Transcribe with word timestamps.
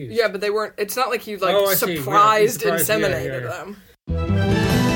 confused. 0.00 0.18
Yeah, 0.18 0.28
but 0.28 0.40
they 0.40 0.50
weren't. 0.50 0.74
It's 0.78 0.96
not 0.96 1.10
like 1.10 1.26
you 1.26 1.38
like 1.38 1.54
Oh, 1.54 1.66
I 1.66 1.74
see. 1.74 1.94
Yeah, 1.94 1.98
surprised 2.00 2.60
surprised- 2.60 2.88
yeah, 2.88 2.96
yeah, 2.98 3.08
inseminated 3.08 3.42
yeah. 3.42 3.48
them. 3.48 4.86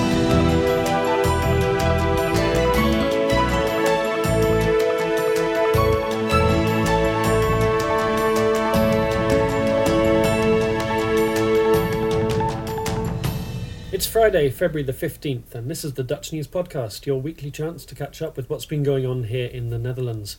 It's 13.93 14.07
Friday, 14.07 14.51
February 14.51 14.85
the 14.85 14.93
15th, 14.93 15.53
and 15.55 15.69
this 15.69 15.85
is 15.85 15.95
the 15.95 16.05
Dutch 16.05 16.33
News 16.33 16.47
Podcast, 16.47 17.07
your 17.07 17.21
weekly 17.21 17.51
chance 17.51 17.85
to 17.87 17.95
catch 17.97 18.23
up 18.23 18.37
with 18.37 18.49
what's 18.49 18.65
been 18.65 18.85
going 18.85 19.05
on 19.05 19.25
here 19.25 19.49
in 19.49 19.71
the 19.71 19.79
Netherlands. 19.79 20.39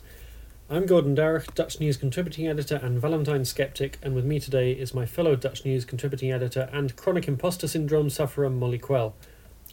I'm 0.72 0.86
Gordon 0.86 1.14
Darroch, 1.14 1.52
Dutch 1.54 1.80
News 1.80 1.98
contributing 1.98 2.48
editor 2.48 2.76
and 2.76 2.98
Valentine 2.98 3.44
skeptic, 3.44 3.98
and 4.02 4.14
with 4.14 4.24
me 4.24 4.40
today 4.40 4.72
is 4.72 4.94
my 4.94 5.04
fellow 5.04 5.36
Dutch 5.36 5.66
News 5.66 5.84
contributing 5.84 6.32
editor 6.32 6.70
and 6.72 6.96
chronic 6.96 7.28
imposter 7.28 7.68
syndrome 7.68 8.08
sufferer 8.08 8.48
Molly 8.48 8.78
Quell. 8.78 9.14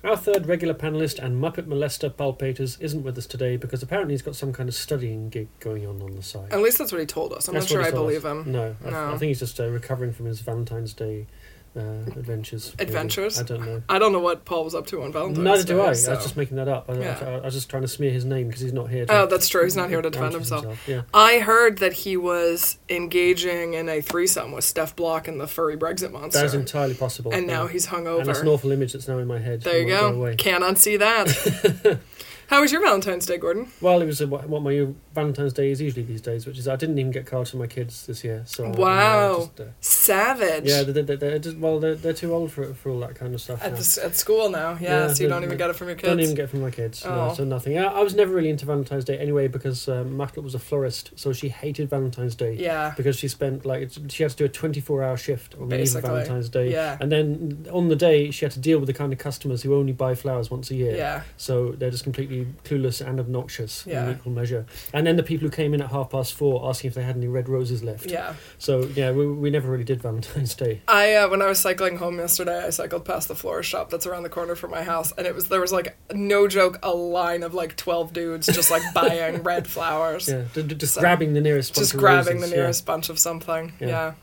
Our 0.04 0.18
third 0.18 0.46
regular 0.46 0.74
panelist 0.74 1.18
and 1.18 1.42
Muppet 1.42 1.68
molester 1.68 2.14
Paul 2.14 2.34
Peters 2.34 2.78
isn't 2.82 3.02
with 3.02 3.18
us 3.18 3.28
today 3.28 3.56
because 3.56 3.82
apparently 3.82 4.14
he's 4.14 4.22
got 4.22 4.36
some 4.36 4.52
kind 4.52 4.68
of 4.68 4.76
studying 4.76 5.30
gig 5.30 5.48
going 5.62 5.88
on 5.88 6.02
on 6.02 6.18
the 6.18 6.22
side. 6.22 6.52
At 6.52 6.60
least 6.60 6.80
that's 6.80 6.92
what 6.92 7.00
he 7.00 7.08
told 7.08 7.32
us. 7.32 7.48
I'm 7.48 7.54
That's 7.54 7.72
not 7.72 7.72
sure 7.72 7.82
I 7.82 7.92
believe 7.92 8.26
us. 8.26 8.46
him. 8.46 8.52
No, 8.52 8.76
I, 8.86 8.90
No. 8.90 9.14
I 9.14 9.18
think 9.18 9.30
he's 9.30 9.40
just 9.40 9.58
uh, 9.58 9.70
recovering 9.70 10.12
from 10.12 10.26
his 10.26 10.42
Valentine's 10.42 10.94
Day 10.94 11.28
uh, 11.76 11.82
adventures. 12.18 12.74
maybe. 12.78 12.90
Adventures? 12.90 13.40
I 13.40 13.44
don't 13.44 13.66
know. 13.66 13.84
I 13.90 14.00
don't 14.00 14.12
know 14.12 14.20
what 14.20 14.46
Paul 14.46 14.64
was 14.64 14.76
up 14.76 14.88
to 14.88 15.02
on 15.04 15.12
Valentine's 15.12 15.44
Neither 15.44 15.64
Day. 15.64 15.74
do 15.74 15.82
I. 15.82 15.94
so- 15.94 16.12
I 16.12 16.16
was 16.16 16.24
just 16.24 16.38
making 16.38 16.58
that 16.58 16.68
up. 16.68 16.90
I, 16.90 16.94
I- 16.94 17.00
Yeah. 17.00 17.40
I, 17.42 17.46
was 17.46 17.54
just 17.54 17.70
trying 17.70 17.84
to 17.84 17.88
smear 17.88 18.12
his 18.12 18.26
name 18.26 18.48
because 18.48 18.62
he's 18.62 18.74
not 18.74 18.90
here. 18.90 19.06
To 19.06 19.14
Oh, 19.14 19.26
that's 19.28 19.48
true. 19.48 19.64
He's 19.64 19.76
not 19.76 19.90
here 19.90 20.02
to 20.02 20.10
defend 20.10 20.36
answer 20.36 20.56
himself. 20.56 20.88
Yeah. 20.88 21.02
I 21.14 21.40
heard 21.40 21.78
that 21.80 21.94
he 21.94 22.18
was 22.18 22.78
engaging 22.90 23.74
in 23.74 23.88
a 23.90 24.02
threesome 24.02 24.52
with 24.52 24.66
Stef 24.66 24.96
Blok 24.96 25.28
and 25.28 25.40
the 25.40 25.48
furry 25.48 25.78
Brexit 25.78 26.12
monster. 26.12 26.40
That 26.40 26.46
is 26.46 26.54
entirely 26.54 26.96
possible. 26.96 27.32
and 27.34 27.48
now 27.48 27.64
yeah. 27.66 27.72
he's 27.72 27.88
And 27.92 28.08
it's 28.08 28.40
an 28.40 28.48
awful 28.48 28.72
image 28.72 28.94
that's 28.94 29.08
now 29.08 29.18
in 29.18 29.28
my 29.28 29.40
head. 29.40 29.62
There 29.62 29.80
you 29.80 29.88
go. 29.88 30.36
Can't 30.38 30.64
unsee 30.64 31.00
that. 31.00 32.00
How 32.50 32.62
was 32.62 32.72
your 32.72 32.82
Valentine's 32.82 33.28
Day, 33.28 33.38
Gordon? 33.38 33.68
Well, 33.80 34.02
it 34.02 34.08
was 34.08 34.24
uh, 34.24 34.26
what, 34.28 34.64
my 34.64 34.88
Valentine's 35.14 35.54
Day 35.54 35.70
is 35.70 35.80
usually 35.80 36.02
these 36.02 36.20
days, 36.22 36.48
which 36.48 36.58
is 36.58 36.68
I 36.68 36.78
didn't 36.78 36.98
even 36.98 37.12
get 37.12 37.28
cards 37.28 37.52
for 37.52 37.58
my 37.58 37.68
kids 37.68 38.08
this 38.08 38.24
year. 38.24 38.42
So 38.48 38.66
uh, 38.66 38.70
Wow. 38.72 39.38
just, 39.56 39.60
uh, 39.60 39.64
Savage. 39.82 40.66
yeah, 40.66 40.82
they, 40.82 41.04
they, 41.04 41.16
they're 41.16 41.38
just, 41.38 41.58
well, 41.58 41.80
they're, 41.80 41.94
they're 41.94 42.12
too 42.12 42.34
old 42.34 42.52
for 42.52 42.74
for 42.74 42.90
all 42.90 43.00
that 43.02 43.14
kind 43.14 43.36
of 43.36 43.42
stuff. 43.42 43.62
At, 43.62 43.76
the, 43.76 44.02
at 44.04 44.16
school 44.16 44.50
now, 44.50 44.72
yeah, 44.82 45.08
Yeah, 45.08 45.14
so 45.14 45.22
you 45.24 45.30
don't 45.30 45.44
even 45.44 45.60
get 45.60 45.70
it 45.70 45.76
from 45.76 45.90
your 45.90 45.96
kids. 45.96 46.08
Don't 46.08 46.20
even 46.22 46.34
get 46.34 46.46
it 46.46 46.50
from 46.50 46.62
my 46.62 46.72
kids. 46.72 47.06
No, 47.06 47.30
Oh. 47.30 47.34
so 47.36 47.44
nothing. 47.44 47.78
I, 47.78 47.84
I 47.86 48.02
was 48.02 48.16
never 48.16 48.34
really 48.34 48.50
into 48.50 48.66
Valentine's 48.66 49.06
Day 49.06 49.20
anyway 49.20 49.48
because 49.48 49.88
um, 49.88 50.18
was 50.18 50.56
a 50.56 50.60
florist, 50.60 51.12
so 51.18 51.32
she 51.32 51.50
hated 51.50 51.88
Valentine's 51.92 52.34
Day. 52.34 52.54
yeah, 52.54 52.96
because 52.98 53.16
she 53.16 53.28
spent 53.28 53.64
like 53.64 53.92
she 54.08 54.24
had 54.24 54.32
to 54.32 54.38
do 54.38 54.46
a 54.46 54.50
24 54.50 55.04
hour 55.04 55.18
shift 55.18 55.54
on 55.62 55.70
the 55.70 55.80
eve 55.80 55.96
of 55.96 56.02
Valentine's 56.02 56.50
Day 56.50 56.72
yeah, 56.72 56.98
and 57.00 57.12
then 57.12 57.68
on 57.72 57.90
the 57.90 57.96
day 57.96 58.32
she 58.32 58.46
had 58.46 58.52
to 58.54 58.60
deal 58.60 58.80
with 58.80 58.88
the 58.88 58.94
kind 58.94 59.14
of 59.14 59.20
customers 59.20 59.62
who 59.62 59.76
only 59.76 59.94
buy 59.94 60.16
flowers 60.16 60.50
once 60.50 60.72
a 60.72 60.76
year 60.76 60.96
yeah, 60.96 61.22
so 61.38 61.74
they're 61.74 61.92
just 61.92 62.04
completely 62.04 62.39
clueless 62.64 63.06
and 63.06 63.20
obnoxious 63.20 63.84
Yeah. 63.88 64.06
in 64.10 64.16
equal 64.16 64.32
measure 64.32 64.66
and 64.94 65.06
then 65.08 65.16
the 65.16 65.24
people 65.24 65.48
who 65.48 65.52
came 65.52 65.74
in 65.74 65.82
at 65.82 65.92
half 65.92 66.10
past 66.12 66.34
four 66.34 66.68
asking 66.70 66.90
if 66.90 66.94
they 66.96 67.04
had 67.04 67.16
any 67.16 67.28
red 67.28 67.48
roses 67.50 67.84
left 67.84 68.06
yeah. 68.08 68.34
so 68.58 68.82
yeah 68.96 69.12
we, 69.12 69.28
we 69.28 69.50
never 69.50 69.70
really 69.72 69.84
did 69.84 70.02
Valentine's 70.02 70.56
Day 70.56 70.82
I 70.88 71.16
uh, 71.16 71.30
when 71.30 71.42
I 71.42 71.46
was 71.48 71.60
cycling 71.60 71.98
home 71.98 72.18
yesterday, 72.20 72.66
I 72.66 72.70
cycled 72.70 73.06
past 73.06 73.28
the 73.28 73.36
florist 73.36 73.70
shop 73.70 73.90
that's 73.90 74.06
around 74.06 74.24
the 74.24 74.30
corner 74.30 74.56
from 74.56 74.72
my 74.72 74.84
house, 74.84 75.12
and 75.18 75.26
it 75.28 75.36
was 75.36 75.48
there 75.50 75.62
was 75.62 75.72
like 75.72 75.98
no 76.14 76.48
joke 76.48 76.80
a 76.84 76.92
line 76.94 77.44
of 77.44 77.54
like 77.54 77.76
twelve 77.76 78.14
dudes 78.14 78.46
just 78.48 78.72
like 78.72 78.82
buying 78.94 79.44
red 79.44 79.68
flowers, 79.68 80.28
yeah 80.28 80.44
just 80.54 80.94
So- 80.96 81.02
grabbing 81.02 81.34
the 81.34 81.42
nearest 81.42 81.74
bunch 81.74 81.80
just 81.84 81.94
of 81.94 82.00
grabbing 82.00 82.36
roses, 82.38 82.50
the 82.50 82.56
yeah. 82.56 82.62
nearest 82.62 82.86
bunch 82.86 83.10
of 83.10 83.20
something. 83.20 83.74
Yeah. 83.80 83.88
Yeah. 83.88 84.14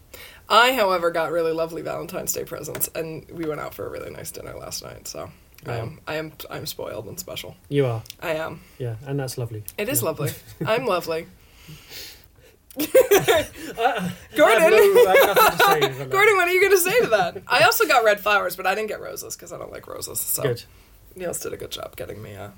I, 0.49 0.73
however, 0.75 1.11
got 1.11 1.33
really 1.33 1.53
lovely 1.53 1.83
Valentine's 1.83 2.33
Day 2.33 2.45
presents, 2.45 2.89
and 2.95 3.29
we 3.31 3.47
went 3.49 3.61
out 3.61 3.75
for 3.75 3.85
a 3.87 3.91
really 3.91 4.11
nice 4.11 4.31
dinner 4.31 4.55
last 4.55 4.83
night. 4.83 5.09
So 5.09 5.31
I 5.67 5.77
am, 5.79 6.01
I 6.07 6.15
am, 6.17 6.33
I'm 6.51 6.67
spoiled 6.67 7.07
and 7.07 7.19
special. 7.19 7.57
you 7.69 7.87
are 7.87 8.03
I 8.21 8.33
am. 8.35 8.61
yeah 8.79 8.97
and 9.07 9.19
that's 9.19 9.37
lovely 9.39 9.65
It 9.79 9.89
is 9.89 10.01
Yeah. 10.01 10.07
lovely. 10.09 10.31
I'm 10.67 10.87
lovely. 10.87 11.27
Gordon. 12.77 12.91
No- 14.37 14.47
I 14.47 14.51
have 14.61 14.71
nothing 14.71 14.95
to 15.35 15.65
say 15.65 15.79
about 15.79 15.99
that. 15.99 16.11
Gordon, 16.11 16.37
what 16.37 16.49
are 16.49 16.53
you 16.53 16.61
going 16.61 16.73
to 16.73 16.79
say 16.79 17.01
to 17.01 17.07
that? 17.09 17.43
I 17.49 17.63
also 17.63 17.87
got 17.87 18.05
red 18.05 18.21
flowers, 18.21 18.55
but 18.57 18.67
I 18.67 18.75
didn't 18.75 18.89
get 18.89 19.01
roses 19.01 19.35
because 19.35 19.51
I 19.53 19.59
don't 19.59 19.73
like 19.73 19.87
roses. 19.87 20.21
So 20.21 20.43
good 20.43 20.63
Niels 21.15 21.41
did 21.41 21.53
a 21.55 21.57
good 21.57 21.71
job 21.71 21.97
getting 21.97 22.23
me. 22.23 22.35
Uh, 22.37 22.51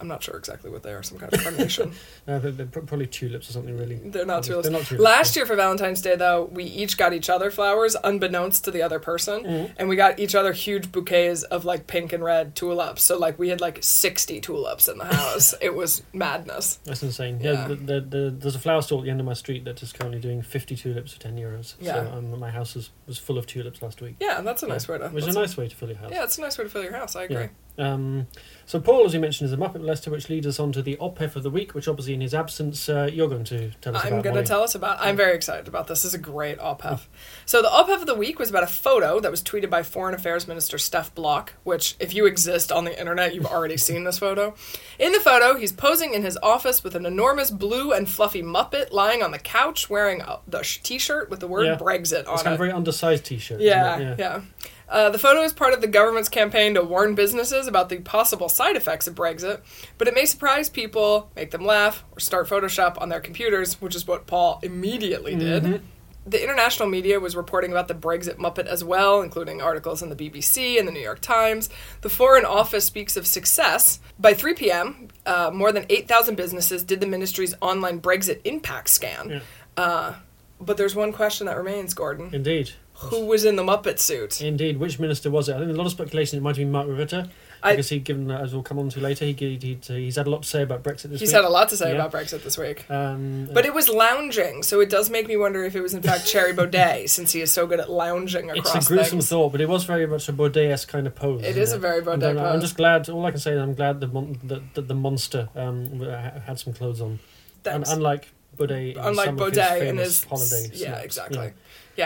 I'm 0.00 0.08
not 0.08 0.22
sure 0.22 0.36
exactly 0.36 0.70
what 0.70 0.82
they 0.82 0.92
are. 0.92 1.02
Some 1.02 1.18
kind 1.18 1.32
of 1.32 1.42
carnation. 1.42 1.92
but, 2.26 2.56
but 2.56 2.70
pro- 2.72 2.82
probably 2.82 3.06
tulips 3.06 3.48
or 3.50 3.52
something 3.52 3.76
really 3.76 3.96
They're 3.96 4.24
not 4.24 4.42
tulips. 4.44 4.64
They're 4.68 4.72
not 4.78 4.86
tulips 4.86 5.02
Last 5.02 5.36
year 5.36 5.46
for 5.46 5.56
Valentine's 5.56 6.00
Day, 6.02 6.16
though, 6.16 6.44
we 6.52 6.64
each 6.64 6.96
got 6.96 7.12
each 7.12 7.28
other 7.28 7.50
flowers, 7.50 7.96
unbeknownst 8.02 8.64
to 8.64 8.70
the 8.70 8.82
other 8.82 8.98
person, 8.98 9.44
Mhm. 9.44 9.70
and 9.76 9.88
we 9.88 9.96
got 9.96 10.18
each 10.18 10.34
other 10.34 10.52
huge 10.52 10.90
bouquets 10.90 11.42
of 11.44 11.64
like 11.64 11.86
pink 11.86 12.12
and 12.12 12.24
red 12.24 12.54
tulips. 12.56 13.02
So 13.02 13.18
like 13.18 13.38
we 13.38 13.48
had 13.50 13.60
like 13.60 13.78
sixty 13.82 14.40
tulips 14.40 14.88
in 14.88 14.98
the 14.98 15.04
house. 15.04 15.54
it 15.60 15.74
was 15.74 16.02
madness. 16.12 16.78
That's 16.84 17.02
insane. 17.02 17.38
Yeah, 17.40 17.52
Yeah. 17.52 17.68
The, 17.68 17.74
the, 17.76 18.00
the, 18.00 18.30
there's 18.38 18.54
a 18.56 18.58
flower 18.60 18.82
store 18.82 19.00
at 19.00 19.04
the 19.04 19.10
end 19.10 19.20
of 19.20 19.26
my 19.26 19.34
street 19.34 19.64
that 19.64 19.82
is 19.82 19.92
currently 19.92 20.20
doing 20.20 20.42
50 20.42 20.76
tulips 20.76 21.12
for 21.12 21.20
10 21.20 21.36
euros. 21.36 21.74
Yeah. 21.80 21.94
So 22.04 22.12
um, 22.12 22.38
my 22.38 22.50
house 22.50 22.74
was, 22.74 22.90
was 23.06 23.18
full 23.18 23.38
of 23.38 23.46
tulips 23.46 23.82
last 23.82 24.00
week. 24.00 24.16
Yeah, 24.20 24.40
that's 24.40 24.62
a 24.62 24.66
nice 24.66 24.88
way 24.88 24.98
to. 24.98 25.08
Which 25.08 25.22
is 25.22 25.26
that's 25.26 25.36
a 25.36 25.40
nice 25.40 25.56
way 25.56 25.68
to 25.68 25.76
fill 25.76 25.88
your 25.88 25.98
house. 25.98 26.10
Yeah, 26.12 26.24
it's 26.24 26.38
a 26.38 26.40
nice 26.40 26.56
way 26.58 26.64
to 26.64 26.70
fill 26.70 26.82
your 26.82 26.94
house. 26.94 27.16
I 27.16 27.24
agree. 27.24 27.36
Yeah. 27.36 27.48
Um, 27.78 28.26
so 28.66 28.78
Paul, 28.80 29.04
as 29.06 29.14
you 29.14 29.20
mentioned, 29.20 29.46
is 29.48 29.52
a 29.52 29.56
Muppet 29.56 29.76
molester, 29.80 30.10
which 30.12 30.28
leads 30.28 30.46
us 30.46 30.60
on 30.60 30.70
to 30.72 30.82
the 30.82 30.96
OPEF 30.96 31.34
of 31.34 31.42
the 31.42 31.50
week, 31.50 31.74
which 31.74 31.88
obviously 31.88 32.14
in 32.14 32.20
his 32.20 32.34
absence, 32.34 32.88
uh, 32.88 33.08
you're 33.12 33.28
going 33.28 33.44
to 33.44 33.70
tell 33.80 33.96
us 33.96 34.04
I'm 34.04 34.12
about. 34.12 34.24
going 34.24 34.36
to 34.36 34.44
tell 34.44 34.62
us 34.62 34.74
about. 34.74 34.98
I'm 35.00 35.16
very 35.16 35.34
excited 35.34 35.66
about 35.66 35.86
this. 35.86 36.02
This 36.02 36.12
is 36.12 36.14
a 36.14 36.18
great 36.18 36.58
OPEF. 36.58 37.00
So 37.46 37.62
the 37.62 37.68
OPEF 37.68 38.00
of 38.02 38.06
the 38.06 38.14
week 38.14 38.38
was 38.38 38.50
about 38.50 38.62
a 38.62 38.68
photo 38.68 39.18
that 39.20 39.30
was 39.30 39.42
tweeted 39.42 39.70
by 39.70 39.82
Foreign 39.82 40.14
Affairs 40.14 40.46
Minister 40.46 40.76
Stef 40.76 41.12
Blok. 41.14 41.54
Which, 41.64 41.96
if 41.98 42.14
you 42.14 42.26
exist 42.26 42.70
on 42.70 42.84
the 42.84 42.98
internet, 42.98 43.34
you've 43.34 43.46
already 43.46 43.76
seen 43.78 44.04
this 44.04 44.18
photo. 44.18 44.54
In 44.98 45.12
the 45.12 45.20
photo, 45.20 45.58
he's 45.58 45.72
posing 45.72 46.14
in 46.14 46.22
his 46.22 46.38
office 46.42 46.84
with 46.84 46.94
an 46.94 47.06
enormous 47.06 47.50
blue 47.50 47.92
and 47.92 48.08
fluffy 48.08 48.42
Muppet 48.42 48.92
lying 48.92 49.22
on 49.22 49.30
the 49.32 49.38
couch, 49.38 49.90
wearing 49.90 50.20
a, 50.20 50.38
the 50.46 50.62
sh- 50.62 50.78
T-shirt 50.82 51.28
with 51.30 51.40
the 51.40 51.48
word 51.48 51.64
Yeah. 51.66 51.76
Brexit 51.76 52.28
on 52.28 52.34
It's 52.34 52.42
kind 52.42 52.52
it. 52.52 52.54
of 52.54 52.54
a 52.54 52.56
very 52.58 52.72
undersized 52.72 53.24
T-shirt. 53.24 53.60
Yeah, 53.60 53.94
isn't 53.96 54.08
it? 54.12 54.18
yeah. 54.18 54.40
Uh, 54.90 55.08
the 55.08 55.18
photo 55.18 55.40
is 55.42 55.52
part 55.52 55.72
of 55.72 55.80
the 55.80 55.86
government's 55.86 56.28
campaign 56.28 56.74
to 56.74 56.82
warn 56.82 57.14
businesses 57.14 57.68
about 57.68 57.88
the 57.88 57.98
possible 57.98 58.48
side 58.48 58.74
effects 58.74 59.06
of 59.06 59.14
Brexit, 59.14 59.60
but 59.98 60.08
it 60.08 60.14
may 60.14 60.26
surprise 60.26 60.68
people, 60.68 61.30
make 61.36 61.52
them 61.52 61.64
laugh, 61.64 62.04
or 62.12 62.18
start 62.18 62.48
Photoshop 62.48 63.00
on 63.00 63.08
their 63.08 63.20
computers, 63.20 63.80
which 63.80 63.94
is 63.94 64.06
what 64.06 64.26
Paul 64.26 64.58
immediately 64.62 65.36
did. 65.36 65.62
Mhm. 65.62 65.80
The 66.26 66.42
international 66.42 66.88
media 66.88 67.18
was 67.18 67.34
reporting 67.34 67.70
about 67.70 67.88
the 67.88 67.94
Brexit 67.94 68.34
Muppet 68.36 68.66
as 68.66 68.84
well, 68.84 69.22
including 69.22 69.62
articles 69.62 70.02
in 70.02 70.10
the 70.10 70.16
BBC 70.16 70.76
and 70.78 70.86
the 70.86 70.92
New 70.92 71.00
York 71.00 71.20
Times. 71.20 71.70
The 72.02 72.10
Foreign 72.10 72.44
Office 72.44 72.84
speaks 72.84 73.16
of 73.16 73.26
success. 73.26 74.00
By 74.18 74.34
3 74.34 74.54
p.m., 74.54 75.08
uh, 75.24 75.50
more 75.52 75.72
than 75.72 75.86
8,000 75.88 76.34
businesses 76.36 76.82
did 76.82 77.00
the 77.00 77.06
ministry's 77.06 77.54
online 77.62 78.00
Brexit 78.00 78.40
impact 78.44 78.90
scan. 78.90 79.30
Yeah. 79.30 79.82
Uh, 79.82 80.14
but 80.60 80.76
there's 80.76 80.94
one 80.94 81.12
question 81.12 81.46
that 81.46 81.56
remains, 81.56 81.94
Gordon. 81.94 82.30
Indeed. 82.34 82.72
Who 83.08 83.24
was 83.26 83.44
in 83.44 83.56
the 83.56 83.62
Muppet 83.62 83.98
suit? 83.98 84.42
Indeed. 84.42 84.76
Which 84.78 84.98
minister 84.98 85.30
was 85.30 85.48
it? 85.48 85.52
I 85.52 85.56
think 85.56 85.66
there's 85.66 85.76
a 85.76 85.78
lot 85.78 85.86
of 85.86 85.92
speculation 85.92 86.38
it 86.38 86.42
might 86.42 86.50
have 86.50 86.56
been 86.58 86.70
Mark 86.72 86.86
Rutte. 86.86 87.30
I- 87.62 87.72
because 87.72 87.90
he, 87.90 87.98
given 87.98 88.26
that, 88.28 88.40
as 88.40 88.54
we'll 88.54 88.62
come 88.62 88.78
on 88.78 88.88
to 88.90 89.00
later, 89.00 89.26
he, 89.26 89.32
he, 89.34 89.56
he, 89.58 89.78
he's 89.86 90.16
had 90.16 90.26
a 90.26 90.30
lot 90.30 90.44
to 90.44 90.48
say 90.48 90.62
about 90.62 90.82
Brexit 90.82 91.10
this 91.10 91.20
He's 91.20 91.28
week. 91.28 91.36
had 91.36 91.44
a 91.44 91.50
lot 91.50 91.68
to 91.70 91.76
say 91.76 91.90
Yeah. 91.90 91.96
about 92.06 92.12
Brexit 92.12 92.42
this 92.42 92.56
week. 92.56 92.90
Um, 92.90 93.48
But 93.52 93.66
it 93.66 93.74
was 93.74 93.88
lounging, 93.90 94.62
so 94.62 94.80
it 94.80 94.88
does 94.88 95.10
make 95.10 95.26
me 95.28 95.36
wonder 95.36 95.62
if 95.64 95.74
it 95.76 95.82
was 95.82 95.92
in 95.92 96.00
fact 96.02 96.22
Thierry 96.28 96.54
Baudet, 96.54 97.08
since 97.16 97.32
he 97.32 97.42
is 97.42 97.52
so 97.52 97.66
good 97.66 97.78
at 97.80 97.90
lounging 97.90 98.50
across 98.50 98.74
It's 98.76 98.86
a 98.86 98.88
gruesome 98.88 99.10
things. 99.18 99.28
thought, 99.28 99.52
but 99.52 99.60
it 99.60 99.68
was 99.68 99.84
very 99.84 100.06
much 100.06 100.26
a 100.30 100.32
Baudet-esque 100.32 100.88
kind 100.88 101.06
of 101.06 101.14
pose. 101.14 101.42
It 101.44 101.58
is 101.58 101.72
a 101.74 101.78
very 101.78 102.00
Baudet 102.02 102.30
I'm, 102.38 102.38
I'm 102.38 102.60
just 102.62 102.76
glad. 102.78 103.08
All 103.10 103.26
I 103.26 103.30
can 103.30 103.40
say 103.40 103.52
is 103.52 103.58
I'm 103.60 103.74
glad 103.74 104.00
the 104.00 104.08
mon- 104.08 104.38
the, 104.42 104.62
the, 104.74 104.80
the 104.82 104.94
monster 104.94 105.50
um, 105.54 106.00
had 106.46 106.58
some 106.58 106.72
clothes 106.72 107.02
on, 107.02 107.18
Un- 107.66 107.84
unlike 107.88 108.28
Baudet. 108.56 108.94
in 108.96 108.98
Unlike 108.98 109.36
Baudet 109.36 109.80
his 109.80 109.88
and 109.90 109.98
his 109.98 110.24
holiday. 110.24 110.70
yeah, 110.72 110.98
exactly. 111.00 111.38
Yeah, 111.38 111.50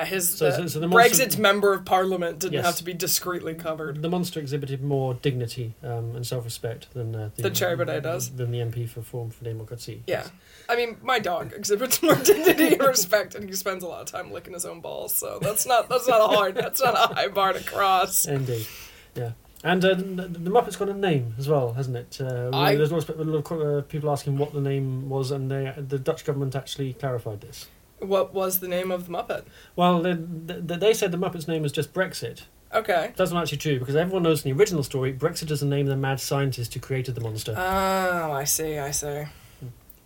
his 0.03 0.37
So- 0.39 0.47
uh, 0.49 0.57
so- 0.57 0.67
so 0.67 0.81
the 0.81 0.89
monster- 0.89 1.17
Brexit's 1.25 1.37
member 1.37 1.75
of 1.75 1.85
parliament 1.85 2.39
didn't 2.39 2.55
Yes. 2.55 2.65
have 2.65 2.77
to 2.77 2.85
be 2.85 2.95
discreetly 2.95 3.53
covered. 3.55 4.01
The 4.01 4.09
monster 4.09 4.41
exhibited 4.41 4.83
more 4.83 5.13
dignity 5.13 5.75
um, 5.83 6.17
and 6.17 6.27
self-respect 6.27 6.95
than 6.95 7.15
uh, 7.15 7.31
the, 7.37 7.43
Baudet 7.51 8.03
does. 8.03 8.31
Than 8.31 8.51
the 8.51 8.61
MP 8.61 8.89
for 8.89 9.03
Forum 9.03 9.29
for 9.31 9.45
Democracy. 9.45 10.03
Yeah. 10.07 10.27
I 10.69 10.77
mean, 10.77 10.97
my 11.03 11.19
dog 11.19 11.53
exhibits 11.57 12.03
more 12.03 12.15
dignity 12.17 12.73
and 12.75 12.81
respect, 12.83 13.35
and 13.35 13.47
he 13.47 13.55
spends 13.55 13.85
a 13.85 13.87
lot 13.87 14.01
of 14.01 14.07
time 14.11 14.33
licking 14.33 14.55
his 14.55 14.65
own 14.65 14.81
balls. 14.81 15.15
So 15.15 15.39
that's 15.43 15.67
not 15.67 15.91
that's 15.91 16.09
not 16.09 16.21
a 16.23 16.35
hard 16.35 16.55
that's 16.55 16.83
not 16.83 16.95
a 16.95 17.15
high 17.15 17.29
bar 17.29 17.53
to 17.53 17.63
cross. 17.63 18.25
Indeed. 18.27 18.67
Yeah. 19.15 19.33
And 19.63 19.83
uh, 19.83 19.95
the, 19.95 20.29
the 20.29 20.51
Muppet's 20.51 20.77
got 20.77 20.91
a 20.91 20.95
name 20.95 21.35
as 21.39 21.49
well, 21.49 21.73
hasn't 21.73 21.97
it? 21.97 22.19
Uh, 22.21 22.51
I- 22.53 22.75
There's 22.75 22.91
a 22.91 22.97
lot 22.97 23.09
of 23.09 23.53
uh, 23.53 23.81
people 23.83 24.11
asking 24.11 24.37
what 24.37 24.53
the 24.53 24.61
name 24.61 25.09
was, 25.09 25.31
and 25.31 25.51
they, 25.51 25.73
the 25.79 25.99
Dutch 25.99 26.27
government 26.27 26.55
actually 26.55 26.93
clarified 26.93 27.41
this. 27.41 27.67
What 28.05 28.35
was 28.35 28.61
the 28.61 28.69
name 28.69 28.91
of 28.91 29.07
the 29.07 29.13
Muppet? 29.13 29.45
Well, 29.77 30.03
they, 30.03 30.15
they, 30.15 30.77
they 30.77 30.95
said 30.95 31.13
the 31.13 31.19
Muppet's 31.19 31.49
name 31.49 31.63
was 31.63 31.73
just 31.73 31.93
Brexit. 31.93 32.43
Okay. 32.73 33.13
That's 33.17 33.31
not 33.31 33.43
actually 33.43 33.59
true 33.59 33.79
because 33.79 33.95
everyone 33.95 34.25
knows 34.25 34.45
in 34.45 34.51
the 34.51 34.61
original 34.61 34.83
story, 34.83 35.13
Brexit 35.13 35.51
is 35.51 35.61
the 35.61 35.67
name 35.67 35.87
of 35.87 35.91
the 35.91 35.97
mad 35.97 36.21
scientist 36.21 36.75
who 36.75 36.81
created 36.81 37.15
the 37.15 37.21
monster. 37.21 37.55
Oh, 37.57 38.33
I 38.33 38.45
see. 38.45 38.79
I 38.79 38.91
see. 38.91 39.25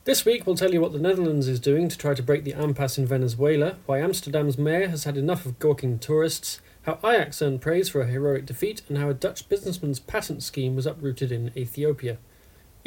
This 0.05 0.25
week, 0.25 0.47
we'll 0.47 0.56
tell 0.56 0.73
you 0.73 0.81
what 0.81 0.93
the 0.93 0.99
Netherlands 0.99 1.49
is 1.49 1.61
doing 1.61 1.89
to 1.89 1.99
try 1.99 2.15
to 2.15 2.23
break 2.23 2.45
the 2.45 2.53
impasse 2.53 2.97
in 2.97 3.06
Venezuela, 3.06 3.77
why 3.85 3.99
Amsterdam's 3.99 4.56
mayor 4.56 4.89
has 4.89 5.05
had 5.05 5.19
enough 5.19 5.44
of 5.44 5.59
gawking 5.59 5.99
tourists, 5.99 6.61
how 6.83 6.99
Ajax 7.05 7.43
earned 7.43 7.61
praise 7.61 7.91
for 7.91 8.01
a 8.01 8.06
heroic 8.06 8.47
defeat, 8.47 8.81
and 8.89 8.97
how 8.97 9.11
a 9.11 9.15
Dutch 9.15 9.49
businessman's 9.51 10.01
patent 10.01 10.43
scheme 10.43 10.75
was 10.75 10.87
uprooted 10.87 11.31
in 11.31 11.53
Ethiopia. 11.55 12.17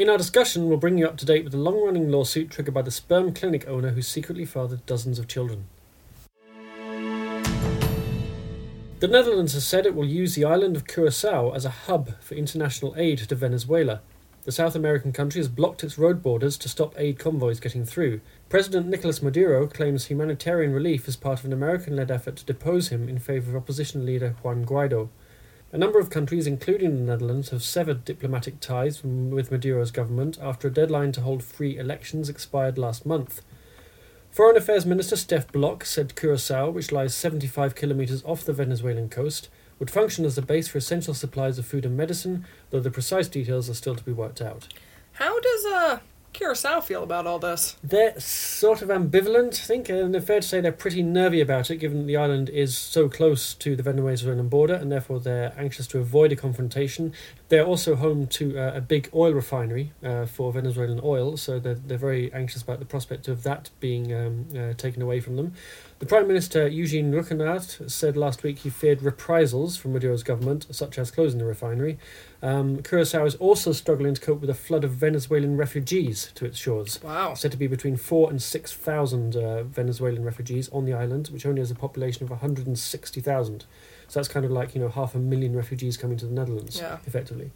In 0.01 0.09
our 0.09 0.17
discussion, 0.17 0.67
we'll 0.67 0.79
bring 0.79 0.97
you 0.97 1.05
up 1.05 1.17
to 1.17 1.27
date 1.27 1.43
with 1.43 1.53
a 1.53 1.57
long 1.57 1.79
running 1.79 2.09
lawsuit 2.09 2.49
triggered 2.49 2.73
by 2.73 2.81
the 2.81 2.89
sperm 2.89 3.35
clinic 3.35 3.67
owner 3.67 3.91
who 3.91 4.01
secretly 4.01 4.45
fathered 4.45 4.83
dozens 4.87 5.19
of 5.19 5.27
children. 5.27 5.67
The 8.99 9.07
Netherlands 9.07 9.53
has 9.53 9.63
said 9.63 9.85
it 9.85 9.93
will 9.93 10.07
use 10.07 10.33
the 10.33 10.43
island 10.43 10.75
of 10.75 10.87
Curacao 10.87 11.51
as 11.51 11.65
a 11.65 11.69
hub 11.85 12.19
for 12.19 12.33
international 12.33 12.95
aid 12.97 13.19
to 13.19 13.35
Venezuela. 13.35 14.01
The 14.43 14.51
South 14.51 14.73
American 14.73 15.13
country 15.13 15.37
has 15.37 15.47
blocked 15.47 15.83
its 15.83 15.99
road 15.99 16.23
borders 16.23 16.57
to 16.57 16.67
stop 16.67 16.95
aid 16.97 17.19
convoys 17.19 17.59
getting 17.59 17.85
through. 17.85 18.21
President 18.49 18.87
Nicolas 18.87 19.21
Maduro 19.21 19.67
claims 19.67 20.05
humanitarian 20.05 20.73
relief 20.73 21.07
as 21.07 21.15
part 21.15 21.37
of 21.37 21.45
an 21.45 21.53
American 21.53 21.95
led 21.95 22.09
effort 22.09 22.37
to 22.37 22.45
depose 22.45 22.87
him 22.87 23.07
in 23.07 23.19
favour 23.19 23.51
of 23.51 23.61
opposition 23.61 24.03
leader 24.03 24.35
Juan 24.41 24.65
Guaido. 24.65 25.09
A 25.73 25.77
number 25.77 25.99
of 25.99 26.09
countries, 26.09 26.47
including 26.47 26.97
the 26.97 27.01
Netherlands, 27.03 27.51
have 27.51 27.63
severed 27.63 28.03
diplomatic 28.03 28.59
ties 28.59 29.01
with 29.03 29.51
Maduro's 29.51 29.91
government 29.91 30.37
after 30.41 30.67
a 30.67 30.73
deadline 30.73 31.13
to 31.13 31.21
hold 31.21 31.43
free 31.43 31.77
elections 31.77 32.27
expired 32.27 32.77
last 32.77 33.05
month. 33.05 33.41
Foreign 34.31 34.57
Affairs 34.57 34.85
Minister 34.85 35.15
Stef 35.15 35.49
Blok 35.49 35.85
said 35.85 36.17
Curacao, 36.17 36.69
which 36.69 36.91
lies 36.91 37.15
75 37.15 37.73
kilometres 37.73 38.21
off 38.25 38.43
the 38.43 38.51
Venezuelan 38.51 39.07
coast, 39.07 39.47
would 39.79 39.89
function 39.89 40.25
as 40.25 40.37
a 40.37 40.41
base 40.41 40.67
for 40.67 40.77
essential 40.77 41.13
supplies 41.13 41.57
of 41.57 41.65
food 41.65 41.85
and 41.85 41.95
medicine, 41.95 42.45
though 42.69 42.81
the 42.81 42.91
precise 42.91 43.29
details 43.29 43.69
are 43.69 43.73
still 43.73 43.95
to 43.95 44.03
be 44.03 44.11
worked 44.11 44.41
out. 44.41 44.67
How 45.13 45.39
does 45.39 45.65
uh, 45.65 45.99
Curacao 46.33 46.79
feel 46.81 47.03
about 47.03 47.27
all 47.27 47.39
this? 47.39 47.75
They're 47.83 48.19
sort 48.19 48.81
of 48.81 48.89
ambivalent, 48.89 49.61
I 49.61 49.65
think, 49.65 49.89
and 49.89 50.23
fair 50.23 50.39
to 50.39 50.47
say 50.47 50.61
they're 50.61 50.71
pretty 50.71 51.03
nervy 51.03 51.41
about 51.41 51.69
it, 51.69 51.77
given 51.77 51.99
that 51.99 52.05
the 52.05 52.17
island 52.17 52.49
is 52.49 52.77
so 52.77 53.09
close 53.09 53.53
to 53.55 53.75
the 53.75 53.83
Venezuelan 53.83 54.47
border, 54.47 54.73
and 54.73 54.91
therefore 54.91 55.19
they're 55.19 55.53
anxious 55.57 55.87
to 55.87 55.99
avoid 55.99 56.31
a 56.31 56.35
confrontation. 56.35 57.13
They're 57.49 57.65
also 57.65 57.95
home 57.95 58.27
to 58.27 58.57
uh, 58.57 58.73
a 58.75 58.81
big 58.81 59.09
oil 59.13 59.33
refinery 59.33 59.91
uh, 60.03 60.25
for 60.25 60.53
Venezuelan 60.53 61.01
oil, 61.03 61.37
so 61.37 61.59
they're, 61.59 61.75
they're 61.75 61.97
very 61.97 62.31
anxious 62.33 62.61
about 62.61 62.79
the 62.79 62.85
prospect 62.85 63.27
of 63.27 63.43
that 63.43 63.69
being 63.79 64.13
um, 64.13 64.47
uh, 64.57 64.73
taken 64.73 65.01
away 65.01 65.19
from 65.19 65.35
them. 65.35 65.53
The 66.01 66.07
Prime 66.07 66.27
Minister 66.27 66.67
Eugene 66.67 67.11
Rhuggenaath 67.11 67.87
said 67.87 68.17
last 68.17 68.41
week 68.41 68.57
he 68.57 68.71
feared 68.71 69.03
reprisals 69.03 69.77
from 69.77 69.93
Maduro's 69.93 70.23
government, 70.23 70.65
such 70.71 70.97
as 70.97 71.11
closing 71.11 71.37
the 71.37 71.45
refinery. 71.45 71.99
Um, 72.41 72.81
Curacao 72.81 73.23
is 73.25 73.35
also 73.35 73.71
struggling 73.71 74.15
to 74.15 74.19
cope 74.19 74.41
with 74.41 74.49
a 74.49 74.55
flood 74.55 74.83
of 74.83 74.93
Venezuelan 74.93 75.57
refugees 75.57 76.31
to 76.33 76.45
its 76.45 76.57
shores. 76.57 76.99
Wow. 77.03 77.35
Said 77.35 77.51
to 77.51 77.57
be 77.57 77.67
between 77.67 77.97
four 77.97 78.31
and 78.31 78.41
six 78.41 78.73
thousand 78.73 79.35
uh, 79.35 79.61
Venezuelan 79.61 80.23
refugees 80.23 80.69
on 80.69 80.85
the 80.85 80.93
island, 80.93 81.27
which 81.31 81.45
only 81.45 81.61
has 81.61 81.69
a 81.69 81.75
population 81.75 82.23
of 82.23 82.31
160,000. 82.31 83.65
So 84.07 84.19
that's 84.19 84.27
kind 84.27 84.43
of 84.43 84.51
like 84.51 84.73
you 84.73 84.81
know 84.81 84.89
half 84.89 85.13
a 85.13 85.19
million 85.19 85.55
refugees 85.55 85.97
coming 85.97 86.17
to 86.17 86.25
the 86.25 86.33
Netherlands, 86.33 86.79
Yeah. 86.79 86.97
effectively. 87.05 87.51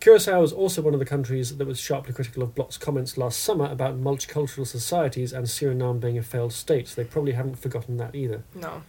Curacao 0.00 0.42
is 0.42 0.52
also 0.52 0.82
one 0.82 0.94
of 0.94 1.00
the 1.00 1.06
countries 1.06 1.56
that 1.56 1.66
was 1.66 1.80
sharply 1.80 2.12
critical 2.12 2.42
of 2.42 2.54
Blok's 2.54 2.78
comments 2.78 3.18
last 3.18 3.40
summer 3.40 3.66
about 3.66 4.00
multicultural 4.00 4.66
societies 4.66 5.32
and 5.32 5.46
Suriname 5.46 6.00
being 6.00 6.18
a 6.18 6.22
failed 6.22 6.52
state. 6.52 6.88
So 6.88 7.02
they 7.02 7.08
probably 7.08 7.32
haven't 7.32 7.58
forgotten 7.58 7.96
that 7.96 8.14
either. 8.14 8.44
No. 8.54 8.82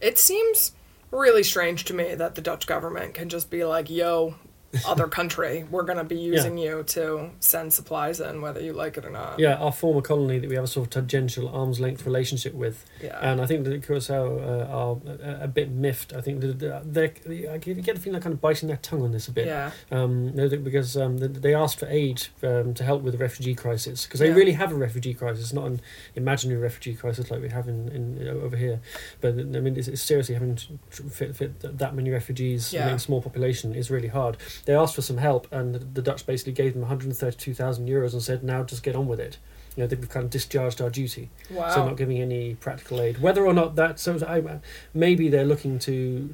It 0.00 0.18
seems 0.18 0.72
really 1.10 1.42
strange 1.42 1.84
to 1.84 1.94
me 1.94 2.14
that 2.14 2.34
the 2.34 2.40
Dutch 2.40 2.66
government 2.66 3.14
can 3.14 3.28
just 3.28 3.50
be 3.50 3.64
like, 3.64 3.90
yo, 3.90 4.36
other 4.86 5.08
country, 5.08 5.64
we're 5.70 5.82
going 5.82 5.98
to 5.98 6.04
be 6.04 6.16
using 6.18 6.56
you 6.56 6.82
to 6.84 7.30
send 7.40 7.72
supplies 7.72 8.20
in, 8.20 8.40
whether 8.40 8.60
you 8.60 8.72
like 8.72 8.96
it 8.96 9.04
or 9.04 9.10
not. 9.10 9.38
Yeah, 9.38 9.54
our 9.56 9.72
former 9.72 10.00
colony 10.00 10.38
that 10.38 10.48
we 10.48 10.54
have 10.54 10.64
a 10.64 10.68
sort 10.68 10.86
of 10.86 10.90
tangential 10.90 11.48
arm's 11.48 11.80
length 11.80 12.04
relationship 12.06 12.54
with, 12.54 12.84
Yeah. 13.02 13.18
and 13.20 13.40
I 13.40 13.46
think 13.46 13.64
that 13.64 13.82
Curacao 13.84 14.38
uh, 14.38 14.66
are 14.70 14.96
a, 15.40 15.44
a 15.44 15.48
bit 15.48 15.70
miffed. 15.70 16.12
I 16.12 16.20
think 16.20 16.40
that 16.40 16.58
they 16.84 17.48
I 17.48 17.58
get 17.58 17.84
the 17.84 18.00
feeling 18.00 18.12
they're 18.12 18.20
kind 18.20 18.32
of 18.34 18.40
biting 18.40 18.68
their 18.68 18.76
tongue 18.76 19.02
on 19.02 19.12
this 19.12 19.28
a 19.28 19.32
bit. 19.32 19.46
yeah. 19.46 19.70
Um, 19.90 20.34
no, 20.34 20.48
because 20.48 20.96
um, 20.96 21.18
they 21.18 21.54
asked 21.54 21.78
for 21.80 21.86
aid 21.88 22.28
um, 22.42 22.74
to 22.74 22.84
help 22.84 23.02
with 23.02 23.12
the 23.12 23.18
refugee 23.18 23.54
crisis 23.54 24.06
because 24.06 24.20
they 24.20 24.28
Yeah. 24.28 24.34
really 24.34 24.52
have 24.52 24.72
a 24.72 24.76
refugee 24.76 25.14
crisis, 25.14 25.52
not 25.52 25.66
an 25.66 25.80
imaginary 26.14 26.60
refugee 26.60 26.94
crisis 26.94 27.30
like 27.30 27.42
we 27.42 27.48
have 27.48 27.66
in, 27.68 27.88
in 27.88 28.28
over 28.28 28.56
here. 28.56 28.80
But 29.20 29.30
I 29.34 29.42
mean, 29.42 29.76
it's, 29.76 29.88
it's 29.88 30.02
seriously 30.02 30.34
having 30.34 30.56
to 30.56 30.78
fit, 31.10 31.34
fit 31.36 31.78
that 31.78 31.94
many 31.94 32.10
refugees 32.10 32.72
Yeah. 32.72 32.88
in 32.88 32.94
a 32.94 32.98
small 32.98 33.20
population 33.20 33.74
is 33.74 33.90
really 33.90 34.08
hard. 34.08 34.36
They 34.66 34.74
asked 34.74 34.94
for 34.94 35.02
some 35.02 35.18
help, 35.18 35.46
and 35.52 35.74
the, 35.74 35.78
the 35.80 36.02
Dutch 36.02 36.26
basically 36.26 36.52
gave 36.52 36.72
them 36.74 36.82
132,000 36.82 37.88
euros 37.88 38.12
and 38.12 38.22
said, 38.22 38.42
"Now 38.44 38.62
just 38.64 38.82
get 38.82 38.94
on 38.96 39.06
with 39.08 39.20
it." 39.20 39.38
You 39.76 39.82
know, 39.84 39.86
they've 39.86 40.08
kind 40.08 40.24
of 40.24 40.30
discharged 40.30 40.80
our 40.82 40.90
duty 40.90 41.30
Wow. 41.50 41.70
so 41.72 41.86
not 41.86 41.96
giving 41.96 42.20
any 42.20 42.54
practical 42.56 43.00
aid. 43.00 43.22
Whether 43.22 43.46
or 43.46 43.54
not 43.54 43.76
that, 43.76 44.00
so 44.00 44.18
I, 44.26 44.42
maybe 44.92 45.28
they're 45.28 45.44
looking 45.44 45.78
to 45.80 46.28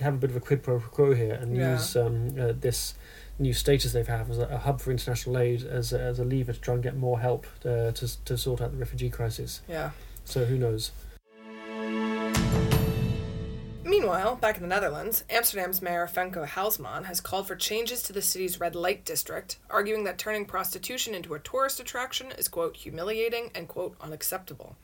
have 0.00 0.14
a 0.14 0.16
bit 0.16 0.30
of 0.30 0.36
a 0.36 0.40
quid 0.40 0.62
pro 0.62 0.80
quo 0.80 1.14
here 1.14 1.34
and 1.34 1.54
Yeah. 1.56 1.72
use 1.74 1.94
um, 1.94 2.34
uh, 2.40 2.52
this 2.58 2.94
new 3.38 3.52
status 3.52 3.92
they've 3.92 4.06
had 4.08 4.28
as 4.30 4.38
a, 4.38 4.44
a 4.46 4.56
hub 4.58 4.80
for 4.80 4.90
international 4.90 5.36
aid 5.38 5.62
as 5.62 5.92
a, 5.92 6.00
as 6.00 6.18
a 6.18 6.24
lever 6.24 6.52
to 6.54 6.60
try 6.60 6.72
and 6.74 6.82
get 6.82 6.96
more 6.96 7.20
help 7.20 7.46
uh, 7.66 7.90
to 7.92 8.24
to 8.24 8.36
sort 8.38 8.60
out 8.62 8.70
the 8.72 8.78
refugee 8.78 9.10
crisis. 9.10 9.60
yeah. 9.68 9.90
So 10.24 10.46
who 10.46 10.56
knows? 10.56 10.90
Meanwhile, 14.00 14.36
back 14.36 14.56
in 14.56 14.62
the 14.62 14.68
Netherlands, 14.68 15.24
Amsterdam's 15.28 15.82
mayor 15.82 16.08
Femke 16.10 16.48
Halsema 16.48 17.04
has 17.04 17.20
called 17.20 17.46
for 17.46 17.54
changes 17.54 18.02
to 18.04 18.14
the 18.14 18.22
city's 18.22 18.58
red 18.58 18.74
light 18.74 19.04
district, 19.04 19.58
arguing 19.68 20.04
that 20.04 20.16
turning 20.16 20.46
prostitution 20.46 21.14
into 21.14 21.34
a 21.34 21.38
tourist 21.38 21.80
attraction 21.80 22.32
is, 22.38 22.48
quote, 22.48 22.78
humiliating 22.78 23.50
and, 23.54 23.68
quote, 23.68 23.96
unacceptable. 24.00 24.74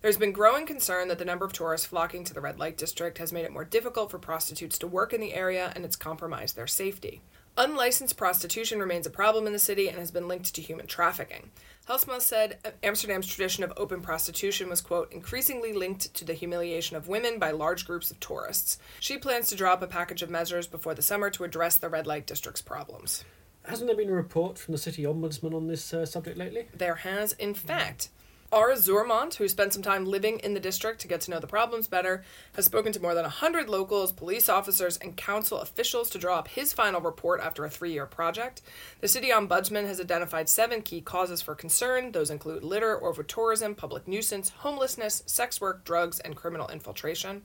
There's 0.00 0.16
been 0.16 0.32
growing 0.32 0.64
concern 0.64 1.08
that 1.08 1.18
the 1.18 1.24
number 1.26 1.44
of 1.44 1.52
tourists 1.52 1.86
flocking 1.86 2.24
to 2.24 2.32
the 2.32 2.40
red 2.40 2.58
light 2.58 2.78
district 2.78 3.18
has 3.18 3.30
made 3.30 3.44
it 3.44 3.52
more 3.52 3.66
difficult 3.66 4.10
for 4.10 4.18
prostitutes 4.18 4.78
to 4.78 4.86
work 4.86 5.12
in 5.12 5.20
the 5.20 5.34
area 5.34 5.70
and 5.76 5.84
it's 5.84 5.94
compromised 5.94 6.56
their 6.56 6.66
safety. 6.66 7.20
Unlicensed 7.58 8.16
prostitution 8.16 8.80
remains 8.80 9.06
a 9.06 9.10
problem 9.10 9.46
in 9.46 9.52
the 9.52 9.58
city 9.58 9.86
and 9.88 9.98
has 9.98 10.10
been 10.10 10.28
linked 10.28 10.54
to 10.54 10.62
human 10.62 10.86
trafficking. 10.86 11.50
Halsema 11.92 12.22
said 12.22 12.56
Amsterdam's 12.82 13.26
tradition 13.26 13.62
of 13.62 13.72
open 13.76 14.00
prostitution 14.00 14.70
was, 14.70 14.80
quote, 14.80 15.12
increasingly 15.12 15.74
linked 15.74 16.14
to 16.14 16.24
the 16.24 16.32
humiliation 16.32 16.96
of 16.96 17.06
women 17.06 17.38
by 17.38 17.50
large 17.50 17.86
groups 17.86 18.10
of 18.10 18.18
tourists. 18.18 18.78
She 18.98 19.18
plans 19.18 19.48
to 19.48 19.56
drop 19.56 19.82
a 19.82 19.86
package 19.86 20.22
of 20.22 20.30
measures 20.30 20.66
before 20.66 20.94
the 20.94 21.02
summer 21.02 21.28
to 21.28 21.44
address 21.44 21.76
the 21.76 21.90
red 21.90 22.06
light 22.06 22.26
district's 22.26 22.62
problems. 22.62 23.24
Hasn't 23.66 23.88
there 23.88 23.96
been 23.96 24.08
a 24.08 24.14
report 24.14 24.56
from 24.58 24.72
the 24.72 24.78
city 24.78 25.02
ombudsman 25.02 25.52
on 25.52 25.66
this 25.66 25.92
uh, 25.92 26.06
subject 26.06 26.38
lately? 26.38 26.66
There 26.74 26.94
has, 26.94 27.34
in 27.34 27.52
fact. 27.52 28.08
Arre 28.52 28.74
Zuurmond, 28.74 29.34
who 29.36 29.48
spent 29.48 29.72
some 29.72 29.82
time 29.82 30.04
living 30.04 30.38
in 30.40 30.52
the 30.52 30.60
district 30.60 31.00
to 31.00 31.08
get 31.08 31.22
to 31.22 31.30
know 31.30 31.40
the 31.40 31.46
problems 31.46 31.86
better, 31.86 32.22
has 32.54 32.66
spoken 32.66 32.92
to 32.92 33.00
more 33.00 33.14
than 33.14 33.22
100 33.22 33.70
locals, 33.70 34.12
police 34.12 34.46
officers, 34.46 34.98
and 34.98 35.16
council 35.16 35.60
officials 35.60 36.10
to 36.10 36.18
draw 36.18 36.38
up 36.38 36.48
his 36.48 36.74
final 36.74 37.00
report 37.00 37.40
after 37.40 37.64
a 37.64 37.70
three 37.70 37.92
year 37.92 38.04
project. 38.04 38.60
The 39.00 39.08
city 39.08 39.30
ombudsman 39.30 39.86
has 39.86 40.00
identified 40.00 40.50
seven 40.50 40.82
key 40.82 41.00
causes 41.00 41.40
for 41.40 41.54
concern. 41.54 42.12
Those 42.12 42.30
include 42.30 42.62
litter, 42.62 43.02
over-tourism, 43.02 43.74
public 43.74 44.06
nuisance, 44.06 44.50
homelessness, 44.50 45.22
sex 45.24 45.58
work, 45.58 45.84
drugs, 45.84 46.20
and 46.20 46.36
criminal 46.36 46.68
infiltration. 46.68 47.42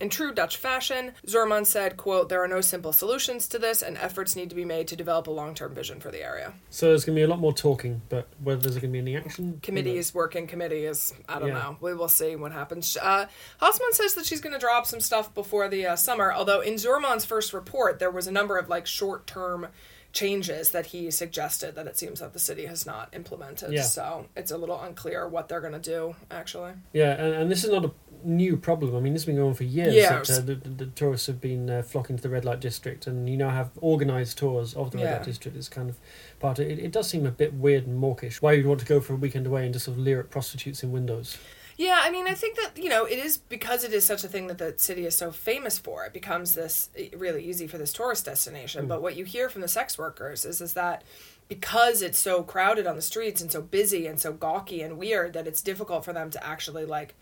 In 0.00 0.08
true 0.08 0.32
Dutch 0.32 0.56
fashion, 0.56 1.12
Zuurmond 1.26 1.66
said, 1.66 1.98
quote, 1.98 2.30
there 2.30 2.42
are 2.42 2.48
no 2.48 2.62
simple 2.62 2.92
solutions 2.92 3.46
to 3.48 3.58
this, 3.58 3.82
and 3.82 3.98
efforts 3.98 4.34
need 4.34 4.48
to 4.48 4.56
be 4.56 4.64
made 4.64 4.88
to 4.88 4.96
develop 4.96 5.26
a 5.26 5.30
long-term 5.30 5.74
vision 5.74 6.00
for 6.00 6.10
the 6.10 6.22
area. 6.22 6.54
So 6.70 6.86
there's 6.86 7.04
going 7.04 7.16
to 7.16 7.20
be 7.20 7.24
a 7.24 7.28
lot 7.28 7.38
more 7.38 7.52
talking, 7.52 8.00
but 8.08 8.26
whether 8.42 8.62
there's 8.62 8.76
going 8.76 8.92
to 8.92 8.92
be 8.92 8.98
any 8.98 9.16
action, 9.16 9.44
who 9.44 9.50
knows? 9.52 9.60
committees 9.62 10.14
working 10.14 10.46
committee 10.46 10.84
is 10.86 11.12
i 11.28 11.38
don't 11.38 11.48
Yeah. 11.48 11.54
know 11.54 11.76
we 11.80 11.92
will 11.94 12.08
see 12.08 12.34
what 12.34 12.52
happens 12.52 12.96
uh 13.00 13.26
Halsema 13.60 13.90
says 13.92 14.14
that 14.14 14.24
she's 14.26 14.40
going 14.40 14.52
to 14.54 14.58
drop 14.58 14.86
some 14.86 15.00
stuff 15.00 15.32
before 15.34 15.68
the 15.68 15.86
uh, 15.86 15.96
summer 15.96 16.32
although 16.32 16.60
in 16.60 16.74
Zuurmond's 16.74 17.24
first 17.24 17.52
report 17.52 17.98
there 17.98 18.10
was 18.10 18.26
a 18.26 18.32
number 18.32 18.56
of 18.58 18.68
like 18.68 18.86
short-term 18.86 19.68
changes 20.12 20.70
that 20.70 20.86
he 20.86 21.10
suggested 21.10 21.74
that 21.76 21.86
it 21.86 21.96
seems 21.96 22.20
that 22.20 22.32
the 22.32 22.38
city 22.38 22.66
has 22.66 22.84
not 22.84 23.08
implemented 23.14 23.72
Yeah. 23.72 23.82
so 23.82 24.26
it's 24.36 24.50
a 24.50 24.58
little 24.58 24.80
unclear 24.80 25.28
what 25.28 25.48
they're 25.48 25.60
going 25.60 25.72
to 25.72 25.78
do 25.78 26.16
actually 26.30 26.72
Yeah, 26.92 27.12
and, 27.12 27.34
and 27.34 27.50
this 27.50 27.64
is 27.64 27.70
not 27.70 27.84
a 27.84 27.92
new 28.22 28.56
problem. 28.56 28.94
I 28.94 29.00
mean, 29.00 29.14
this 29.14 29.22
has 29.22 29.26
been 29.26 29.36
going 29.36 29.48
on 29.48 29.54
for 29.54 29.64
years. 29.64 29.94
Years. 29.94 30.28
That, 30.28 30.42
uh, 30.42 30.44
the, 30.44 30.54
the, 30.68 30.86
tourists 30.86 31.26
have 31.26 31.40
been 31.40 31.70
uh, 31.70 31.82
flocking 31.82 32.16
to 32.16 32.22
the 32.22 32.28
red 32.28 32.44
light 32.44 32.60
district, 32.60 33.06
and 33.06 33.26
you 33.28 33.36
now 33.38 33.48
have 33.48 33.70
organised 33.82 34.36
tours 34.36 34.74
of 34.74 34.90
the 34.90 34.98
red 34.98 35.04
Yeah. 35.04 35.12
light 35.16 35.24
district. 35.24 35.56
It's 35.56 35.70
kind 35.70 35.88
of 35.88 35.96
part 36.38 36.58
of 36.58 36.66
it. 36.68 36.78
It 36.78 36.92
does 36.92 37.08
seem 37.08 37.24
a 37.24 37.30
bit 37.30 37.54
weird 37.54 37.86
and 37.86 37.96
mawkish. 37.98 38.42
Why 38.42 38.52
you'd 38.52 38.66
want 38.66 38.80
to 38.80 38.86
go 38.86 39.00
for 39.00 39.14
a 39.14 39.16
weekend 39.16 39.46
away 39.46 39.64
and 39.64 39.72
just 39.72 39.86
sort 39.86 39.96
of 39.96 40.04
leer 40.04 40.20
at 40.20 40.28
prostitutes 40.28 40.82
in 40.82 40.92
windows? 40.92 41.38
Yeah, 41.80 41.98
I 42.02 42.10
mean, 42.10 42.26
I 42.26 42.34
think 42.34 42.56
that, 42.56 42.76
you 42.76 42.90
know, 42.90 43.06
it 43.06 43.18
is 43.18 43.38
because 43.38 43.84
it 43.84 43.94
is 43.94 44.04
such 44.04 44.22
a 44.22 44.28
thing 44.28 44.48
that 44.48 44.58
the 44.58 44.74
city 44.76 45.06
is 45.06 45.16
so 45.16 45.30
famous 45.30 45.78
for, 45.78 46.04
it 46.04 46.12
becomes 46.12 46.52
this 46.52 46.90
eh, 46.94 47.08
really 47.16 47.42
easy 47.42 47.66
for 47.66 47.78
this 47.78 47.90
tourist 47.90 48.26
destination. 48.26 48.86
But 48.86 49.00
what 49.00 49.16
you 49.16 49.24
hear 49.24 49.48
from 49.48 49.62
the 49.62 49.66
sex 49.66 49.96
workers 49.96 50.44
is, 50.44 50.60
is 50.60 50.74
that 50.74 51.04
because 51.48 52.02
it's 52.02 52.18
so 52.18 52.42
crowded 52.42 52.86
on 52.86 52.96
the 52.96 53.02
streets 53.02 53.40
and 53.40 53.50
so 53.50 53.62
busy 53.62 54.06
and 54.06 54.20
so 54.20 54.30
gawky 54.30 54.82
and 54.82 54.98
weird 54.98 55.32
that 55.32 55.46
it's 55.46 55.62
difficult 55.62 56.04
for 56.04 56.12
them 56.12 56.28
to 56.32 56.46
actually, 56.46 56.84
like, 56.84 57.14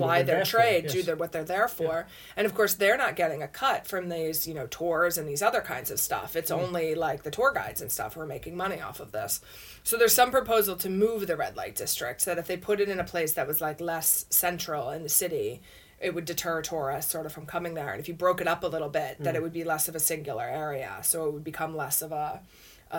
ply 0.00 0.22
their 0.22 0.36
there 0.36 0.44
for, 0.44 0.50
trade, 0.50 0.84
yes. 0.84 0.92
do 0.92 1.02
their, 1.02 1.16
what 1.16 1.32
they're 1.32 1.44
there 1.44 1.68
for. 1.68 2.06
And 2.36 2.46
of 2.46 2.54
course, 2.54 2.74
they're 2.74 2.96
not 2.96 3.16
getting 3.16 3.42
a 3.42 3.48
cut 3.48 3.86
from 3.86 4.08
these, 4.08 4.46
you 4.46 4.54
know, 4.54 4.66
tours 4.66 5.18
and 5.18 5.28
these 5.28 5.42
other 5.42 5.60
kinds 5.60 5.90
of 5.90 6.00
stuff. 6.00 6.36
It's 6.36 6.50
mm. 6.50 6.58
only 6.58 6.94
like 6.94 7.22
the 7.22 7.30
tour 7.30 7.52
guides 7.52 7.80
and 7.80 7.90
stuff 7.90 8.14
who 8.14 8.20
are 8.20 8.26
making 8.26 8.56
money 8.56 8.80
off 8.80 9.00
of 9.00 9.12
this. 9.12 9.40
So 9.82 9.96
there's 9.96 10.14
some 10.14 10.30
proposal 10.30 10.76
to 10.76 10.90
move 10.90 11.26
the 11.26 11.36
red 11.36 11.56
light 11.56 11.74
district 11.74 12.24
that 12.24 12.38
if 12.38 12.46
they 12.46 12.56
put 12.56 12.80
it 12.80 12.88
in 12.88 13.00
a 13.00 13.04
place 13.04 13.32
that 13.34 13.46
was 13.46 13.60
like 13.60 13.80
less 13.80 14.26
central 14.30 14.90
in 14.90 15.02
the 15.02 15.08
city, 15.08 15.60
it 16.00 16.14
would 16.14 16.24
deter 16.24 16.60
tourists 16.60 17.10
sort 17.12 17.26
of 17.26 17.32
from 17.32 17.46
coming 17.46 17.74
there. 17.74 17.90
And 17.92 18.00
if 18.00 18.08
you 18.08 18.14
broke 18.14 18.40
it 18.40 18.48
up 18.48 18.62
a 18.62 18.66
little 18.66 18.88
bit, 18.88 19.16
that 19.20 19.34
mm. 19.34 19.36
it 19.36 19.42
would 19.42 19.52
be 19.52 19.64
less 19.64 19.88
of 19.88 19.94
a 19.94 20.00
singular 20.00 20.44
area. 20.44 20.98
So 21.02 21.26
it 21.26 21.32
would 21.32 21.44
become 21.44 21.76
less 21.76 22.02
of 22.02 22.12
a, 22.12 22.40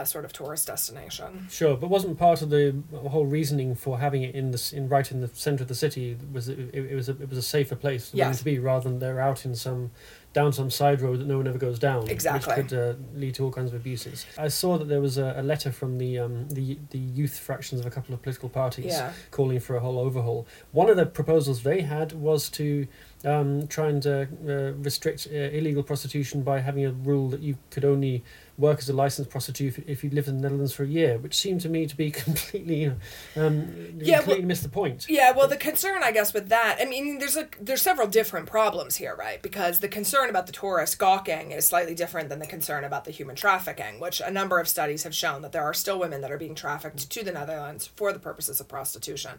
a 0.01 0.05
sort 0.05 0.25
of 0.25 0.33
tourist 0.33 0.67
destination. 0.67 1.47
Sure, 1.49 1.75
but 1.77 1.89
wasn't 1.89 2.17
part 2.17 2.41
of 2.41 2.49
the 2.49 2.75
whole 3.09 3.25
reasoning 3.25 3.75
for 3.75 3.99
having 3.99 4.23
it 4.23 4.35
in 4.35 4.51
the 4.51 4.71
in 4.75 4.89
right 4.89 5.09
in 5.11 5.21
the 5.21 5.27
centre 5.29 5.63
of 5.63 5.67
the 5.69 5.75
city 5.75 6.17
was 6.33 6.49
it, 6.49 6.59
it, 6.73 6.91
it 6.91 6.95
was 6.95 7.07
a, 7.09 7.13
it 7.13 7.29
was 7.29 7.37
a 7.37 7.41
safer 7.41 7.75
place 7.75 8.09
for 8.11 8.17
them 8.17 8.33
to 8.33 8.43
be 8.43 8.59
rather 8.59 8.89
than 8.89 8.99
they're 8.99 9.21
out 9.21 9.45
in 9.45 9.55
some 9.55 9.91
down 10.33 10.51
some 10.51 10.69
side 10.69 10.99
road 11.01 11.17
that 11.21 11.27
no 11.27 11.37
one 11.37 11.47
ever 11.47 11.57
goes 11.57 11.79
down, 11.79 12.09
Exactly. 12.09 12.53
which 12.61 12.67
could 12.67 12.77
uh, 12.77 12.93
lead 13.15 13.33
to 13.35 13.45
all 13.45 13.51
kinds 13.53 13.69
of 13.71 13.75
abuses. 13.79 14.25
I 14.37 14.49
saw 14.49 14.77
that 14.77 14.89
there 14.89 14.99
was 14.99 15.17
a, 15.17 15.33
a 15.37 15.41
letter 15.41 15.71
from 15.71 15.97
the 15.97 16.19
um, 16.19 16.49
the 16.49 16.77
the 16.89 16.99
youth 16.99 17.39
fractions 17.39 17.79
of 17.79 17.85
a 17.87 17.89
couple 17.89 18.13
of 18.13 18.21
political 18.21 18.49
parties 18.49 18.85
Yeah. 18.87 19.13
calling 19.31 19.61
for 19.61 19.77
a 19.77 19.79
whole 19.79 19.97
overhaul. 19.97 20.45
One 20.73 20.89
of 20.89 20.97
the 20.97 21.05
proposals 21.05 21.63
they 21.63 21.81
had 21.81 22.11
was 22.11 22.49
to 22.49 22.85
um, 23.23 23.67
try 23.67 23.87
and 23.87 24.05
uh, 24.05 24.25
uh, 24.45 24.73
restrict 24.73 25.27
uh, 25.31 25.35
illegal 25.35 25.83
prostitution 25.83 26.43
by 26.43 26.59
having 26.59 26.85
a 26.85 26.91
rule 26.91 27.29
that 27.29 27.39
you 27.41 27.57
could 27.71 27.85
only 27.85 28.23
work 28.57 28.79
as 28.79 28.87
a 28.89 28.93
licensed 28.93 29.29
prostitute 29.29 29.77
if, 29.77 29.89
if 29.89 30.03
you 30.03 30.09
lived 30.09 30.27
in 30.29 30.37
the 30.37 30.41
Netherlands 30.41 30.71
for 30.73 30.83
a 30.83 30.87
year, 30.87 31.17
which 31.17 31.35
seemed 31.35 31.59
to 31.61 31.67
me 31.69 31.85
to 31.85 31.95
be 31.95 32.09
completely, 32.25 32.83
you 32.83 32.97
know, 33.35 33.47
um, 33.47 33.97
Yeah, 33.99 34.17
completely 34.17 34.41
well- 34.43 34.47
missed 34.47 34.63
the 34.63 34.69
point. 34.69 35.05
Yeah, 35.09 35.31
well, 35.31 35.47
the 35.47 35.57
concern, 35.57 36.01
I 36.03 36.11
guess, 36.11 36.33
with 36.33 36.49
that, 36.49 36.77
I 36.79 36.85
mean, 36.85 37.19
there's 37.19 37.35
a 37.35 37.47
there's 37.59 37.81
several 37.81 38.07
different 38.07 38.47
problems 38.47 38.95
here, 38.95 39.15
right? 39.15 39.41
Because 39.41 39.79
the 39.79 39.87
concern 39.89 40.29
about 40.29 40.45
the 40.47 40.53
tourist 40.53 40.97
gawking 40.97 41.51
is 41.51 41.67
slightly 41.67 41.95
different 41.95 42.29
than 42.29 42.39
the 42.39 42.47
concern 42.47 42.83
about 42.83 43.03
the 43.05 43.11
human 43.11 43.35
trafficking, 43.35 43.99
which 43.99 44.21
a 44.21 44.31
number 44.31 44.59
of 44.59 44.67
studies 44.67 45.03
have 45.03 45.13
shown 45.15 45.41
that 45.41 45.51
there 45.51 45.63
are 45.63 45.73
still 45.73 45.99
women 45.99 46.21
that 46.21 46.31
are 46.31 46.37
being 46.37 46.55
trafficked 46.55 47.09
to 47.09 47.23
the 47.23 47.31
Netherlands 47.31 47.89
for 47.95 48.13
the 48.13 48.19
purposes 48.19 48.59
of 48.61 48.67
prostitution. 48.67 49.31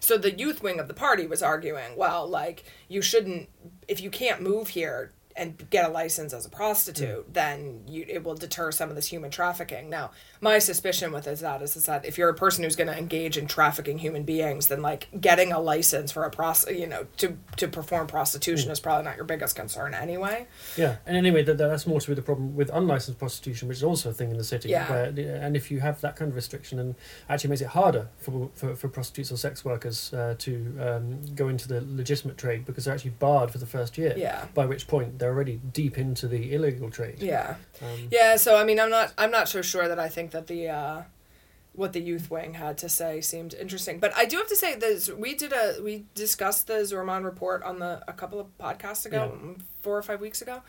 So 0.00 0.16
the 0.16 0.32
youth 0.32 0.62
wing 0.62 0.80
of 0.80 0.88
the 0.88 0.94
party 0.94 1.26
was 1.26 1.42
arguing, 1.42 1.96
well, 1.96 2.26
like 2.26 2.64
you 2.88 3.02
shouldn't, 3.02 3.48
if 3.88 4.00
you 4.00 4.10
can't 4.10 4.40
move 4.40 4.68
here 4.68 5.12
and 5.36 5.70
get 5.70 5.88
a 5.88 5.88
license 5.88 6.32
as 6.32 6.46
a 6.46 6.50
prostitute, 6.50 7.32
then 7.32 7.82
you, 7.86 8.04
it 8.08 8.24
will 8.24 8.34
deter 8.34 8.70
some 8.72 8.88
of 8.88 8.96
this 8.96 9.08
human 9.08 9.30
trafficking. 9.30 9.88
Now, 9.88 10.10
my 10.40 10.58
suspicion 10.58 11.12
with 11.12 11.26
is 11.26 11.40
that 11.40 11.62
is, 11.62 11.76
is 11.76 11.86
that 11.86 12.04
if 12.04 12.18
you're 12.18 12.28
a 12.28 12.34
person 12.34 12.64
who's 12.64 12.76
going 12.76 12.88
to 12.88 12.96
engage 12.96 13.38
in 13.38 13.46
trafficking 13.46 13.98
human 13.98 14.24
beings, 14.24 14.66
then 14.68 14.82
like 14.82 15.08
getting 15.20 15.52
a 15.52 15.60
license 15.60 16.12
for 16.12 16.24
a 16.24 16.30
pros, 16.30 16.66
you 16.68 16.86
know, 16.86 17.06
to 17.18 17.36
to 17.56 17.68
perform 17.68 18.06
prostitution 18.06 18.70
is 18.70 18.80
probably 18.80 19.04
not 19.04 19.16
your 19.16 19.24
biggest 19.24 19.56
concern 19.56 19.94
anyway. 19.94 20.46
Yeah, 20.76 20.96
and 21.06 21.16
anyway, 21.16 21.42
that, 21.44 21.58
that's 21.58 21.86
more 21.86 22.00
to 22.00 22.06
do 22.06 22.12
with 22.12 22.16
the 22.16 22.22
problem 22.22 22.54
with 22.54 22.70
unlicensed 22.72 23.18
prostitution, 23.18 23.68
which 23.68 23.78
is 23.78 23.84
also 23.84 24.10
a 24.10 24.12
thing 24.12 24.30
in 24.30 24.38
the 24.38 24.44
city. 24.44 24.70
Yeah. 24.70 24.90
Where, 24.90 25.04
and 25.42 25.56
if 25.56 25.70
you 25.70 25.80
have 25.80 26.00
that 26.00 26.16
kind 26.16 26.30
of 26.30 26.34
restriction, 26.34 26.78
and 26.78 26.94
actually 27.28 27.50
makes 27.50 27.62
it 27.62 27.68
harder 27.68 28.08
for 28.18 28.50
for, 28.54 28.74
for 28.74 28.88
prostitutes 28.88 29.32
or 29.32 29.36
sex 29.36 29.64
workers 29.64 30.12
uh, 30.12 30.34
to 30.38 30.76
um, 30.80 31.22
go 31.34 31.48
into 31.48 31.68
the 31.68 31.82
legitimate 31.86 32.38
trade 32.38 32.64
because 32.64 32.84
they're 32.84 32.94
actually 32.94 33.10
barred 33.10 33.50
for 33.50 33.58
the 33.58 33.66
first 33.66 33.96
year. 33.98 34.14
Yeah. 34.16 34.46
By 34.54 34.66
which 34.66 34.86
point 34.86 35.18
they're 35.22 35.32
already 35.32 35.60
deep 35.72 35.96
into 35.98 36.26
the 36.26 36.52
illegal 36.52 36.90
trade. 36.90 37.22
Yeah. 37.22 37.54
Um, 37.80 38.08
Yeah, 38.10 38.34
so 38.36 38.56
I 38.56 38.64
mean, 38.64 38.80
I'm 38.80 38.90
not 38.90 39.12
I'm 39.16 39.30
not 39.30 39.48
so 39.48 39.62
sure 39.62 39.86
that 39.86 39.98
I 40.00 40.08
think 40.08 40.32
that 40.32 40.48
the 40.48 40.68
uh, 40.68 41.02
what 41.74 41.92
the 41.92 42.00
youth 42.00 42.28
wing 42.30 42.54
had 42.54 42.76
to 42.78 42.88
say 42.88 43.20
seemed 43.20 43.54
interesting, 43.54 44.00
but 44.00 44.12
I 44.16 44.24
do 44.24 44.36
have 44.38 44.48
to 44.48 44.56
say 44.56 44.74
this: 44.74 45.08
we 45.08 45.34
did 45.34 45.52
a 45.52 45.80
we 45.82 46.04
discussed 46.14 46.66
the 46.66 46.74
Zuurmond 46.82 47.24
report 47.24 47.62
on 47.62 47.78
the 47.78 48.02
a 48.08 48.12
couple 48.12 48.40
of 48.40 48.46
podcasts 48.58 49.06
ago, 49.06 49.38
Yeah. 49.42 49.52
four 49.80 49.96
or 49.96 50.02
five 50.02 50.20
weeks 50.20 50.42
ago, 50.42 50.62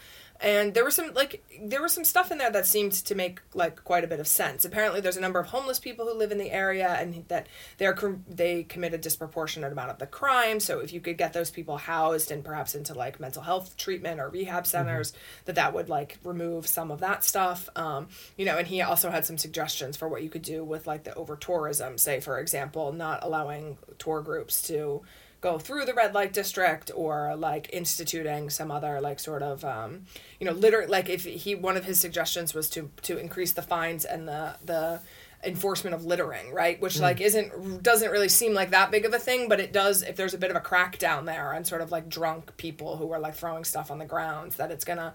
and 0.44 0.74
there 0.74 0.84
was 0.84 0.96
some 0.96 1.14
like 1.14 1.42
there 1.64 1.82
was 1.82 1.94
some 1.94 2.04
stuff 2.04 2.30
in 2.30 2.38
there 2.38 2.52
that 2.52 2.66
seemed 2.66 2.92
to 2.92 3.16
make 3.16 3.40
like 3.54 3.84
quite 3.86 4.04
a 4.04 4.08
bit 4.08 4.20
of 4.20 4.28
sense. 4.28 4.66
Apparently, 4.66 5.00
there's 5.00 5.16
a 5.16 5.22
number 5.22 5.40
of 5.40 5.48
homeless 5.48 5.80
people 5.80 6.06
who 6.06 6.14
live 6.14 6.34
in 6.34 6.38
the 6.38 6.52
area, 6.52 6.90
and 7.00 7.26
that 7.30 7.48
they're 7.78 7.98
they 8.28 8.64
commit 8.64 8.94
a 8.94 8.98
disproportionate 8.98 9.72
amount 9.72 9.90
of 9.90 10.00
the 10.00 10.06
crime. 10.06 10.60
So 10.60 10.80
if 10.80 10.92
you 10.92 11.00
could 11.00 11.18
get 11.18 11.32
those 11.32 11.50
people 11.50 11.78
housed 11.78 12.30
and 12.30 12.44
perhaps 12.44 12.76
into 12.76 12.94
like 12.94 13.22
mental 13.22 13.42
health 13.42 13.78
treatment 13.78 14.20
or 14.20 14.30
rehab 14.30 14.68
centers, 14.68 15.14
that 15.46 15.56
that 15.56 15.74
would 15.74 15.88
like 15.88 16.18
remove 16.26 16.68
some 16.68 16.92
of 16.92 17.00
that 17.00 17.24
stuff. 17.24 17.70
Um, 17.78 18.10
you 18.36 18.46
know, 18.46 18.58
and 18.58 18.68
he 18.68 18.82
also 18.82 19.10
had 19.12 19.26
some 19.26 19.38
suggestions 19.38 19.96
for 19.96 20.10
what 20.10 20.24
you 20.24 20.30
could 20.30 20.42
do 20.42 20.66
with 20.66 20.86
like 20.88 21.06
the 21.06 21.16
over 21.16 21.38
tourism. 21.38 21.98
Say, 21.98 22.20
for 22.20 22.38
example, 22.38 22.92
not 22.92 23.24
allowing 23.24 23.78
tour 23.98 24.22
groups 24.22 24.62
to 24.64 25.04
go 25.44 25.60
through 25.60 25.84
the 25.86 25.94
red 25.94 26.14
light 26.14 26.32
district 26.32 26.90
or 26.96 27.36
like 27.36 27.70
instituting 27.74 28.50
some 28.50 28.72
other 28.72 29.02
like 29.02 29.20
sort 29.20 29.44
of 29.44 29.64
um, 29.66 30.04
you 30.40 30.46
know 30.48 30.54
litter 30.54 30.86
like 30.88 31.10
if 31.10 31.26
he 31.26 31.54
one 31.54 31.76
of 31.76 31.84
his 31.86 32.00
suggestions 32.00 32.54
was 32.54 32.70
to 32.70 32.90
to 33.02 33.18
increase 33.18 33.52
the 33.52 33.62
fines 33.62 34.06
and 34.06 34.26
the 34.28 34.56
the 34.64 35.02
enforcement 35.44 35.94
of 35.94 36.06
littering 36.06 36.54
right 36.54 36.80
which 36.82 36.98
like 37.02 37.20
isn't 37.20 37.84
doesn't 37.84 38.12
really 38.12 38.30
seem 38.30 38.54
like 38.54 38.70
that 38.72 38.90
big 38.92 39.04
of 39.06 39.14
a 39.14 39.20
thing 39.20 39.50
but 39.50 39.60
it 39.60 39.74
does 39.74 40.02
if 40.02 40.16
there's 40.16 40.34
a 40.34 40.38
bit 40.38 40.50
of 40.50 40.56
a 40.56 40.62
crackdown 40.62 41.26
there 41.26 41.54
on 41.54 41.66
sort 41.66 41.82
of 41.82 41.92
like 41.92 42.08
drunk 42.08 42.56
people 42.56 42.96
who 42.96 43.12
are 43.12 43.20
like 43.20 43.36
throwing 43.36 43.66
stuff 43.66 43.92
on 43.92 43.98
the 44.00 44.06
grounds 44.06 44.56
that 44.56 44.72
it's 44.72 44.86
gonna 44.86 45.14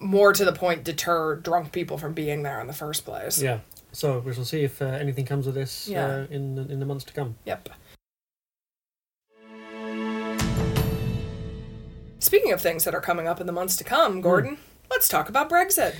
more 0.00 0.32
to 0.32 0.44
the 0.44 0.52
point 0.52 0.82
deter 0.82 1.36
drunk 1.36 1.70
people 1.70 1.96
from 1.96 2.12
being 2.12 2.42
there 2.42 2.60
in 2.60 2.66
the 2.66 2.72
first 2.84 3.04
place 3.04 3.40
yeah. 3.40 3.60
So 3.94 4.18
we 4.20 4.32
shall 4.32 4.46
see 4.46 4.64
if 4.64 4.80
uh, 4.80 4.86
anything 4.86 5.26
comes 5.26 5.46
of 5.46 5.52
this 5.54 5.86
Yeah. 5.86 6.06
uh, 6.06 6.26
in 6.30 6.54
the, 6.56 6.62
in 6.62 6.80
the 6.80 6.86
months 6.86 7.04
to 7.04 7.12
come. 7.12 7.36
Yep. 7.44 7.68
Speaking 12.22 12.52
of 12.52 12.60
things 12.60 12.84
that 12.84 12.94
are 12.94 13.00
coming 13.00 13.26
up 13.26 13.40
in 13.40 13.48
the 13.48 13.52
months 13.52 13.74
to 13.74 13.82
come, 13.82 14.12
hmm. 14.12 14.20
Gordon, 14.20 14.58
let's 14.88 15.08
talk 15.08 15.28
about 15.28 15.50
Brexit. 15.50 15.96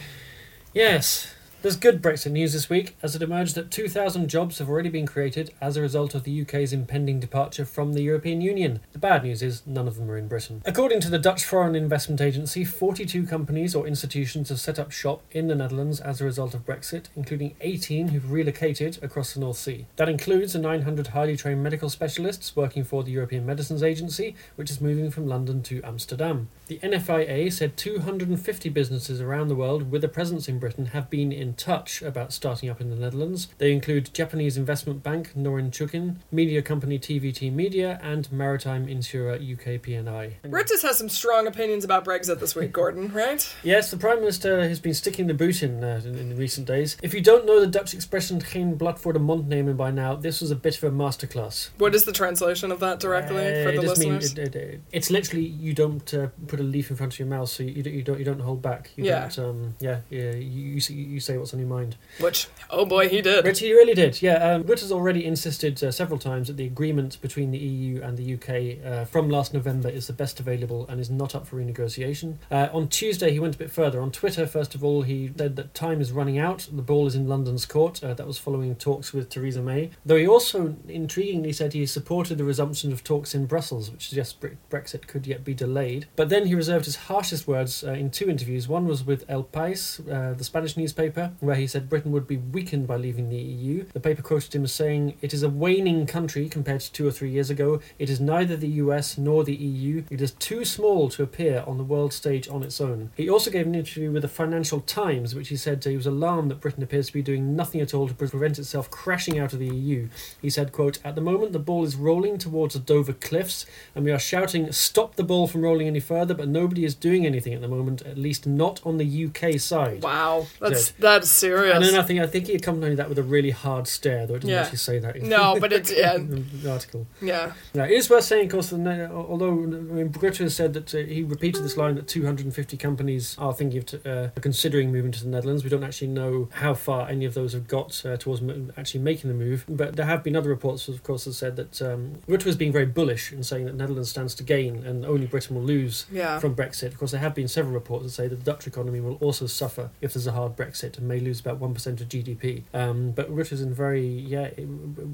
Yes. 0.72 1.34
There's 1.62 1.74
good 1.74 2.00
Brexit 2.00 2.30
news 2.30 2.52
this 2.52 2.70
week 2.70 2.96
as 3.02 3.16
it 3.16 3.22
emerged 3.22 3.56
that 3.56 3.72
2,000 3.72 4.28
jobs 4.28 4.60
have 4.60 4.68
already 4.68 4.88
been 4.88 5.04
created 5.04 5.52
as 5.60 5.76
a 5.76 5.80
result 5.80 6.14
of 6.14 6.22
the 6.22 6.42
UK's 6.42 6.72
impending 6.72 7.18
departure 7.18 7.64
from 7.64 7.94
the 7.94 8.02
European 8.02 8.40
Union. 8.40 8.78
Bad 9.02 9.24
news 9.24 9.42
is 9.42 9.66
none 9.66 9.88
of 9.88 9.96
them 9.96 10.08
are 10.12 10.16
in 10.16 10.28
Britain. 10.28 10.62
According 10.64 11.00
to 11.00 11.10
the 11.10 11.18
Dutch 11.18 11.44
Foreign 11.44 11.74
Investment 11.74 12.20
Agency, 12.20 12.64
42 12.64 13.26
companies 13.26 13.74
or 13.74 13.84
institutions 13.84 14.48
have 14.48 14.60
set 14.60 14.78
up 14.78 14.92
shop 14.92 15.24
in 15.32 15.48
the 15.48 15.56
Netherlands 15.56 15.98
as 15.98 16.20
a 16.20 16.24
result 16.24 16.54
of 16.54 16.64
Brexit, 16.64 17.06
including 17.16 17.56
18 17.62 18.08
who've 18.08 18.30
relocated 18.30 19.02
across 19.02 19.34
the 19.34 19.40
North 19.40 19.56
Sea. 19.56 19.86
That 19.96 20.08
includes 20.08 20.52
the 20.52 20.60
900 20.60 21.08
highly 21.08 21.36
trained 21.36 21.64
medical 21.64 21.90
specialists 21.90 22.54
working 22.54 22.84
for 22.84 23.02
the 23.02 23.10
European 23.10 23.44
Medicines 23.44 23.82
Agency, 23.82 24.36
which 24.54 24.70
is 24.70 24.80
moving 24.80 25.10
from 25.10 25.26
London 25.26 25.64
to 25.64 25.82
Amsterdam. 25.82 26.48
The 26.68 26.78
NFIA 26.78 27.52
said 27.52 27.76
250 27.76 28.68
businesses 28.68 29.20
around 29.20 29.48
the 29.48 29.56
world 29.56 29.90
with 29.90 30.04
a 30.04 30.08
presence 30.08 30.48
in 30.48 30.60
Britain 30.60 30.86
have 30.86 31.10
been 31.10 31.32
in 31.32 31.54
touch 31.54 32.02
about 32.02 32.32
starting 32.32 32.70
up 32.70 32.80
in 32.80 32.88
the 32.88 32.96
Netherlands. 32.96 33.48
They 33.58 33.72
include 33.72 34.14
Japanese 34.14 34.56
investment 34.56 35.02
bank 35.02 35.32
Norinchukin, 35.36 36.18
media 36.30 36.62
company 36.62 37.00
TVT 37.00 37.52
Media, 37.52 37.98
and 38.00 38.30
maritime 38.30 38.91
insurer 38.92 39.34
UK 39.34 39.80
P&I. 39.82 40.36
Ritzis 40.44 40.82
has 40.82 40.98
some 40.98 41.08
strong 41.08 41.46
opinions 41.46 41.84
about 41.84 42.04
Brexit 42.04 42.38
this 42.38 42.54
week, 42.54 42.72
Gordon, 42.72 43.12
right? 43.22 43.42
Yes, 43.62 43.90
the 43.90 43.96
Prime 43.96 44.20
Minister 44.20 44.68
has 44.68 44.78
been 44.80 44.94
sticking 44.94 45.26
the 45.26 45.34
boot 45.34 45.62
in, 45.62 45.82
uh, 45.82 46.00
in 46.04 46.14
in 46.18 46.36
recent 46.36 46.66
days. 46.66 46.96
If 47.02 47.12
you 47.14 47.20
don't 47.20 47.44
know 47.46 47.58
the 47.60 47.66
Dutch 47.78 47.94
expression 47.94 48.40
geen 48.42 48.76
blad 48.76 49.00
voor 49.00 49.12
de 49.12 49.18
mond 49.18 49.48
nemen 49.48 49.76
by 49.76 49.90
now, 49.90 50.20
this 50.20 50.40
was 50.40 50.50
a 50.50 50.56
bit 50.56 50.76
of 50.76 50.82
a 50.84 50.90
masterclass. 50.90 51.70
What 51.78 51.94
is 51.94 52.04
the 52.04 52.12
translation 52.12 52.70
of 52.72 52.78
that 52.80 53.00
directly 53.00 53.36
Uh, 53.46 53.62
for 53.64 53.72
the 53.72 53.80
mean- 53.80 53.88
listeners? 53.88 54.32
it- 54.38 54.54
it- 54.54 54.80
it's 54.90 55.08
literally 55.10 55.46
you 55.60 55.72
don't 55.74 56.12
uh, 56.14 56.26
put 56.46 56.60
a 56.60 56.62
leaf 56.62 56.90
in 56.90 56.96
front 56.96 57.12
of 57.12 57.18
your 57.18 57.28
mouth, 57.28 57.48
so 57.48 57.62
you, 57.62 57.82
don't- 57.82 57.94
you 57.94 58.02
don't 58.02 58.18
you 58.18 58.24
don't 58.24 58.40
hold 58.40 58.60
back. 58.62 58.90
You 58.96 59.04
Yeah. 59.04 59.28
Don't, 59.28 59.38
um, 59.48 59.74
yeah. 59.80 60.00
Yeah. 60.10 60.34
You, 60.34 60.74
you 60.74 60.80
say- 60.80 60.94
you 60.94 61.20
say 61.20 61.36
what's 61.38 61.52
on 61.54 61.60
your 61.60 61.68
mind. 61.78 61.96
Which, 62.20 62.48
oh 62.70 62.84
boy, 62.84 63.08
he 63.08 63.20
did. 63.22 63.44
Which 63.44 63.60
he 63.60 63.72
really 63.72 63.94
did. 63.94 64.20
Yeah. 64.22 64.54
Um, 64.54 64.66
has 64.82 64.90
already 64.92 65.24
insisted 65.24 65.82
uh, 65.82 65.90
several 65.92 66.18
times 66.18 66.46
that 66.48 66.56
the 66.56 66.66
agreement 66.66 67.20
between 67.20 67.50
the 67.52 67.58
EU 67.58 68.02
and 68.02 68.16
the 68.18 68.34
UK 68.34 68.81
uh, 68.84 69.04
from 69.04 69.28
last 69.28 69.54
November 69.54 69.88
is 69.88 70.06
the 70.06 70.12
best 70.12 70.40
available 70.40 70.86
and 70.88 71.00
is 71.00 71.10
not 71.10 71.34
up 71.34 71.46
for 71.46 71.56
renegotiation. 71.56 72.36
Uh, 72.50 72.68
on 72.72 72.88
Tuesday, 72.88 73.32
he 73.32 73.38
went 73.38 73.54
a 73.54 73.58
bit 73.58 73.70
further. 73.70 74.00
On 74.00 74.10
Twitter, 74.10 74.46
first 74.46 74.74
of 74.74 74.84
all, 74.84 75.02
he 75.02 75.32
said 75.36 75.56
that 75.56 75.74
time 75.74 76.00
is 76.00 76.12
running 76.12 76.38
out. 76.38 76.68
The 76.72 76.82
ball 76.82 77.06
is 77.06 77.14
in 77.14 77.28
London's 77.28 77.66
court. 77.66 78.02
Uh, 78.02 78.14
that 78.14 78.26
was 78.26 78.38
following 78.38 78.74
talks 78.76 79.12
with 79.12 79.28
Theresa 79.28 79.62
May. 79.62 79.90
Though 80.04 80.16
he 80.16 80.26
also 80.26 80.76
intriguingly 80.88 81.54
said 81.54 81.72
he 81.72 81.86
supported 81.86 82.38
the 82.38 82.44
resumption 82.44 82.92
of 82.92 83.04
talks 83.04 83.34
in 83.34 83.46
Brussels, 83.46 83.90
which 83.90 84.08
suggests 84.08 84.36
Brexit 84.70 85.06
could 85.06 85.26
yet 85.26 85.44
be 85.44 85.54
delayed. 85.54 86.06
But 86.16 86.28
then 86.28 86.46
he 86.46 86.54
reserved 86.54 86.84
his 86.84 86.96
harshest 86.96 87.46
words 87.46 87.84
uh, 87.84 87.92
in 87.92 88.10
two 88.10 88.28
interviews. 88.28 88.68
One 88.68 88.86
was 88.86 89.04
with 89.04 89.24
El 89.28 89.44
País, 89.44 90.00
uh, 90.10 90.34
the 90.34 90.44
Spanish 90.44 90.76
newspaper, 90.76 91.32
where 91.40 91.56
he 91.56 91.66
said 91.66 91.88
Britain 91.88 92.12
would 92.12 92.26
be 92.26 92.36
weakened 92.36 92.86
by 92.86 92.96
leaving 92.96 93.28
the 93.28 93.36
EU. 93.36 93.84
The 93.92 94.00
paper 94.00 94.22
quoted 94.22 94.54
him 94.54 94.64
as 94.64 94.72
saying, 94.72 95.16
It 95.20 95.34
is 95.34 95.42
a 95.42 95.48
waning 95.48 96.06
country 96.06 96.48
compared 96.48 96.80
to 96.82 96.92
two 96.92 97.06
or 97.06 97.10
three 97.10 97.30
years 97.30 97.50
ago. 97.50 97.80
It 97.98 98.10
is 98.10 98.20
neither 98.20 98.56
the 98.56 98.68
US 98.82 99.16
nor 99.18 99.44
the 99.44 99.54
EU. 99.54 100.02
It 100.10 100.20
is 100.20 100.32
too 100.32 100.64
small 100.64 101.08
to 101.10 101.22
appear 101.22 101.64
on 101.66 101.78
the 101.78 101.84
world 101.84 102.12
stage 102.12 102.48
on 102.48 102.62
its 102.62 102.80
own. 102.80 103.10
He 103.16 103.28
also 103.28 103.50
gave 103.50 103.66
an 103.66 103.74
interview 103.74 104.10
with 104.10 104.22
the 104.22 104.28
Financial 104.28 104.80
Times, 104.80 105.34
which 105.34 105.48
he 105.48 105.56
said 105.56 105.82
he 105.84 105.96
was 105.96 106.06
alarmed 106.06 106.50
that 106.50 106.60
Britain 106.60 106.82
appears 106.82 107.06
to 107.08 107.12
be 107.12 107.22
doing 107.22 107.54
nothing 107.56 107.80
at 107.80 107.94
all 107.94 108.08
to 108.08 108.14
prevent 108.14 108.58
itself 108.58 108.90
crashing 108.90 109.38
out 109.38 109.52
of 109.52 109.58
the 109.58 109.66
EU. 109.74 110.08
He 110.40 110.50
said, 110.50 110.72
quote, 110.72 110.98
At 111.04 111.14
the 111.14 111.20
moment 111.20 111.52
the 111.52 111.58
ball 111.58 111.84
is 111.84 111.96
rolling 111.96 112.38
towards 112.38 112.74
the 112.74 112.80
Dover 112.80 113.12
cliffs, 113.12 113.66
and 113.94 114.04
we 114.04 114.10
are 114.10 114.18
shouting, 114.18 114.70
Stop 114.72 115.16
the 115.16 115.24
ball 115.24 115.46
from 115.46 115.62
rolling 115.62 115.86
any 115.86 116.00
further, 116.00 116.34
but 116.34 116.48
nobody 116.48 116.84
is 116.84 116.94
doing 116.94 117.26
anything 117.26 117.54
at 117.54 117.60
the 117.60 117.68
moment, 117.68 118.02
at 118.02 118.18
least 118.18 118.46
not 118.46 118.80
on 118.84 118.96
the 118.98 119.24
UK 119.26 119.58
side. 119.60 120.02
Wow, 120.02 120.46
that's 120.60 120.90
that's 120.92 121.30
serious. 121.30 121.74
And 121.76 121.84
then 121.84 121.94
I 121.96 122.02
think 122.02 122.20
I 122.20 122.26
think 122.26 122.46
he 122.46 122.54
accompanied 122.54 122.96
that 122.96 123.08
with 123.08 123.18
a 123.18 123.22
really 123.22 123.50
hard 123.50 123.86
stare, 123.88 124.26
though 124.26 124.34
it 124.34 124.40
didn't 124.40 124.50
Yeah. 124.50 124.60
actually 124.62 124.78
say 124.78 124.98
that. 124.98 125.16
in- 125.16 125.28
No, 125.28 125.56
but 125.60 125.72
it's- 125.72 125.92
yeah. 125.96 126.16
in 126.16 126.46
the 126.62 126.70
article. 126.70 127.06
yeah, 127.20 127.52
Now, 127.74 127.84
it 127.84 127.90
is 127.92 128.08
worth 128.10 128.24
saying, 128.24 128.46
of 128.46 128.52
course, 128.52 128.61
that, 128.70 129.10
uh, 129.10 129.14
although 129.14 129.50
I 129.50 129.66
mean, 129.66 130.12
has 130.12 130.56
said 130.56 130.72
that 130.74 130.94
uh, 130.94 130.98
he 130.98 131.22
repeated 131.22 131.64
this 131.64 131.76
line 131.76 131.96
that 131.96 132.08
250 132.08 132.76
companies 132.76 133.36
are 133.38 133.52
thinking 133.52 133.78
of 133.78 133.86
t- 133.86 134.00
uh, 134.04 134.28
considering 134.40 134.92
moving 134.92 135.12
to 135.12 135.22
the 135.22 135.28
Netherlands. 135.28 135.64
We 135.64 135.70
don't 135.70 135.84
actually 135.84 136.08
know 136.08 136.48
how 136.52 136.74
far 136.74 137.08
any 137.08 137.24
of 137.24 137.34
those 137.34 137.52
have 137.52 137.68
got 137.68 138.04
uh, 138.04 138.16
towards 138.16 138.42
m- 138.42 138.72
actually 138.76 139.00
making 139.00 139.28
the 139.28 139.36
move, 139.36 139.64
but 139.68 139.96
there 139.96 140.06
have 140.06 140.22
been 140.22 140.36
other 140.36 140.48
reports, 140.48 140.88
of 140.88 141.02
course, 141.02 141.24
that 141.24 141.34
said 141.34 141.56
that 141.56 141.82
um, 141.82 142.16
Rutte 142.28 142.44
was 142.44 142.56
being 142.56 142.72
very 142.72 142.86
bullish 142.86 143.32
in 143.32 143.42
saying 143.42 143.66
that 143.66 143.74
Netherlands 143.74 144.10
stands 144.10 144.34
to 144.36 144.42
gain 144.42 144.84
and 144.84 145.04
only 145.04 145.26
Britain 145.26 145.56
will 145.56 145.62
lose 145.62 146.06
yeah. 146.10 146.38
from 146.38 146.54
Brexit. 146.54 146.88
Of 146.88 146.98
course, 146.98 147.12
there 147.12 147.20
have 147.20 147.34
been 147.34 147.48
several 147.48 147.74
reports 147.74 148.04
that 148.04 148.10
say 148.10 148.28
that 148.28 148.36
the 148.36 148.44
Dutch 148.44 148.66
economy 148.66 149.00
will 149.00 149.16
also 149.16 149.46
suffer 149.46 149.90
if 150.00 150.14
there's 150.14 150.26
a 150.26 150.32
hard 150.32 150.56
Brexit 150.56 150.98
and 150.98 151.08
may 151.08 151.20
lose 151.20 151.40
about 151.40 151.58
one 151.58 151.74
percent 151.74 152.00
of 152.00 152.08
GDP. 152.08 152.62
Um, 152.74 153.12
but 153.12 153.30
Rutte's 153.30 153.60
in 153.60 153.72
very 153.72 154.06
yeah 154.06 154.50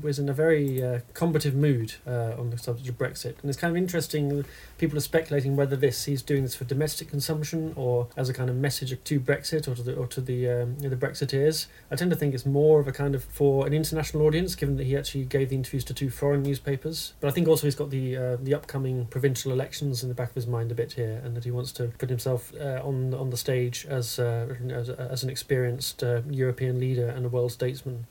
was 0.03 0.19
in 0.19 0.29
a 0.29 0.33
very 0.33 0.83
uh, 0.83 1.01
combative 1.15 1.55
mood 1.55 1.95
uh, 2.07 2.35
on 2.39 2.51
the 2.51 2.59
subject 2.59 2.89
of 2.89 2.99
Brexit, 2.99 3.28
and 3.41 3.49
it's 3.49 3.59
kind 3.59 3.71
of 3.71 3.77
interesting. 3.77 4.45
People 4.79 4.97
are 4.99 5.03
speculating 5.03 5.57
whether 5.57 5.77
this 5.77 6.05
he's 6.05 6.23
doing 6.23 6.43
this 6.43 6.55
for 6.55 6.65
domestic 6.65 7.09
consumption 7.09 7.73
or 7.77 8.09
as 8.17 8.29
a 8.29 8.35
kind 8.35 8.51
of 8.51 8.57
message 8.57 8.97
to 9.03 9.21
Brexit 9.21 9.69
or 9.69 9.75
to 9.75 9.83
the 9.83 9.95
or 9.95 10.07
to 10.07 10.21
the 10.21 10.49
um, 10.49 10.79
the 10.79 10.97
Brexiteers. 10.97 11.67
I 11.91 11.97
tend 11.97 12.11
to 12.11 12.17
think 12.17 12.35
it's 12.35 12.47
more 12.47 12.81
of 12.81 12.89
a 12.89 12.93
kind 12.93 13.15
of 13.15 13.25
for 13.25 13.67
an 13.67 13.73
international 13.73 14.25
audience, 14.25 14.55
given 14.55 14.77
that 14.77 14.85
he 14.85 14.97
actually 14.97 15.25
gave 15.25 15.51
the 15.51 15.57
interviews 15.57 15.85
to 15.85 15.95
two 15.95 16.11
foreign 16.11 16.43
newspapers. 16.43 17.15
But 17.21 17.29
I 17.29 17.31
think 17.31 17.49
also 17.49 17.67
he's 17.67 17.75
got 17.75 17.91
the 17.91 18.17
uh, 18.17 18.37
the 18.41 18.55
upcoming 18.55 19.07
provincial 19.07 19.53
elections 19.53 20.03
in 20.03 20.09
the 20.09 20.15
back 20.15 20.31
of 20.31 20.35
his 20.35 20.47
mind 20.47 20.73
a 20.73 20.75
bit 20.75 20.93
here, 20.93 21.21
and 21.25 21.37
that 21.37 21.45
he 21.45 21.51
wants 21.51 21.73
to 21.73 21.89
put 21.99 22.09
himself 22.09 22.53
uh, 22.61 22.81
on 22.85 23.15
on 23.15 23.31
the 23.31 23.37
stage 23.37 23.87
as 23.89 24.19
uh, 24.19 24.55
as, 24.71 24.89
as 24.91 25.23
an 25.23 25.31
experienced 25.31 26.03
uh, 26.03 26.23
European 26.31 26.81
leader 26.81 27.09
and 27.09 27.27
a 27.27 27.29
world 27.29 27.53
statesman. 27.53 28.07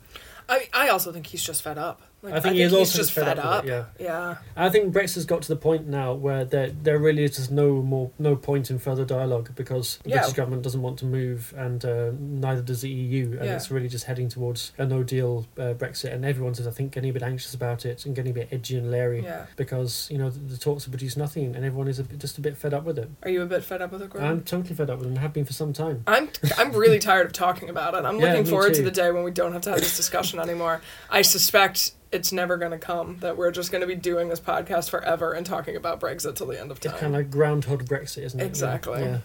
I 0.48 0.68
I 0.72 0.88
also 0.88 1.12
think 1.12 1.26
he's 1.26 1.42
just 1.42 1.62
fed 1.62 1.78
up. 1.78 2.02
Like, 2.20 2.34
I 2.34 2.40
think 2.40 2.56
he 2.56 2.62
is 2.62 2.72
he's 2.72 2.78
also 2.80 2.98
just 2.98 3.12
fed 3.12 3.26
fed, 3.26 3.38
up 3.38 3.44
up. 3.44 3.64
it, 3.64 3.86
yeah. 4.00 4.38
I 4.56 4.70
think 4.70 4.92
Brexit's 4.92 5.24
got 5.24 5.42
to 5.42 5.48
the 5.48 5.54
point 5.56 5.86
now 5.86 6.14
where 6.14 6.44
there 6.44 6.70
there 6.70 6.98
really 6.98 7.22
is 7.22 7.36
just 7.36 7.52
no 7.52 7.80
more 7.80 8.10
no 8.18 8.34
point 8.34 8.70
in 8.70 8.80
further 8.80 9.04
dialogue 9.04 9.50
because 9.54 9.98
the 10.02 10.10
Yeah. 10.10 10.16
British 10.18 10.34
government 10.34 10.62
doesn't 10.62 10.82
want 10.82 10.98
to 10.98 11.04
move 11.04 11.54
and 11.56 11.84
uh, 11.84 12.10
neither 12.18 12.60
does 12.60 12.80
the 12.80 12.90
EU 12.90 13.36
and 13.38 13.44
Yeah. 13.44 13.54
it's 13.54 13.70
really 13.70 13.88
just 13.88 14.06
heading 14.06 14.28
towards 14.28 14.72
a 14.78 14.84
no 14.84 15.04
deal 15.04 15.46
uh, 15.56 15.74
Brexit 15.74 16.12
and 16.12 16.24
everyone's 16.24 16.66
I 16.66 16.70
think 16.72 16.90
getting 16.90 17.10
a 17.10 17.12
bit 17.12 17.22
anxious 17.22 17.54
about 17.54 17.86
it 17.86 18.04
and 18.04 18.16
getting 18.16 18.32
a 18.32 18.34
bit 18.34 18.48
edgy 18.50 18.76
and 18.76 18.90
leery 18.90 19.22
Yeah. 19.22 19.46
because 19.54 20.08
you 20.10 20.18
know 20.18 20.28
the, 20.28 20.40
the 20.40 20.56
talks 20.56 20.84
have 20.86 20.92
produced 20.92 21.16
nothing 21.16 21.54
and 21.54 21.64
everyone 21.64 21.86
is 21.86 22.00
a 22.00 22.04
bit, 22.04 22.18
just 22.18 22.36
a 22.36 22.40
bit 22.40 22.56
fed 22.56 22.74
up 22.74 22.82
with 22.82 22.98
it. 22.98 23.08
Are 23.22 23.30
you 23.30 23.42
a 23.42 23.46
bit 23.46 23.62
fed 23.62 23.80
up 23.80 23.92
with 23.92 24.02
it, 24.02 24.10
Gordon? 24.10 24.28
I'm 24.28 24.40
totally 24.42 24.74
fed 24.74 24.90
up 24.90 24.98
with 24.98 25.06
it 25.06 25.10
and 25.10 25.18
have 25.18 25.32
been 25.32 25.44
for 25.44 25.52
some 25.52 25.72
time. 25.72 26.02
I'm 26.08 26.28
I'm 26.56 26.72
really 26.72 26.98
tired 26.98 27.26
of 27.26 27.32
talking 27.32 27.68
about 27.70 27.94
it. 27.94 28.04
I'm 28.04 28.18
Yeah, 28.18 28.30
looking 28.32 28.46
forward 28.46 28.74
to 28.74 28.82
the 28.82 28.90
day 28.90 29.12
when 29.12 29.22
we 29.22 29.30
don't 29.30 29.52
have 29.52 29.62
to 29.62 29.70
have 29.70 29.78
this 29.78 29.96
discussion 29.96 30.40
anymore. 30.40 30.80
I 31.08 31.22
suspect 31.22 31.92
it's 32.12 32.32
never 32.32 32.56
going 32.56 32.72
to 32.72 32.78
come 32.78 33.18
that 33.20 33.36
we're 33.36 33.50
just 33.50 33.70
going 33.70 33.80
to 33.80 33.86
be 33.86 33.94
doing 33.94 34.28
this 34.28 34.40
podcast 34.40 34.90
forever 34.90 35.32
and 35.32 35.44
talking 35.44 35.76
about 35.76 36.00
Brexit 36.00 36.36
till 36.36 36.46
the 36.46 36.60
end 36.60 36.70
of 36.70 36.80
time. 36.80 36.92
It's 36.92 37.00
kind 37.00 37.14
of 37.14 37.20
like 37.20 37.30
groundhog 37.30 37.84
Brexit, 37.86 38.24
isn't 38.24 38.40
it? 38.40 38.44
Exactly. 38.44 39.00
Yeah. 39.00 39.18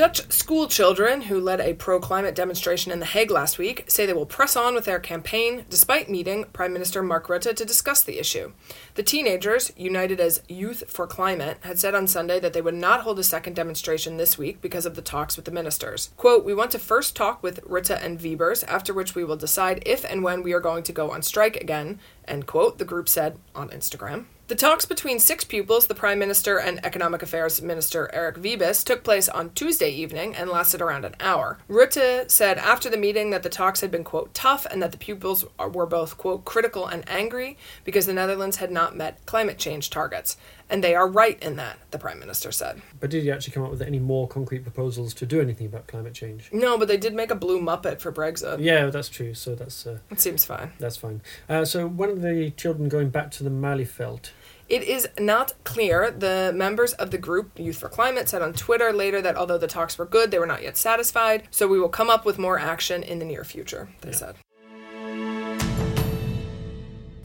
Dutch 0.00 0.32
school 0.32 0.66
children 0.66 1.20
who 1.20 1.38
led 1.38 1.60
a 1.60 1.74
pro 1.74 2.00
climate 2.00 2.34
demonstration 2.34 2.90
in 2.90 3.00
The 3.00 3.04
Hague 3.04 3.30
last 3.30 3.58
week 3.58 3.84
say 3.86 4.06
they 4.06 4.14
will 4.14 4.24
press 4.24 4.56
on 4.56 4.74
with 4.74 4.86
their 4.86 4.98
campaign 4.98 5.66
despite 5.68 6.08
meeting 6.08 6.46
Prime 6.54 6.72
Minister 6.72 7.02
Mark 7.02 7.26
Rutte 7.26 7.54
to 7.54 7.64
discuss 7.66 8.02
the 8.02 8.18
issue. 8.18 8.52
The 8.94 9.02
teenagers, 9.02 9.74
united 9.76 10.18
as 10.18 10.42
Youth 10.48 10.84
for 10.88 11.06
Climate, 11.06 11.58
had 11.60 11.78
said 11.78 11.94
on 11.94 12.06
Sunday 12.06 12.40
that 12.40 12.54
they 12.54 12.62
would 12.62 12.72
not 12.72 13.02
hold 13.02 13.18
a 13.18 13.22
second 13.22 13.56
demonstration 13.56 14.16
this 14.16 14.38
week 14.38 14.62
because 14.62 14.86
of 14.86 14.94
the 14.94 15.02
talks 15.02 15.36
with 15.36 15.44
the 15.44 15.50
ministers. 15.50 16.08
Quote, 16.16 16.46
We 16.46 16.54
want 16.54 16.70
to 16.70 16.78
first 16.78 17.14
talk 17.14 17.42
with 17.42 17.62
Rutte 17.64 18.02
and 18.02 18.18
Wiebes, 18.18 18.64
after 18.66 18.94
which 18.94 19.14
we 19.14 19.22
will 19.22 19.36
decide 19.36 19.82
if 19.84 20.06
and 20.06 20.22
when 20.22 20.42
we 20.42 20.54
are 20.54 20.60
going 20.60 20.82
to 20.84 20.94
go 20.94 21.10
on 21.10 21.20
strike 21.20 21.56
again, 21.56 22.00
end 22.30 22.46
quote, 22.46 22.78
the 22.78 22.84
group 22.84 23.08
said 23.08 23.38
on 23.54 23.68
Instagram. 23.70 24.26
The 24.50 24.56
talks 24.56 24.84
between 24.84 25.20
six 25.20 25.44
pupils, 25.44 25.86
the 25.86 25.94
Prime 25.94 26.18
Minister 26.18 26.58
and 26.58 26.84
Economic 26.84 27.22
Affairs 27.22 27.62
Minister 27.62 28.10
Eric 28.12 28.34
Wiebes, 28.34 28.82
took 28.82 29.04
place 29.04 29.28
on 29.28 29.50
Tuesday 29.50 29.90
evening 29.90 30.34
and 30.34 30.50
lasted 30.50 30.82
around 30.82 31.04
an 31.04 31.14
hour. 31.20 31.58
Rutte 31.68 32.28
said 32.28 32.58
after 32.58 32.90
the 32.90 32.96
meeting 32.96 33.30
that 33.30 33.44
the 33.44 33.48
talks 33.48 33.80
had 33.80 33.92
been, 33.92 34.02
quote, 34.02 34.34
tough 34.34 34.66
and 34.66 34.82
that 34.82 34.90
the 34.90 34.98
pupils 34.98 35.44
were 35.72 35.86
both, 35.86 36.18
quote, 36.18 36.44
critical 36.44 36.84
and 36.84 37.08
angry 37.08 37.58
because 37.84 38.06
the 38.06 38.12
Netherlands 38.12 38.56
had 38.56 38.72
not 38.72 38.96
met 38.96 39.24
climate 39.24 39.56
change 39.56 39.88
targets. 39.88 40.36
And 40.70 40.82
they 40.84 40.94
are 40.94 41.06
right 41.08 41.38
in 41.42 41.56
that, 41.56 41.78
the 41.90 41.98
Prime 41.98 42.18
Minister 42.20 42.52
said. 42.52 42.80
But 43.00 43.10
did 43.10 43.24
you 43.24 43.32
actually 43.32 43.52
come 43.52 43.64
up 43.64 43.70
with 43.72 43.82
any 43.82 43.98
more 43.98 44.28
concrete 44.28 44.60
proposals 44.62 45.12
to 45.14 45.26
do 45.26 45.40
anything 45.40 45.66
about 45.66 45.88
climate 45.88 46.14
change? 46.14 46.48
No, 46.52 46.78
but 46.78 46.86
they 46.88 46.96
did 46.96 47.12
make 47.12 47.30
a 47.30 47.34
blue 47.34 47.60
Muppet 47.60 48.00
for 48.00 48.12
Brexit. 48.12 48.58
Yeah, 48.60 48.86
that's 48.86 49.08
true. 49.08 49.34
So 49.34 49.54
that's 49.56 49.86
uh, 49.86 49.98
It 50.10 50.20
seems 50.20 50.44
fine. 50.44 50.70
That's 50.78 50.96
fine. 50.96 51.22
Uh, 51.48 51.64
so 51.64 51.86
when 51.88 52.10
are 52.10 52.14
the 52.14 52.50
children 52.52 52.88
going 52.88 53.10
back 53.10 53.30
to 53.32 53.44
the 53.44 53.50
Malieveld? 53.50 54.30
It 54.68 54.84
is 54.84 55.08
not 55.18 55.54
clear. 55.64 56.12
The 56.12 56.52
members 56.54 56.92
of 56.92 57.10
the 57.10 57.18
group 57.18 57.58
Youth 57.58 57.78
for 57.78 57.88
Climate 57.88 58.28
said 58.28 58.40
on 58.40 58.52
Twitter 58.52 58.92
later 58.92 59.20
that 59.20 59.36
although 59.36 59.58
the 59.58 59.66
talks 59.66 59.98
were 59.98 60.06
good, 60.06 60.30
they 60.30 60.38
were 60.38 60.46
not 60.46 60.62
yet 60.62 60.76
satisfied. 60.76 61.48
So 61.50 61.66
we 61.66 61.80
will 61.80 61.88
come 61.88 62.08
up 62.08 62.24
with 62.24 62.38
more 62.38 62.56
action 62.60 63.02
in 63.02 63.18
the 63.18 63.24
near 63.24 63.42
future, 63.42 63.88
they 64.02 64.10
Yeah. 64.10 64.14
said. 64.16 64.34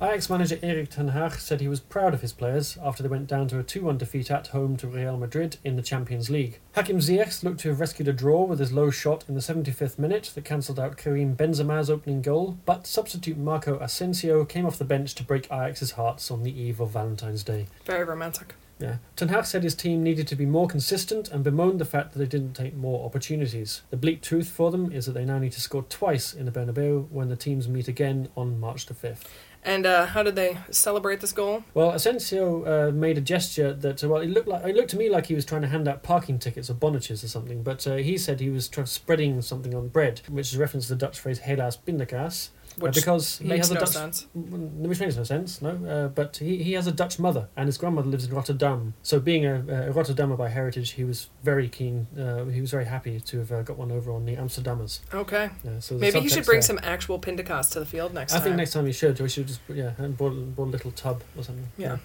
Ajax 0.02 0.30
manager 0.30 0.60
Erik 0.62 0.90
ten 0.90 1.08
Hag 1.10 1.36
said 1.36 1.62
he 1.62 1.70
was 1.70 1.80
proud 1.80 2.14
of 2.14 2.20
his 2.20 2.34
players 2.34 2.78
after 2.84 3.02
they 3.02 3.08
went 3.08 3.28
down 3.28 3.48
to 3.48 3.60
a 3.60 3.64
2-1 3.64 3.98
defeat 3.98 4.30
at 4.30 4.48
home 4.48 4.76
to 4.76 4.88
Real 4.88 5.16
Madrid 5.16 5.56
in 5.64 5.78
the 5.78 5.82
Champions 5.82 6.30
League. 6.30 6.60
Hakim 6.74 6.98
Ziyech 6.98 7.44
looked 7.44 7.62
to 7.62 7.70
have 7.70 7.80
rescued 7.80 8.10
a 8.10 8.14
draw 8.14 8.44
with 8.44 8.60
his 8.60 8.74
low 8.74 8.90
shot 8.90 9.24
in 9.30 9.36
the 9.36 9.40
75th 9.40 9.98
minute 9.98 10.32
that 10.36 10.44
cancelled 10.44 10.82
out 10.82 10.98
Karim 10.98 11.38
Benzema's 11.38 11.90
opening 11.90 12.22
goal, 12.22 12.58
but 12.66 12.86
substitute 12.86 13.38
Marco 13.38 13.80
Asensio 13.80 14.44
came 14.44 14.66
off 14.66 14.78
the 14.78 14.84
bench 14.84 15.16
to 15.16 15.24
break 15.24 15.48
Ajax's 15.50 15.92
hearts 15.92 16.30
on 16.30 16.44
the 16.44 16.60
eve 16.60 16.82
of 16.82 16.90
Valentine's 16.90 17.44
Day. 17.44 17.68
Very 17.86 18.04
romantic. 18.04 18.56
Yeah. 18.80 18.98
Ten 19.16 19.30
Hag 19.30 19.46
said 19.46 19.64
his 19.64 19.76
team 19.76 20.04
needed 20.04 20.28
to 20.28 20.36
be 20.36 20.46
more 20.46 20.68
consistent 20.68 21.30
and 21.30 21.44
bemoaned 21.44 21.80
the 21.80 21.86
fact 21.86 22.12
that 22.12 22.20
they 22.20 22.26
didn't 22.26 22.54
take 22.54 22.76
more 22.76 23.06
opportunities. 23.06 23.82
The 23.90 23.98
bleak 23.98 24.22
truth 24.22 24.50
for 24.50 24.72
them 24.72 24.92
is 24.92 25.06
that 25.06 25.14
they 25.14 25.24
now 25.24 25.40
need 25.40 25.54
to 25.54 25.62
score 25.62 25.84
twice 25.84 26.34
in 26.34 26.46
the 26.46 26.52
Bernabeu 26.52 27.10
when 27.10 27.30
the 27.30 27.38
teams 27.38 27.70
meet 27.70 27.88
again 27.88 28.28
on 28.36 28.60
March 28.60 28.88
the 28.88 28.94
5th. 28.94 29.24
And 29.66 29.88
uh, 29.88 30.06
how 30.06 30.22
did 30.22 30.36
they 30.36 30.60
celebrate 30.70 31.22
this 31.22 31.32
goal? 31.32 31.64
Well, 31.74 31.90
Asensio 31.90 32.64
uh, 32.66 32.92
made 32.92 33.18
a 33.18 33.22
gesture 33.22 33.74
that, 33.74 34.04
uh, 34.04 34.10
well, 34.10 34.22
it 34.22 34.30
looked 34.30 34.48
like 34.48 34.64
it 34.64 34.76
looked 34.76 34.92
to 34.92 34.98
me 34.98 35.10
like 35.10 35.26
he 35.26 35.34
was 35.34 35.44
trying 35.44 35.64
to 35.64 35.68
hand 35.68 35.88
out 35.88 36.04
parking 36.04 36.38
tickets 36.38 36.70
or 36.70 36.76
bonnages 36.76 37.24
or 37.24 37.28
something, 37.28 37.64
but 37.64 37.86
uh, 37.88 37.96
he 37.96 38.16
said 38.16 38.40
he 38.40 38.52
was 38.52 38.68
trying 38.68 38.86
spreading 38.86 39.42
something 39.42 39.74
on 39.74 39.88
bread, 39.88 40.22
which 40.30 40.50
is 40.50 40.56
a 40.56 40.60
reference 40.60 40.86
to 40.88 40.94
the 40.94 41.00
Dutch 41.00 41.20
phrase 41.20 41.40
"helaas 41.40 41.80
pindakaas," 41.84 42.50
Which 42.78 42.96
because 42.96 43.38
he 43.40 43.48
makes 43.48 43.68
has 43.68 43.72
a 43.72 43.74
no 43.76 43.80
Dutch 43.82 43.90
sense. 43.90 44.28
Which 44.34 45.00
makes 45.00 45.16
no 45.16 45.24
sense, 45.24 45.62
no. 45.62 45.70
Uh, 45.70 46.08
but 46.10 46.38
he, 46.38 46.62
he 46.62 46.74
has 46.74 46.88
a 46.88 46.92
Dutch 46.92 47.20
mother, 47.20 47.48
and 47.56 47.68
his 47.68 47.78
grandmother 47.78 48.10
lives 48.10 48.26
in 48.26 48.34
Rotterdam. 48.34 48.94
So, 49.02 49.20
being 49.20 49.46
a, 49.46 49.56
a 49.60 49.94
Rotterdammer 49.94 50.38
by 50.38 50.50
heritage, 50.50 50.92
he 50.92 51.04
was 51.04 51.30
very 51.44 51.70
keen. 51.70 52.08
Uh, 52.20 52.46
he 52.46 52.60
was 52.62 52.72
very 52.72 52.86
happy 52.86 53.20
to 53.20 53.38
have 53.40 53.52
uh, 53.52 53.62
got 53.62 53.78
one 53.78 53.92
over 53.92 54.12
on 54.12 54.26
the 54.26 54.36
Amsterdammers. 54.36 55.00
Okay. 55.14 55.50
Yeah, 55.64 55.80
so 55.80 55.96
Maybe 55.96 56.20
he 56.20 56.28
should 56.30 56.46
bring 56.46 56.58
there- 56.58 56.62
some 56.64 56.80
actual 56.84 57.20
Pindakaas 57.20 57.72
to 57.72 57.80
the 57.80 57.86
field 57.86 58.14
next 58.14 58.34
I 58.34 58.38
time. 58.38 58.44
think 58.44 58.56
next 58.58 58.72
time 58.74 58.86
he 58.86 58.92
should. 58.92 59.20
We 59.20 59.30
should 59.30 59.48
just 59.48 59.62
yeah, 59.70 59.92
and 59.98 60.18
bought, 60.18 60.34
bought 60.56 60.68
a 60.68 60.72
little 60.72 60.92
tub 60.92 61.24
or 61.38 61.44
something. 61.44 61.68
Yeah. 61.78 61.98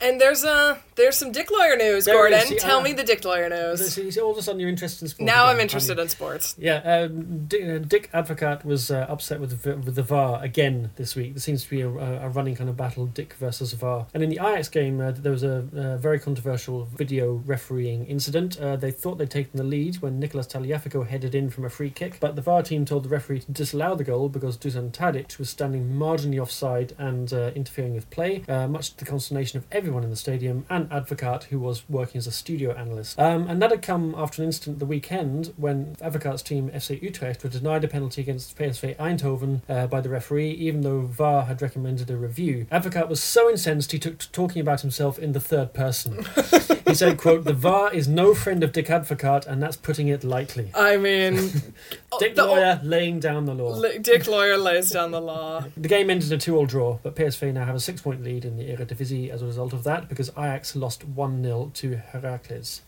And 0.00 0.20
there's 0.20 0.44
uh 0.44 0.78
there's 0.96 1.16
some 1.16 1.32
Dick 1.32 1.50
Lawyer 1.50 1.76
news, 1.76 2.04
There 2.04 2.14
Gordon. 2.14 2.40
is, 2.40 2.50
yeah. 2.50 2.58
Tell 2.58 2.80
me 2.82 2.92
the 2.92 3.04
Dick 3.04 3.24
Lawyer 3.24 3.48
news. 3.48 3.94
So 4.14 4.24
all 4.24 4.32
of 4.32 4.38
a 4.38 4.42
sudden 4.42 4.60
you're 4.60 4.68
interested 4.68 5.04
in 5.04 5.08
sport. 5.08 5.26
Now 5.26 5.46
I'm 5.46 5.60
interested 5.60 5.98
in 5.98 6.08
sports. 6.08 6.54
Yeah, 6.58 6.76
um, 7.08 7.46
Dick, 7.46 7.62
uh, 7.64 7.78
Dick 7.78 8.10
Advocaat 8.12 8.64
was 8.64 8.90
uh, 8.90 9.06
upset 9.08 9.40
with 9.40 9.62
the, 9.62 9.76
with 9.76 9.94
the 9.94 10.02
VAR 10.08 10.42
again 10.42 10.90
this 10.96 11.14
week. 11.14 11.34
There 11.34 11.40
seems 11.40 11.64
to 11.64 11.70
be 11.70 11.82
a, 11.82 11.88
a 11.88 12.28
running 12.28 12.56
kind 12.56 12.70
of 12.70 12.76
battle, 12.76 13.06
Dick 13.06 13.34
versus 13.34 13.74
VAR. 13.74 14.06
And 14.14 14.22
in 14.22 14.30
the 14.30 14.36
Ajax 14.36 14.68
game, 14.68 15.00
uh, 15.00 15.12
there 15.12 15.32
was 15.32 15.42
a, 15.42 15.66
a, 15.74 15.98
very 15.98 16.18
controversial 16.18 16.86
video 16.86 17.42
refereeing 17.44 18.06
incident. 18.06 18.58
Uh, 18.58 18.76
they 18.76 18.90
thought 18.90 19.18
they'd 19.18 19.30
taken 19.30 19.56
the 19.56 19.64
lead 19.64 19.96
when 19.96 20.18
Nicolas 20.18 20.46
Tagliafico 20.46 21.06
headed 21.06 21.34
in 21.34 21.50
from 21.50 21.64
a 21.64 21.70
free 21.70 21.90
kick, 21.90 22.18
but 22.20 22.36
the 22.36 22.42
VAR 22.42 22.62
team 22.62 22.84
told 22.84 23.04
the 23.04 23.08
referee 23.08 23.40
to 23.40 23.52
disallow 23.52 23.94
the 23.94 24.04
goal 24.04 24.28
because 24.28 24.56
Dusan 24.56 24.90
Tadic 24.90 25.38
was 25.38 25.50
standing 25.50 25.92
marginally 25.92 26.40
offside 26.40 26.94
and 26.98 27.32
uh, 27.32 27.50
interfering 27.54 27.94
with 27.94 28.08
play, 28.10 28.44
uh, 28.48 28.66
much 28.66 28.90
to 28.90 28.98
the 28.98 29.04
consternation 29.04 29.58
of 29.58 29.66
everyone 29.70 30.04
in 30.04 30.10
the 30.10 30.16
stadium 30.16 30.64
and 30.70 30.88
Advocaat, 30.88 31.44
who 31.44 31.60
was 31.60 31.88
working 31.88 32.18
as 32.18 32.26
a 32.26 32.32
studio 32.32 32.72
analyst. 32.72 33.18
Um, 33.18 33.46
and 33.48 33.60
that 33.60 33.70
had 33.70 33.82
come 33.82 34.14
after 34.16 34.42
an 34.42 34.48
incident 34.48 34.78
the 34.78 34.86
weekend 34.86 35.52
when 35.56 35.96
Advocaat's 35.96 36.42
team 36.42 36.70
FC 36.70 37.00
Utrecht 37.02 37.44
were 37.44 37.50
denied 37.50 37.84
a 37.84 37.88
penalty 37.88 38.22
against 38.22 38.56
PSV 38.56 38.96
Eindhoven 38.96 39.60
uh, 39.68 39.86
by 39.98 40.02
the 40.02 40.08
referee, 40.08 40.52
even 40.52 40.82
though 40.82 41.00
VAR 41.00 41.46
had 41.46 41.60
recommended 41.60 42.08
a 42.08 42.16
review. 42.16 42.68
Advocaat 42.70 43.08
was 43.08 43.20
so 43.20 43.50
incensed 43.50 43.90
he 43.90 43.98
took 43.98 44.18
to 44.18 44.30
talking 44.30 44.60
about 44.62 44.82
himself 44.82 45.18
in 45.18 45.32
the 45.32 45.40
third 45.40 45.74
person. 45.74 46.24
he 46.86 46.94
said, 46.94 47.18
"quote 47.18 47.42
The 47.42 47.52
VAR 47.52 47.92
is 47.92 48.06
no 48.06 48.32
friend 48.32 48.62
of 48.62 48.70
Dick 48.70 48.86
Advocaat, 48.86 49.44
and 49.48 49.60
that's 49.60 49.76
putting 49.76 50.06
it 50.06 50.22
lightly." 50.22 50.70
I 50.72 50.98
mean, 50.98 51.34
Dick 52.20 52.36
the- 52.36 52.46
Lawyer 52.46 52.80
laying 52.84 53.18
down 53.18 53.46
the 53.46 53.54
law. 53.54 53.82
Dick 54.00 54.28
Lawyer 54.28 54.56
lays 54.56 54.90
down 54.90 55.10
the 55.10 55.20
law. 55.20 55.64
The 55.76 55.88
game 55.88 56.10
ended 56.10 56.30
in 56.30 56.36
a 56.36 56.40
two-all 56.40 56.66
draw, 56.66 56.98
but 57.02 57.16
PSV 57.16 57.52
now 57.52 57.64
have 57.64 57.74
a 57.74 57.80
six-point 57.80 58.22
lead 58.22 58.44
in 58.44 58.56
the 58.56 58.68
Eredivisie 58.68 59.30
as 59.30 59.42
a 59.42 59.46
result 59.46 59.72
of 59.72 59.82
that 59.82 60.08
because 60.08 60.28
Ajax 60.30 60.76
lost 60.76 61.04
one 61.04 61.42
0 61.42 61.72
to 61.74 61.96
Heracles. 61.96 62.82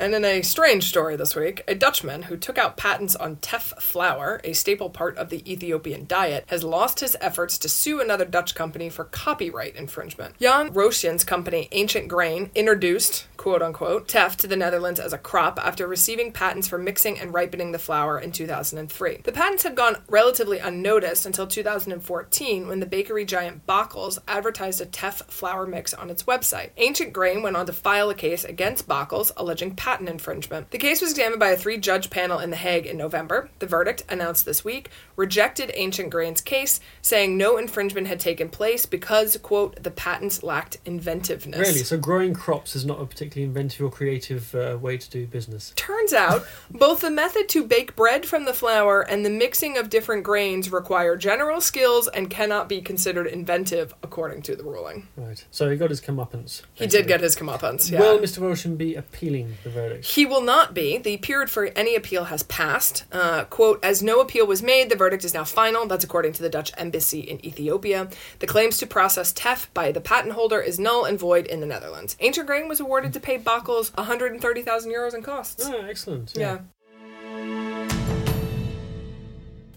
And 0.00 0.14
in 0.14 0.24
a 0.24 0.40
strange 0.40 0.88
story 0.88 1.14
this 1.16 1.36
week, 1.36 1.62
a 1.68 1.74
Dutchman 1.74 2.22
who 2.22 2.38
took 2.38 2.56
out 2.56 2.78
patents 2.78 3.14
on 3.14 3.36
teff 3.36 3.74
flour, 3.82 4.40
a 4.42 4.54
staple 4.54 4.88
part 4.88 5.18
of 5.18 5.28
the 5.28 5.52
Ethiopian 5.52 6.06
diet, 6.06 6.44
has 6.46 6.64
lost 6.64 7.00
his 7.00 7.18
efforts 7.20 7.58
to 7.58 7.68
sue 7.68 8.00
another 8.00 8.24
Dutch 8.24 8.54
company 8.54 8.88
for 8.88 9.04
copyright 9.04 9.76
infringement. 9.76 10.38
Jan 10.38 10.72
Roosjen's 10.72 11.22
company, 11.22 11.68
Ancient 11.72 12.08
Grain, 12.08 12.50
introduced, 12.54 13.26
quote 13.36 13.60
unquote, 13.60 14.08
teff 14.08 14.38
to 14.38 14.46
the 14.46 14.56
Netherlands 14.56 14.98
as 14.98 15.12
a 15.12 15.18
crop 15.18 15.58
after 15.62 15.86
receiving 15.86 16.32
patents 16.32 16.66
for 16.66 16.78
mixing 16.78 17.20
and 17.20 17.34
ripening 17.34 17.72
the 17.72 17.78
flour 17.78 18.18
in 18.18 18.32
2003. 18.32 19.20
The 19.24 19.32
patents 19.32 19.64
had 19.64 19.74
gone 19.74 19.98
relatively 20.08 20.58
unnoticed 20.60 21.26
until 21.26 21.46
2014 21.46 22.68
when 22.68 22.80
the 22.80 22.86
bakery 22.86 23.26
giant 23.26 23.66
Bakels 23.66 24.18
advertised 24.26 24.80
a 24.80 24.86
teff 24.86 25.22
flour 25.28 25.66
mix 25.66 25.92
on 25.92 26.08
its 26.08 26.22
website. 26.22 26.70
Ancient 26.78 27.12
Grain 27.12 27.42
went 27.42 27.56
on 27.56 27.66
to 27.66 27.74
file 27.74 28.08
a 28.08 28.14
case 28.14 28.44
against 28.44 28.88
Bakels 28.88 29.30
alleging 29.36 29.76
patent 29.90 30.08
infringement. 30.08 30.70
The 30.70 30.78
case 30.78 31.00
was 31.00 31.10
examined 31.10 31.40
by 31.40 31.48
a 31.48 31.56
three 31.56 31.76
judge 31.76 32.10
panel 32.10 32.38
in 32.38 32.50
The 32.50 32.56
Hague 32.56 32.86
in 32.86 32.96
November. 32.96 33.50
The 33.58 33.66
verdict, 33.66 34.04
announced 34.08 34.44
this 34.44 34.64
week, 34.64 34.88
rejected 35.16 35.72
Ancient 35.74 36.10
Grain's 36.10 36.40
case, 36.40 36.78
saying 37.02 37.36
no 37.36 37.56
infringement 37.56 38.06
had 38.06 38.20
taken 38.20 38.48
place 38.50 38.86
because, 38.86 39.36
quote, 39.38 39.82
the 39.82 39.90
patents 39.90 40.44
lacked 40.44 40.78
inventiveness. 40.84 41.58
Really? 41.58 41.82
So 41.82 41.98
growing 41.98 42.34
crops 42.34 42.76
is 42.76 42.86
not 42.86 43.00
a 43.00 43.04
particularly 43.04 43.48
inventive 43.48 43.84
or 43.84 43.90
creative 43.90 44.54
uh, 44.54 44.78
way 44.80 44.96
to 44.96 45.10
do 45.10 45.26
business. 45.26 45.72
Turns 45.74 46.12
out, 46.12 46.46
both 46.70 47.00
the 47.00 47.10
method 47.10 47.48
to 47.48 47.64
bake 47.64 47.96
bread 47.96 48.24
from 48.24 48.44
the 48.44 48.54
flour 48.54 49.00
and 49.00 49.26
the 49.26 49.30
mixing 49.30 49.76
of 49.76 49.90
different 49.90 50.22
grains 50.22 50.70
require 50.70 51.16
general 51.16 51.60
skills 51.60 52.06
and 52.06 52.30
cannot 52.30 52.68
be 52.68 52.80
considered 52.80 53.26
inventive, 53.26 53.92
according 54.04 54.42
to 54.42 54.54
the 54.54 54.62
ruling. 54.62 55.08
Right. 55.16 55.44
So 55.50 55.68
he 55.68 55.76
got 55.76 55.90
his 55.90 56.00
comeuppance. 56.00 56.62
He 56.74 56.86
did 56.86 57.08
get 57.08 57.20
his 57.20 57.34
comeuppance, 57.34 57.90
yeah. 57.90 57.98
Will 57.98 58.20
Mr. 58.20 58.38
Roosjen 58.38 58.78
be 58.78 58.94
appealing 58.94 59.56
the 59.64 59.70
verdict? 59.70 59.79
He 60.02 60.26
will 60.26 60.40
not 60.42 60.74
be. 60.74 60.98
The 60.98 61.16
period 61.18 61.50
for 61.50 61.66
any 61.76 61.94
appeal 61.94 62.24
has 62.24 62.42
passed. 62.44 63.04
Uh, 63.12 63.44
quote, 63.44 63.82
as 63.84 64.02
no 64.02 64.20
appeal 64.20 64.46
was 64.46 64.62
made, 64.62 64.90
the 64.90 64.96
verdict 64.96 65.24
is 65.24 65.34
now 65.34 65.44
final. 65.44 65.86
That's 65.86 66.04
according 66.04 66.32
to 66.34 66.42
the 66.42 66.48
Dutch 66.48 66.72
embassy 66.76 67.20
in 67.20 67.44
Ethiopia. 67.44 68.08
The 68.38 68.46
claims 68.46 68.78
to 68.78 68.86
process 68.86 69.32
teff 69.32 69.72
by 69.74 69.92
the 69.92 70.00
patent 70.00 70.34
holder 70.34 70.60
is 70.60 70.78
null 70.78 71.04
and 71.04 71.18
void 71.18 71.46
in 71.46 71.60
the 71.60 71.66
Netherlands. 71.66 72.16
Ancient 72.20 72.46
Grain 72.46 72.68
was 72.68 72.80
awarded 72.80 73.12
to 73.14 73.20
pay 73.20 73.38
Bakels 73.38 73.96
130,000 73.96 74.92
euros 74.92 75.14
in 75.14 75.22
costs. 75.22 75.66
Ah, 75.66 75.86
excellent. 75.88 76.32
yeah. 76.36 76.58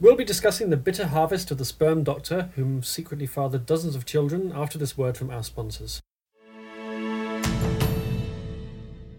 We'll 0.02 0.18
be 0.18 0.26
discussing 0.26 0.70
the 0.70 0.76
bitter 0.76 1.08
harvest 1.08 1.50
of 1.50 1.58
the 1.58 1.64
sperm 1.64 2.04
doctor, 2.04 2.50
whom 2.56 2.84
secretly 2.84 3.26
fathered 3.26 3.66
dozens 3.66 3.96
of 3.96 4.06
children, 4.06 4.52
after 4.54 4.78
this 4.78 4.98
word 4.98 5.16
from 5.16 5.30
our 5.30 5.44
sponsors. 5.44 6.02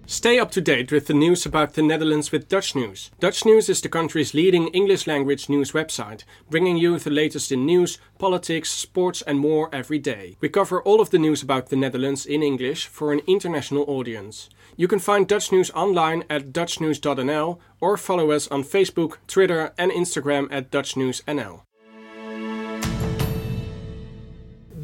Stay 0.07 0.39
up 0.39 0.51
to 0.51 0.61
date 0.61 0.93
with 0.93 1.07
the 1.07 1.15
news 1.15 1.47
about 1.47 1.73
the 1.73 1.83
Netherlands 1.83 2.31
with 2.31 2.49
Dutch 2.49 2.75
News. 2.75 3.11
Dutch 3.21 3.47
News 3.47 3.71
is 3.71 3.81
the 3.81 3.89
country's 3.89 4.35
leading 4.35 4.69
English 4.69 5.07
language 5.07 5.49
news 5.49 5.73
website, 5.73 6.25
bringing 6.51 6.77
you 6.77 6.99
the 6.99 7.11
latest 7.11 7.51
in 7.51 7.65
news, 7.65 7.97
politics, 8.19 8.71
sports, 8.71 9.23
and 9.23 9.39
more 9.39 9.75
every 9.75 9.99
day. 9.99 10.37
We 10.43 10.51
cover 10.51 10.83
all 10.83 11.01
of 11.01 11.09
the 11.09 11.19
news 11.19 11.43
about 11.43 11.71
the 11.71 11.77
Netherlands 11.77 12.27
in 12.27 12.43
English 12.43 12.87
for 12.87 13.15
an 13.15 13.23
international 13.27 13.85
audience. 13.89 14.51
You 14.77 14.89
can 14.89 14.99
find 14.99 15.27
Dutch 15.27 15.51
News 15.51 15.71
online 15.71 16.25
at 16.29 16.53
dutchnews.nl 16.53 17.59
or 17.81 17.97
follow 17.97 18.31
us 18.31 18.47
on 18.49 18.63
Facebook, 18.63 19.17
Twitter, 19.27 19.73
and 19.79 19.91
Instagram 19.91 20.49
at 20.51 20.71
DutchNewsNL. 20.71 21.63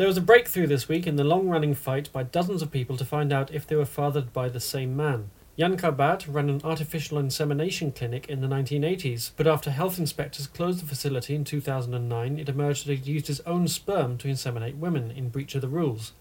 There 0.00 0.06
was 0.06 0.16
a 0.16 0.22
breakthrough 0.22 0.66
this 0.66 0.88
week 0.88 1.06
in 1.06 1.16
the 1.16 1.24
long 1.24 1.50
running 1.50 1.74
fight 1.74 2.10
by 2.10 2.22
dozens 2.22 2.62
of 2.62 2.70
people 2.70 2.96
to 2.96 3.04
find 3.04 3.34
out 3.34 3.52
if 3.52 3.66
they 3.66 3.76
were 3.76 3.84
fathered 3.84 4.32
by 4.32 4.48
the 4.48 4.58
same 4.58 4.96
man. 4.96 5.28
Jan 5.58 5.76
Karbaat 5.76 6.24
ran 6.26 6.48
an 6.48 6.62
artificial 6.64 7.18
insemination 7.18 7.92
clinic 7.92 8.26
in 8.26 8.40
the 8.40 8.48
1980s, 8.48 9.32
but 9.36 9.46
after 9.46 9.70
health 9.70 9.98
inspectors 9.98 10.46
closed 10.46 10.80
the 10.80 10.86
facility 10.86 11.34
in 11.34 11.44
2009, 11.44 12.38
it 12.38 12.48
emerged 12.48 12.86
that 12.86 12.94
he'd 12.94 13.06
used 13.06 13.26
his 13.26 13.40
own 13.40 13.68
sperm 13.68 14.16
to 14.16 14.28
inseminate 14.28 14.78
women 14.78 15.10
in 15.10 15.28
breach 15.28 15.54
of 15.54 15.60
the 15.60 15.68
rules. 15.68 16.14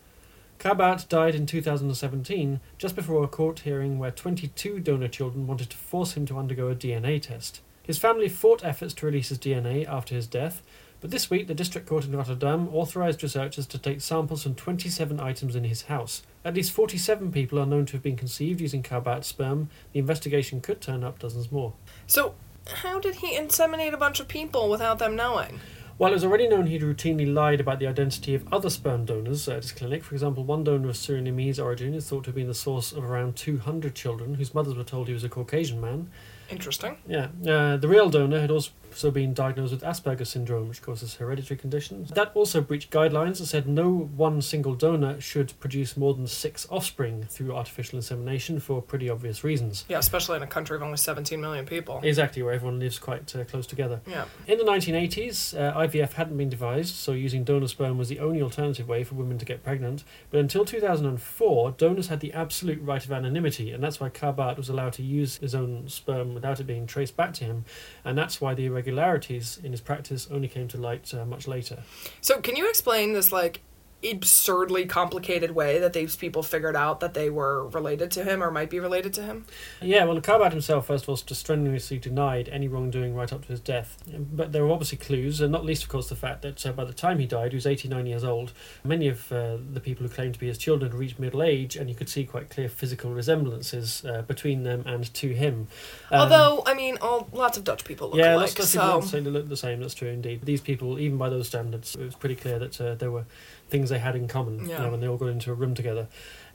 Karbaat 0.59 1.07
died 1.07 1.33
in 1.33 1.45
2017, 1.45 2.59
just 2.77 2.97
before 2.97 3.23
a 3.23 3.29
court 3.29 3.59
hearing 3.59 3.97
where 3.97 4.11
22 4.11 4.81
donor 4.81 5.07
children 5.07 5.47
wanted 5.47 5.69
to 5.69 5.77
force 5.77 6.17
him 6.17 6.25
to 6.25 6.37
undergo 6.37 6.67
a 6.67 6.75
DNA 6.75 7.21
test. 7.21 7.61
His 7.81 7.97
family 7.97 8.27
fought 8.27 8.63
efforts 8.63 8.93
to 8.95 9.05
release 9.05 9.29
his 9.29 9.39
DNA 9.39 9.87
after 9.87 10.13
his 10.13 10.27
death, 10.27 10.61
but 11.01 11.11
this 11.11 11.29
week 11.29 11.47
the 11.47 11.53
district 11.53 11.87
court 11.87 12.05
in 12.05 12.15
Rotterdam 12.15 12.69
authorized 12.69 13.23
researchers 13.23 13.65
to 13.67 13.77
take 13.77 14.01
samples 14.01 14.43
from 14.43 14.55
27 14.55 15.19
items 15.19 15.55
in 15.55 15.63
his 15.63 15.83
house. 15.83 16.23
At 16.43 16.55
least 16.55 16.71
47 16.71 17.31
people 17.31 17.59
are 17.59 17.65
known 17.65 17.85
to 17.87 17.93
have 17.93 18.03
been 18.03 18.17
conceived 18.17 18.61
using 18.61 18.83
Karbaat's 18.83 19.27
sperm. 19.27 19.69
The 19.93 19.99
investigation 19.99 20.61
could 20.61 20.81
turn 20.81 21.03
up 21.03 21.19
dozens 21.19 21.51
more. 21.51 21.73
So, 22.07 22.35
how 22.67 22.99
did 22.99 23.15
he 23.15 23.37
inseminate 23.37 23.93
a 23.93 23.97
bunch 23.97 24.19
of 24.19 24.27
people 24.27 24.69
without 24.69 24.99
them 24.99 25.15
knowing? 25.15 25.59
While 25.99 26.11
it 26.11 26.13
was 26.13 26.23
already 26.23 26.47
known 26.47 26.67
he'd 26.67 26.81
routinely 26.81 27.31
lied 27.31 27.59
about 27.59 27.79
the 27.79 27.87
identity 27.87 28.33
of 28.33 28.47
other 28.53 28.69
sperm 28.69 29.03
donors 29.03 29.49
at 29.49 29.63
his 29.63 29.73
clinic, 29.73 30.01
for 30.01 30.15
example, 30.15 30.45
one 30.45 30.63
donor 30.63 30.87
of 30.87 30.95
Surinamese 30.95 31.61
origin 31.61 31.93
is 31.93 32.07
thought 32.07 32.23
to 32.23 32.29
have 32.29 32.35
been 32.35 32.47
the 32.47 32.53
source 32.53 32.93
of 32.93 33.03
around 33.03 33.35
200 33.35 33.95
children 33.95 34.35
whose 34.35 34.53
mothers 34.53 34.75
were 34.75 34.85
told 34.85 35.07
he 35.07 35.13
was 35.13 35.25
a 35.25 35.29
Caucasian 35.29 35.81
man. 35.81 36.09
Interesting. 36.49 36.95
Yeah, 37.05 37.27
uh, 37.45 37.75
the 37.75 37.89
real 37.89 38.09
donor 38.09 38.39
had 38.39 38.49
also 38.49 38.71
been 39.11 39.33
diagnosed 39.33 39.71
with 39.71 39.81
Asperger's 39.81 40.29
syndrome, 40.29 40.67
which 40.67 40.81
causes 40.81 41.15
hereditary 41.15 41.57
conditions. 41.57 42.09
That 42.11 42.31
also 42.33 42.61
breached 42.61 42.91
guidelines 42.91 43.39
that 43.39 43.47
said 43.47 43.67
no 43.67 43.89
one 43.89 44.41
single 44.41 44.75
donor 44.75 45.19
should 45.19 45.57
produce 45.59 45.97
more 45.97 46.13
than 46.13 46.27
six 46.27 46.67
offspring 46.69 47.23
through 47.23 47.55
artificial 47.55 47.97
insemination 47.97 48.59
for 48.59 48.81
pretty 48.81 49.09
obvious 49.09 49.43
reasons. 49.43 49.85
Yeah, 49.87 49.99
especially 49.99 50.37
in 50.37 50.43
a 50.43 50.47
country 50.47 50.75
of 50.75 50.83
only 50.83 50.97
17 50.97 51.39
million 51.39 51.65
people. 51.65 51.99
Exactly, 52.03 52.43
where 52.43 52.53
everyone 52.53 52.79
lives 52.79 52.99
quite 52.99 53.35
uh, 53.35 53.43
close 53.43 53.67
together. 53.67 54.01
Yeah. 54.07 54.25
In 54.47 54.57
the 54.57 54.63
1980s, 54.63 55.57
uh, 55.57 55.77
IVF 55.79 56.13
hadn't 56.13 56.37
been 56.37 56.49
devised, 56.49 56.95
so 56.95 57.11
using 57.11 57.43
donor 57.43 57.67
sperm 57.67 57.97
was 57.97 58.09
the 58.09 58.19
only 58.19 58.41
alternative 58.41 58.87
way 58.87 59.03
for 59.03 59.15
women 59.15 59.37
to 59.37 59.45
get 59.45 59.63
pregnant. 59.63 60.03
But 60.29 60.39
until 60.39 60.65
2004, 60.65 61.71
donors 61.71 62.07
had 62.07 62.19
the 62.19 62.33
absolute 62.33 62.81
right 62.81 63.03
of 63.03 63.11
anonymity, 63.11 63.71
and 63.71 63.83
that's 63.83 63.99
why 63.99 64.09
Karbaat 64.09 64.57
was 64.57 64.69
allowed 64.69 64.93
to 64.93 65.03
use 65.03 65.37
his 65.37 65.55
own 65.55 65.87
sperm 65.87 66.33
without 66.33 66.59
it 66.59 66.65
being 66.65 66.87
traced 66.87 67.15
back 67.15 67.33
to 67.33 67.43
him, 67.43 67.65
and 68.03 68.17
that's 68.17 68.41
why 68.41 68.53
the 68.53 68.69
irregularities 68.79 69.59
in 69.63 69.71
his 69.71 69.81
practice 69.81 70.27
only 70.31 70.47
came 70.47 70.67
to 70.69 70.77
light 70.77 71.13
uh, 71.13 71.25
much 71.25 71.47
later. 71.47 71.83
So, 72.21 72.39
can 72.39 72.55
you 72.55 72.69
explain 72.69 73.13
this, 73.13 73.31
like, 73.31 73.61
absurdly 74.03 74.85
complicated 74.85 75.51
way 75.51 75.79
that 75.79 75.93
these 75.93 76.15
people 76.15 76.41
figured 76.41 76.75
out 76.75 76.99
that 77.01 77.13
they 77.13 77.29
were 77.29 77.67
related 77.67 78.11
to 78.11 78.23
him 78.23 78.41
or 78.41 78.49
might 78.49 78.69
be 78.69 78.79
related 78.79 79.13
to 79.13 79.23
him? 79.23 79.45
Yeah, 79.81 80.05
well, 80.05 80.19
Karbaat 80.21 80.51
himself, 80.51 80.87
first 80.87 81.03
of 81.03 81.09
all, 81.09 81.17
strenuously 81.17 81.97
denied 81.97 82.49
any 82.49 82.67
wrongdoing 82.67 83.13
right 83.13 83.31
up 83.31 83.43
to 83.43 83.47
his 83.49 83.59
death. 83.59 83.97
But 84.07 84.51
there 84.51 84.65
were 84.65 84.71
obviously 84.71 84.97
clues, 84.97 85.41
and 85.41 85.51
not 85.51 85.65
least, 85.65 85.83
of 85.83 85.89
course, 85.89 86.09
the 86.09 86.15
fact 86.15 86.41
that 86.43 86.65
uh, 86.65 86.71
by 86.71 86.85
the 86.85 86.93
time 86.93 87.19
he 87.19 87.25
died, 87.25 87.51
he 87.51 87.55
was 87.55 87.67
89 87.67 88.05
years 88.05 88.23
old. 88.23 88.53
Many 88.83 89.07
of 89.07 89.31
uh, 89.31 89.57
the 89.71 89.81
people 89.81 90.07
who 90.07 90.13
claimed 90.13 90.35
to 90.35 90.39
be 90.39 90.47
his 90.47 90.57
children 90.57 90.91
had 90.91 90.99
reached 90.99 91.19
middle 91.19 91.43
age, 91.43 91.75
and 91.75 91.89
you 91.89 91.95
could 91.95 92.09
see 92.09 92.23
quite 92.23 92.49
clear 92.49 92.69
physical 92.69 93.11
resemblances 93.11 94.05
uh, 94.05 94.21
between 94.21 94.63
them 94.63 94.83
and 94.85 95.13
to 95.15 95.29
him. 95.29 95.67
Um, 96.11 96.21
Although, 96.21 96.63
I 96.65 96.73
mean, 96.73 96.97
all 97.01 97.27
lots 97.33 97.57
of 97.57 97.63
Dutch 97.63 97.83
people 97.83 98.09
look 98.09 98.17
yeah, 98.17 98.35
alike, 98.35 98.57
lots 98.57 98.75
of 98.75 99.01
so 99.01 99.17
people 99.17 99.31
look 99.31 99.49
the 99.49 99.57
same. 99.57 99.81
That's 99.81 99.93
true 99.93 100.09
indeed. 100.09 100.41
These 100.43 100.61
people, 100.61 100.99
even 100.99 101.17
by 101.17 101.29
those 101.29 101.47
standards, 101.47 101.95
it 101.95 102.05
was 102.05 102.15
pretty 102.15 102.35
clear 102.35 102.59
that 102.59 102.79
uh, 102.79 102.95
they 102.95 103.07
were 103.07 103.25
things 103.69 103.89
they 103.89 103.99
had 103.99 104.15
in 104.15 104.27
common 104.27 104.67
you 104.67 104.77
know, 104.77 104.91
when 104.91 104.99
they 104.99 105.07
all 105.07 105.17
got 105.17 105.29
into 105.29 105.51
a 105.51 105.53
room 105.53 105.75
together. 105.75 106.07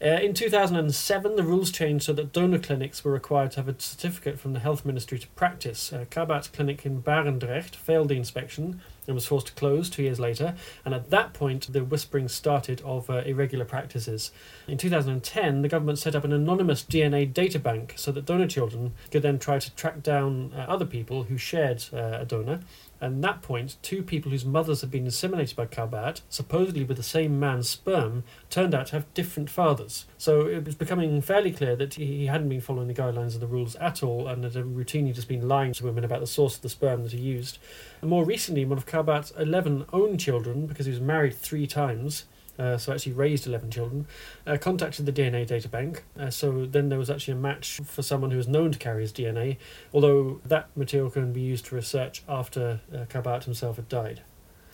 Uh, 0.02 0.20
in 0.20 0.34
2007, 0.34 1.36
the 1.36 1.42
rules 1.42 1.70
changed 1.70 2.04
so 2.04 2.12
that 2.12 2.32
donor 2.32 2.58
clinics 2.58 3.04
were 3.04 3.12
required 3.12 3.52
to 3.52 3.56
have 3.56 3.68
a 3.68 3.80
certificate 3.80 4.38
from 4.38 4.52
the 4.52 4.58
health 4.58 4.84
ministry 4.84 5.18
to 5.18 5.28
practice. 5.28 5.92
Uh, 5.92 6.04
Karbaat's 6.10 6.48
clinic 6.48 6.84
in 6.84 7.02
Barendrecht 7.02 7.74
failed 7.74 8.08
the 8.08 8.16
inspection 8.16 8.82
and 9.06 9.14
was 9.14 9.26
forced 9.26 9.48
to 9.48 9.52
close 9.54 9.88
two 9.88 10.02
years 10.02 10.18
later. 10.18 10.54
And 10.84 10.94
at 10.94 11.10
that 11.10 11.32
point, 11.32 11.72
the 11.72 11.84
whispering 11.84 12.28
started 12.28 12.80
of 12.82 13.08
uh, 13.08 13.18
irregular 13.18 13.64
practices. 13.64 14.30
In 14.66 14.78
2010, 14.78 15.62
the 15.62 15.68
government 15.68 15.98
set 15.98 16.14
up 16.14 16.24
an 16.24 16.32
anonymous 16.32 16.82
DNA 16.82 17.32
data 17.32 17.58
bank 17.58 17.94
so 17.96 18.12
that 18.12 18.26
donor 18.26 18.46
children 18.46 18.92
could 19.10 19.22
then 19.22 19.38
try 19.38 19.58
to 19.58 19.74
track 19.74 20.02
down 20.02 20.52
uh, 20.54 20.60
other 20.68 20.86
people 20.86 21.24
who 21.24 21.36
shared 21.36 21.84
uh, 21.92 22.18
a 22.20 22.24
donor. 22.24 22.60
And 23.00 23.16
at 23.16 23.22
that 23.22 23.42
point, 23.42 23.76
two 23.82 24.02
people 24.02 24.30
whose 24.30 24.44
mothers 24.44 24.80
had 24.80 24.90
been 24.90 25.06
inseminated 25.06 25.56
by 25.56 25.66
Karbaat, 25.66 26.20
supposedly 26.28 26.84
with 26.84 26.96
the 26.96 27.02
same 27.02 27.38
man's 27.38 27.68
sperm, 27.68 28.24
turned 28.50 28.74
out 28.74 28.86
to 28.86 28.92
have 28.92 29.12
different 29.14 29.50
fathers. 29.50 30.06
So 30.16 30.46
it 30.46 30.64
was 30.64 30.74
becoming 30.74 31.20
fairly 31.20 31.52
clear 31.52 31.76
that 31.76 31.94
he 31.94 32.26
hadn't 32.26 32.48
been 32.48 32.60
following 32.60 32.88
the 32.88 32.94
guidelines 32.94 33.32
and 33.32 33.40
the 33.40 33.46
rules 33.46 33.76
at 33.76 34.02
all, 34.02 34.28
and 34.28 34.44
that 34.44 34.54
had 34.54 34.64
routinely 34.64 35.14
just 35.14 35.28
been 35.28 35.48
lying 35.48 35.72
to 35.74 35.84
women 35.84 36.04
about 36.04 36.20
the 36.20 36.26
source 36.26 36.56
of 36.56 36.62
the 36.62 36.68
sperm 36.68 37.02
that 37.02 37.12
he 37.12 37.20
used. 37.20 37.58
And 38.00 38.10
more 38.10 38.24
recently, 38.24 38.64
one 38.64 38.78
of 38.78 38.86
Karbaat's 38.86 39.32
11 39.38 39.86
own 39.92 40.16
children, 40.16 40.66
because 40.66 40.86
he 40.86 40.92
was 40.92 41.00
married 41.00 41.34
three 41.34 41.66
times, 41.66 42.24
uh, 42.58 42.76
so 42.76 42.92
actually 42.92 43.12
raised 43.12 43.46
11 43.46 43.70
children, 43.70 44.06
uh, 44.46 44.56
contacted 44.56 45.06
the 45.06 45.12
DNA 45.12 45.46
data 45.46 45.68
bank. 45.68 46.04
Uh, 46.18 46.30
so 46.30 46.66
then 46.66 46.88
there 46.88 46.98
was 46.98 47.10
actually 47.10 47.32
a 47.32 47.36
match 47.36 47.80
for 47.84 48.02
someone 48.02 48.30
who 48.30 48.36
was 48.36 48.48
known 48.48 48.72
to 48.72 48.78
carry 48.78 49.02
his 49.02 49.12
DNA, 49.12 49.56
although 49.92 50.40
that 50.44 50.68
material 50.76 51.10
can 51.10 51.32
be 51.32 51.40
used 51.40 51.66
to 51.66 51.74
research 51.74 52.22
after 52.28 52.80
uh, 52.92 53.04
Karbaat 53.06 53.44
himself 53.44 53.76
had 53.76 53.88
died. 53.88 54.22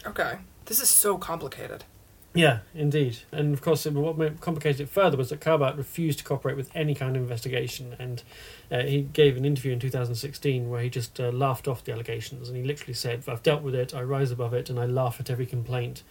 Okay. 0.06 0.38
This 0.66 0.80
is 0.80 0.88
so 0.88 1.18
complicated. 1.18 1.84
Yeah, 2.32 2.60
indeed. 2.74 3.18
And 3.32 3.52
of 3.52 3.60
course, 3.60 3.84
what 3.86 4.40
complicated 4.40 4.82
it 4.82 4.88
further 4.88 5.16
was 5.16 5.30
that 5.30 5.40
Karbaat 5.40 5.76
refused 5.76 6.20
to 6.20 6.24
cooperate 6.24 6.56
with 6.56 6.70
any 6.76 6.94
kind 6.94 7.16
of 7.16 7.22
investigation. 7.22 7.96
And 7.98 8.22
uh, 8.70 8.82
he 8.82 9.02
gave 9.02 9.36
an 9.36 9.44
interview 9.44 9.72
in 9.72 9.80
2016 9.80 10.70
where 10.70 10.80
he 10.80 10.88
just 10.88 11.18
uh, 11.18 11.30
laughed 11.30 11.66
off 11.66 11.82
the 11.82 11.92
allegations. 11.92 12.48
And 12.48 12.56
he 12.56 12.62
literally 12.62 12.94
said, 12.94 13.24
I've 13.26 13.42
dealt 13.42 13.62
with 13.62 13.74
it, 13.74 13.94
I 13.94 14.02
rise 14.02 14.30
above 14.30 14.54
it, 14.54 14.70
and 14.70 14.78
I 14.78 14.86
laugh 14.86 15.18
at 15.18 15.28
every 15.28 15.46
complaint. 15.46 16.04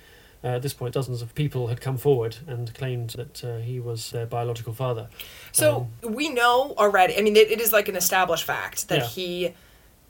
Uh, 0.43 0.47
at 0.56 0.62
this 0.62 0.73
point, 0.73 0.93
dozens 0.93 1.21
of 1.21 1.36
people 1.36 1.67
had 1.67 1.82
come 1.82 1.97
forward 1.97 2.38
and 2.47 2.73
claimed 2.73 3.10
that 3.12 3.43
uh, 3.43 3.58
he 3.58 3.80
was 3.80 4.12
their 4.12 4.25
biological 4.25 4.71
father. 4.73 5.10
So 5.52 5.89
we 6.02 6.30
know 6.30 6.73
already. 6.78 7.17
I 7.17 7.21
mean, 7.21 7.36
it, 7.36 7.52
it 7.52 7.60
is 7.60 7.73
like 7.73 7.89
an 7.89 7.95
established 7.97 8.45
fact 8.45 8.88
that 8.88 8.99
Yeah. 8.99 9.08
he 9.08 9.54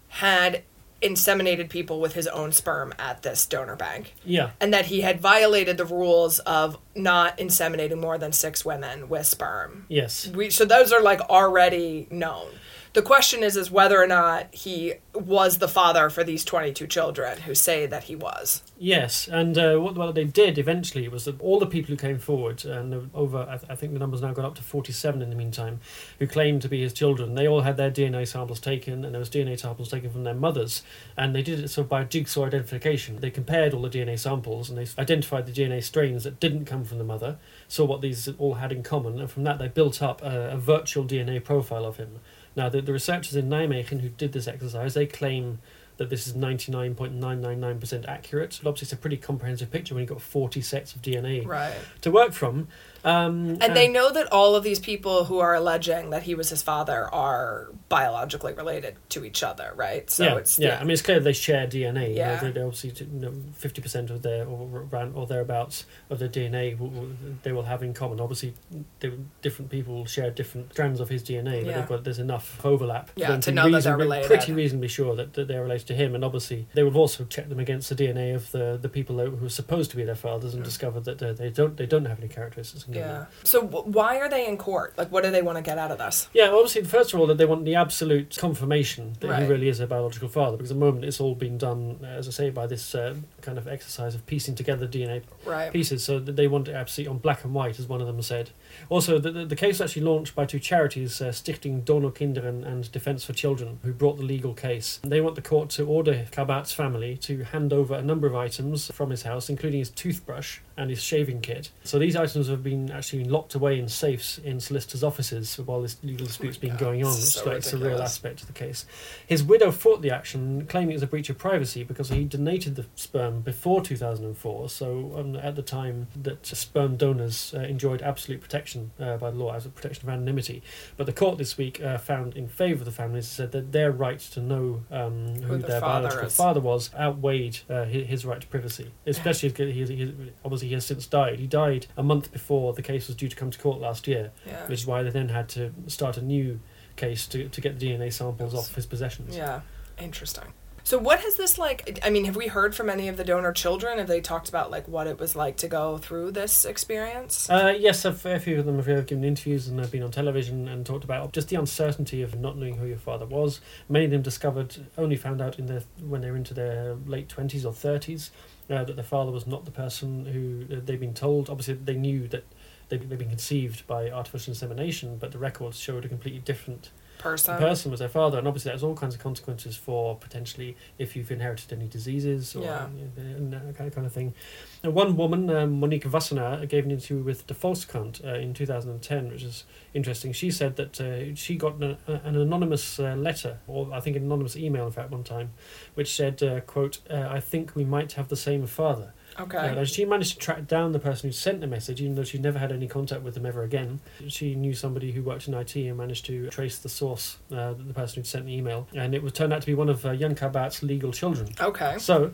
had 0.10 0.64
inseminated 1.02 1.70
people 1.70 2.02
with 2.02 2.14
his 2.14 2.28
own 2.28 2.52
sperm 2.52 2.94
at 3.00 3.22
this 3.24 3.46
donor 3.46 3.76
bank, 3.78 4.16
Yeah, 4.26 4.50
and 4.60 4.74
that 4.74 4.88
he 4.88 5.02
had 5.02 5.22
violated 5.22 5.78
the 5.78 5.86
rules 5.86 6.40
of 6.40 6.78
not 6.94 7.38
inseminating 7.38 8.00
more 8.02 8.18
than 8.18 8.34
six 8.34 8.66
women 8.66 9.08
with 9.08 9.26
sperm. 9.26 9.86
yes. 9.88 10.28
We, 10.28 10.50
so 10.50 10.66
those 10.66 10.92
are 10.92 11.02
like 11.02 11.22
already 11.22 12.08
known. 12.12 12.48
The 12.94 13.02
question 13.04 13.44
is, 13.44 13.56
is 13.56 13.70
whether 13.70 14.02
or 14.02 14.08
not 14.08 14.48
he 14.52 14.96
was 15.14 15.60
the 15.60 15.68
father 15.68 16.10
for 16.10 16.24
these 16.24 16.44
twenty-two 16.44 16.88
children 16.88 17.42
who 17.42 17.54
say 17.54 17.86
that 17.86 18.06
he 18.06 18.16
was. 18.16 18.64
Yes, 18.80 19.28
and 19.28 19.56
uh, 19.58 19.78
what, 19.78 19.96
what 19.96 20.16
they 20.16 20.24
did 20.24 20.58
eventually 20.58 21.08
was 21.08 21.26
that 21.26 21.40
all 21.40 21.60
the 21.60 21.68
people 21.68 21.92
who 21.92 21.98
came 21.98 22.18
forward, 22.18 22.66
and 22.66 23.12
over, 23.14 23.46
I, 23.48 23.58
th- 23.58 23.70
I 23.70 23.76
think 23.76 23.94
the 23.94 24.00
number's 24.00 24.22
now 24.22 24.34
gone 24.34 24.46
up 24.46 24.56
to 24.56 24.64
47 24.64 25.22
in 25.22 25.30
the 25.30 25.36
meantime, 25.36 25.82
who 26.18 26.26
claimed 26.26 26.64
to 26.64 26.70
be 26.70 26.82
his 26.82 26.94
children, 26.94 27.36
they 27.36 27.48
all 27.48 27.62
had 27.62 27.78
their 27.78 27.92
DNA 27.92 28.28
samples 28.28 28.60
taken, 28.60 29.06
and 29.06 29.14
there 29.14 29.20
was 29.20 29.30
DNA 29.30 29.60
samples 29.60 29.92
taken 29.92 30.10
from 30.10 30.24
their 30.24 30.34
mothers, 30.34 30.82
and 31.16 31.36
they 31.36 31.44
did 31.44 31.60
it 31.60 31.68
sort 31.68 31.86
of 31.86 31.90
by 31.90 32.04
jigsaw 32.06 32.46
identification. 32.46 33.18
They 33.18 33.30
compared 33.30 33.76
all 33.76 33.84
the 33.84 33.90
DNA 33.90 34.18
samples, 34.18 34.70
and 34.70 34.78
they 34.80 34.88
identified 35.00 35.46
the 35.46 35.52
DNA 35.52 35.84
strains 35.84 36.24
that 36.24 36.40
didn't 36.40 36.66
come 36.66 36.86
from 36.86 36.98
the 36.98 37.04
mother, 37.04 37.38
saw 37.68 37.86
what 37.86 38.02
these 38.02 38.28
all 38.40 38.56
had 38.56 38.72
in 38.72 38.82
common, 38.82 39.20
and 39.20 39.30
from 39.30 39.44
that 39.44 39.60
they 39.60 39.68
built 39.68 40.02
up 40.02 40.24
a, 40.24 40.52
a 40.52 40.58
virtual 40.58 41.06
DNA 41.06 41.44
profile 41.44 41.86
of 41.86 41.98
him. 41.98 42.20
Now, 42.60 42.68
the, 42.68 42.82
the 42.82 42.92
researchers 42.92 43.38
in 43.38 43.50
Nijmegen 43.50 44.02
who 44.02 44.10
did 44.10 44.34
this 44.34 44.46
exercise, 44.46 44.94
they 44.94 45.06
claim 45.06 45.60
that 46.00 46.10
this 46.10 46.26
is 46.28 46.34
99.999% 46.34 48.08
accurate. 48.08 48.60
But 48.64 48.70
obviously, 48.70 48.86
it's 48.86 48.94
a 48.94 48.98
pretty 48.98 49.18
comprehensive 49.18 49.70
picture 49.72 49.94
when 49.94 50.02
you've 50.02 50.10
got 50.10 50.22
40 50.22 50.62
sets 50.62 50.96
of 50.96 51.02
DNA 51.02 51.46
Right. 51.46 51.74
to 52.02 52.12
work 52.12 52.32
from. 52.34 52.68
Um, 53.04 53.58
And 53.62 53.76
they 53.78 53.88
know 53.88 54.12
that 54.12 54.30
all 54.32 54.56
of 54.56 54.64
these 54.64 54.80
people 54.80 55.24
who 55.26 55.40
are 55.40 55.56
alleging 55.56 56.10
that 56.10 56.24
he 56.24 56.36
was 56.36 56.50
his 56.50 56.62
father 56.62 57.08
are 57.14 57.70
biologically 57.88 58.52
related 58.54 58.96
to 59.10 59.24
each 59.24 59.42
other, 59.42 59.72
right? 59.76 60.10
So 60.10 60.26
yeah, 60.26 60.36
it's 60.38 60.60
yeah. 60.60 60.78
I 60.80 60.82
mean, 60.84 60.92
it's 60.92 61.02
clear 61.02 61.20
they 61.22 61.32
share 61.32 61.66
DNA. 61.66 62.14
Yeah. 62.14 62.42
You 62.42 62.48
know, 62.48 62.54
they, 62.54 62.62
obviously, 62.62 62.92
you 63.08 63.20
know, 63.20 63.34
fifty 63.54 63.82
percent 63.82 64.10
of 64.10 64.22
their 64.22 64.46
or 64.46 64.86
around 64.92 65.16
or 65.16 65.26
thereabouts 65.28 65.86
of 66.10 66.20
their 66.20 66.28
DNA 66.28 66.78
will, 66.78 66.90
will, 66.90 67.10
they 67.44 67.54
will 67.54 67.64
have 67.64 67.84
in 67.84 67.94
common. 67.94 68.20
Obviously, 68.20 68.54
they, 69.00 69.12
different 69.42 69.72
people 69.72 70.06
share 70.06 70.30
different 70.30 70.74
strands 70.74 71.00
of 71.00 71.08
his 71.08 71.24
DNA, 71.24 71.62
but 71.64 71.66
Yeah. 71.70 71.80
they've 71.80 71.88
got 71.88 72.04
there's 72.04 72.20
enough 72.20 72.60
overlap. 72.66 73.12
Yeah, 73.16 73.32
them 73.32 73.40
to 73.42 73.52
know 73.54 73.72
that 73.72 73.84
they're 73.86 73.96
related. 73.96 74.28
Pretty 74.28 74.52
reasonably 74.52 74.90
sure 74.90 75.16
that, 75.16 75.34
that 75.36 75.48
they're 75.48 75.64
related 75.64 75.88
to 75.90 75.96
him, 75.96 76.16
and 76.16 76.24
obviously 76.24 76.68
they 76.74 76.84
would 76.84 76.96
also 76.96 77.26
check 77.26 77.50
them 77.50 77.60
against 77.60 77.90
the 77.90 77.96
DNA 77.96 78.34
of 78.34 78.52
the, 78.52 78.78
the 78.82 78.88
people 78.90 79.18
who 79.20 79.32
were 79.32 79.50
supposed 79.50 79.90
to 79.92 79.98
be 79.98 80.04
their 80.04 80.16
fathers 80.16 80.54
and 80.54 80.62
Yeah. 80.62 80.66
discovered 80.66 81.04
that 81.06 81.22
uh, 81.22 81.34
they 81.34 81.50
don't 81.50 81.76
they 81.78 81.86
don't 81.86 82.06
have 82.06 82.20
any 82.20 82.28
characteristics. 82.30 82.86
in 82.88 82.94
common. 82.94 83.10
yeah. 83.10 83.26
So 83.44 83.62
w- 83.64 83.84
why 83.92 84.18
are 84.20 84.30
they 84.30 84.48
in 84.48 84.56
court? 84.58 84.94
Like, 84.98 85.12
what 85.12 85.24
do 85.24 85.32
they 85.32 85.42
want 85.42 85.58
to 85.58 85.62
get 85.64 85.78
out 85.78 85.92
of 85.92 85.98
this? 85.98 86.30
Yeah, 86.34 86.50
obviously, 86.52 86.84
first 86.84 87.14
of 87.14 87.20
all, 87.20 87.28
that 87.28 87.38
they 87.38 87.46
want 87.46 87.66
the 87.66 87.76
absolute 87.76 88.38
confirmation 88.40 89.14
that 89.20 89.42
he 89.42 89.48
really 89.48 89.68
is 89.68 89.80
their 89.80 89.88
biological 89.88 90.30
father, 90.30 90.58
because 90.58 90.72
at 90.72 90.76
the 90.80 90.86
moment 90.86 91.06
it's 91.06 91.20
all 91.20 91.36
been 91.36 91.58
done, 91.58 92.00
uh, 92.04 92.06
as 92.08 92.28
I 92.28 92.32
say, 92.32 92.50
by 92.50 92.68
this 92.68 92.94
uh, 92.96 93.16
kind 93.42 93.58
of 93.58 93.68
exercise 93.68 94.14
of 94.16 94.26
piecing 94.26 94.56
together 94.56 94.88
DNA 94.88 95.24
Right. 95.46 95.72
pieces, 95.74 96.04
so 96.04 96.20
that 96.20 96.36
they 96.36 96.48
want 96.48 96.68
it 96.68 96.76
absolutely 96.76 97.10
on 97.12 97.18
black 97.18 97.44
and 97.44 97.54
white, 97.54 97.80
as 97.80 97.88
one 97.88 98.02
of 98.02 98.08
them 98.08 98.22
said. 98.22 98.52
Also, 98.90 99.18
the, 99.18 99.32
the, 99.32 99.46
the 99.46 99.56
case 99.56 99.80
was 99.80 99.90
actually 99.90 100.04
launched 100.06 100.36
by 100.36 100.46
two 100.46 100.60
charities, 100.60 101.20
uh, 101.22 101.26
Stichting 101.30 101.84
Donorkinderen 101.84 102.66
and 102.66 102.92
Defence 102.92 103.24
for 103.24 103.34
Children, 103.34 103.80
who 103.84 103.92
brought 103.94 104.18
the 104.18 104.24
legal 104.24 104.54
case. 104.54 105.00
They 105.04 105.22
want 105.22 105.36
the 105.36 105.42
court 105.42 105.72
to 105.80 105.86
order 105.86 106.26
Karbaat's 106.30 106.74
family 106.74 107.16
to 107.16 107.46
hand 107.46 107.72
over 107.72 107.96
a 107.96 108.02
number 108.02 108.28
of 108.28 108.36
items 108.36 108.92
from 108.92 109.12
his 109.12 109.24
house, 109.24 109.50
including 109.50 109.80
his 109.80 109.90
toothbrush 109.90 110.60
and 110.76 110.90
his 110.90 111.02
shaving 111.02 111.40
kit. 111.40 111.72
So 111.86 111.98
these 111.98 112.18
items 112.18 112.50
have 112.50 112.64
been 112.64 112.92
actually 112.92 113.24
locked 113.24 113.56
away 113.56 113.80
in 113.80 113.88
safes 113.88 114.38
in 114.40 114.60
solicitors' 114.60 115.04
offices 115.04 115.58
while 115.58 115.82
this 115.82 115.98
legal 116.04 116.26
dispute's 116.26 116.58
been 116.58 116.76
going 116.76 117.04
on, 117.06 117.14
which 117.14 117.24
so 117.24 117.52
is 117.52 117.72
a 117.72 117.78
real 117.78 118.02
aspect 118.02 118.42
of 118.42 118.48
the 118.48 118.54
case. 118.54 118.86
His 119.26 119.42
widow 119.42 119.72
fought 119.72 120.02
the 120.02 120.12
action, 120.12 120.66
claiming 120.68 120.92
it 120.92 120.96
was 120.96 121.04
a 121.04 121.08
breach 121.08 121.30
of 121.30 121.38
privacy 121.38 121.84
because 121.86 122.10
he 122.10 122.26
donated 122.26 122.76
the 122.76 122.86
sperm 122.96 123.40
before 123.40 123.82
2004. 123.82 124.70
So 124.70 125.14
um, 125.18 125.36
at 125.38 125.56
the 125.56 125.62
time 125.62 126.08
that 126.22 126.46
sperm 126.46 126.98
donors 126.98 127.54
uh, 127.54 127.60
enjoyed 127.60 128.02
absolute 128.02 128.42
protection 128.42 128.92
uh, 129.00 129.16
by 129.16 129.32
the 129.32 129.38
law 129.38 129.54
as 129.54 129.66
a 129.66 129.70
protection 129.70 130.10
of 130.10 130.14
anonymity. 130.14 130.62
But 130.98 131.06
the 131.06 131.14
court 131.14 131.38
this 131.38 131.58
week 131.58 131.82
uh, 131.82 131.98
found 131.98 132.36
in 132.36 132.50
favour 132.50 132.80
of 132.80 132.86
the 132.86 132.92
families 132.92 133.26
and 133.26 133.32
said 133.32 133.52
that 133.54 133.72
their 133.72 133.92
right 133.92 134.20
to 134.20 134.42
know 134.42 134.84
um, 134.92 135.36
who, 135.36 135.54
Who 135.54 135.58
their 135.58 135.69
their 135.70 135.80
father 135.82 136.08
biological 136.10 136.28
is. 136.28 136.36
father 136.36 136.60
was 136.60 136.90
outweighed 136.96 137.60
uh, 137.70 137.86
his, 137.86 138.08
his 138.08 138.26
right 138.26 138.42
to 138.42 138.48
privacy, 138.48 138.92
especially 139.06 139.50
because 139.50 139.74
he, 139.74 139.86
he, 139.96 140.32
obviously 140.44 140.68
he 140.68 140.74
has 140.74 140.86
since 140.86 141.08
died. 141.08 141.40
He 141.40 141.48
died 141.48 141.88
a 141.98 142.04
month 142.04 142.32
before 142.32 142.74
the 142.74 142.82
case 142.82 143.08
was 143.08 143.16
due 143.16 143.28
to 143.30 143.36
come 143.36 143.52
to 143.52 143.60
court 143.60 143.80
last 143.80 144.08
year, 144.08 144.32
Yeah. 144.46 144.66
which 144.68 144.82
is 144.82 144.86
why 144.88 145.04
they 145.04 145.10
then 145.10 145.30
had 145.30 145.48
to 145.50 145.72
start 145.88 146.18
a 146.18 146.22
new 146.22 146.60
case 146.96 147.26
to, 147.28 147.48
to 147.50 147.62
get 147.62 147.80
the 147.80 147.86
DNA 147.88 148.12
samples 148.12 148.54
off 148.54 148.76
his 148.76 148.86
possessions. 148.86 149.36
Yeah. 149.36 149.62
Interesting. 150.00 150.54
So 150.84 150.98
what 150.98 151.20
has 151.20 151.36
this 151.36 151.58
like 151.58 152.00
I 152.04 152.10
mean, 152.10 152.26
have 152.26 152.36
we 152.36 152.48
heard 152.48 152.76
from 152.76 152.90
any 152.90 153.08
of 153.08 153.18
the 153.18 153.24
donor 153.24 153.52
children? 153.52 153.98
Have 153.98 154.08
they 154.08 154.22
talked 154.22 154.50
about 154.50 154.72
like 154.72 154.88
what 154.88 155.08
it 155.08 155.20
was 155.20 155.36
like 155.36 155.58
to 155.58 155.68
go 155.68 155.98
through 155.98 156.32
this 156.32 156.66
experience? 156.66 157.50
Uh, 157.50 157.76
yes, 157.78 158.06
a 158.06 158.14
fair 158.14 158.40
few 158.40 158.60
of 158.60 158.66
them 158.66 158.82
have 158.82 159.08
given 159.08 159.24
interviews 159.24 159.68
and 159.68 159.80
have 159.80 159.92
been 159.92 160.04
on 160.04 160.12
television 160.12 160.68
and 160.68 160.86
talked 160.86 161.04
about 161.04 161.34
just 161.34 161.50
the 161.50 161.56
uncertainty 161.56 162.22
of 162.22 162.40
not 162.40 162.58
knowing 162.58 162.78
who 162.78 162.86
your 162.86 162.98
father 162.98 163.26
was. 163.26 163.62
Many 163.88 164.06
of 164.06 164.12
them 164.12 164.22
discovered, 164.22 164.88
only 164.98 165.16
found 165.16 165.42
out 165.42 165.60
in 165.60 165.68
their 165.68 165.84
when 166.02 166.22
they 166.22 166.32
were 166.32 166.38
into 166.38 166.54
their 166.54 166.96
late 167.06 167.30
twenties 167.30 167.66
or 167.66 167.74
thirties, 167.74 168.32
uh, 168.70 168.84
that 168.84 168.96
their 168.96 169.04
father 169.04 169.32
was 169.32 169.46
not 169.46 169.66
the 169.66 169.72
person 169.72 170.26
who 170.26 170.76
uh, 170.76 170.80
they'd 170.84 171.00
been 171.00 171.14
told. 171.14 171.50
Obviously, 171.50 171.76
they 171.76 171.96
knew 171.96 172.28
that 172.28 172.46
they'd, 172.90 173.10
they'd 173.10 173.20
been 173.20 173.30
conceived 173.30 173.86
by 173.88 174.10
artificial 174.10 174.52
insemination, 174.52 175.18
but 175.18 175.32
the 175.32 175.38
records 175.38 175.80
showed 175.80 176.06
a 176.06 176.10
completely 176.10 176.40
different 176.40 176.90
Person. 177.20 177.58
person 177.58 177.92
was 177.92 178.00
their 178.00 178.10
father, 178.10 178.38
and 178.40 178.48
obviously 178.48 178.70
that 178.70 178.76
has 178.76 178.84
all 178.84 178.96
kinds 178.96 179.14
of 179.14 179.22
consequences 179.22 179.76
for 179.76 180.16
potentially 180.16 180.76
if 180.98 181.16
you've 181.16 181.30
inherited 181.32 181.72
any 181.74 181.88
diseases 181.88 182.56
or 182.56 182.64
Yeah. 182.64 182.86
and 183.18 183.54
that 183.54 183.76
kind 183.94 184.06
of- 184.08 184.12
thing. 184.14 184.34
And 184.82 184.96
one 184.96 185.18
woman, 185.18 185.50
um, 185.50 185.80
Monique 185.82 186.06
Wassenaar, 186.06 186.68
gave 186.70 186.86
an 186.86 186.92
interview 186.92 187.22
with 187.22 187.46
the 187.48 187.54
Volkskrant 187.54 188.24
uh, 188.26 188.36
in 188.40 188.54
2010, 188.54 189.30
which 189.30 189.44
is 189.44 189.66
interesting. 189.94 190.32
She 190.32 190.50
said 190.50 190.78
that 190.78 191.02
uh, 191.02 191.36
she 191.36 191.58
got 191.58 191.76
an, 191.82 191.98
an 192.08 192.36
anonymous 192.38 193.00
uh, 193.00 193.16
letter, 193.16 193.60
or 193.68 193.92
I 193.94 194.00
think 194.00 194.16
an 194.16 194.24
anonymous 194.24 194.56
email, 194.56 194.86
in 194.86 194.92
fact, 194.94 195.12
one 195.12 195.24
time, 195.26 195.52
which 195.96 196.16
said, 196.16 196.42
uh, 196.42 196.62
"quote 196.62 197.00
uh, 197.10 197.28
I 197.30 197.42
think 197.42 197.76
we 197.76 197.84
might 197.84 198.14
have 198.14 198.30
the 198.30 198.38
same 198.38 198.66
father." 198.66 199.14
Okay. 199.40 199.58
And 199.78 199.88
she 199.88 200.06
managed 200.06 200.34
to 200.34 200.38
track 200.40 200.68
down 200.68 200.92
the 200.92 201.00
person 201.00 201.30
who 201.30 201.34
sent 201.34 201.62
the 201.62 201.68
message, 201.68 202.02
even 202.02 202.16
though 202.16 202.24
she'd 202.24 202.42
never 202.42 202.60
had 202.60 202.72
any 202.72 202.88
contact 202.88 203.22
with 203.22 203.34
them 203.36 203.46
ever 203.46 203.64
again. 203.64 204.00
She 204.28 204.56
knew 204.56 204.74
somebody 204.74 205.12
who 205.12 205.24
worked 205.24 205.48
in 205.48 205.54
IT 205.54 205.76
and 205.76 205.98
managed 205.98 206.26
to 206.26 206.50
trace 206.50 206.78
the 206.80 206.90
source, 206.90 207.38
uh, 207.52 207.74
the 207.74 207.94
person 207.94 208.16
who'd 208.18 208.28
sent 208.28 208.46
the 208.46 208.56
email, 208.56 208.88
and 208.94 209.16
it 209.16 209.24
was 209.24 209.34
turned 209.34 209.54
out 209.54 209.62
to 209.62 209.68
be 209.68 209.74
one 209.74 209.90
of 209.90 210.06
uh, 210.06 210.16
Jan 210.16 210.36
Karbaat's 210.36 210.84
legal 210.84 211.12
children. 211.12 211.50
okay. 211.60 211.96
So, 212.00 212.32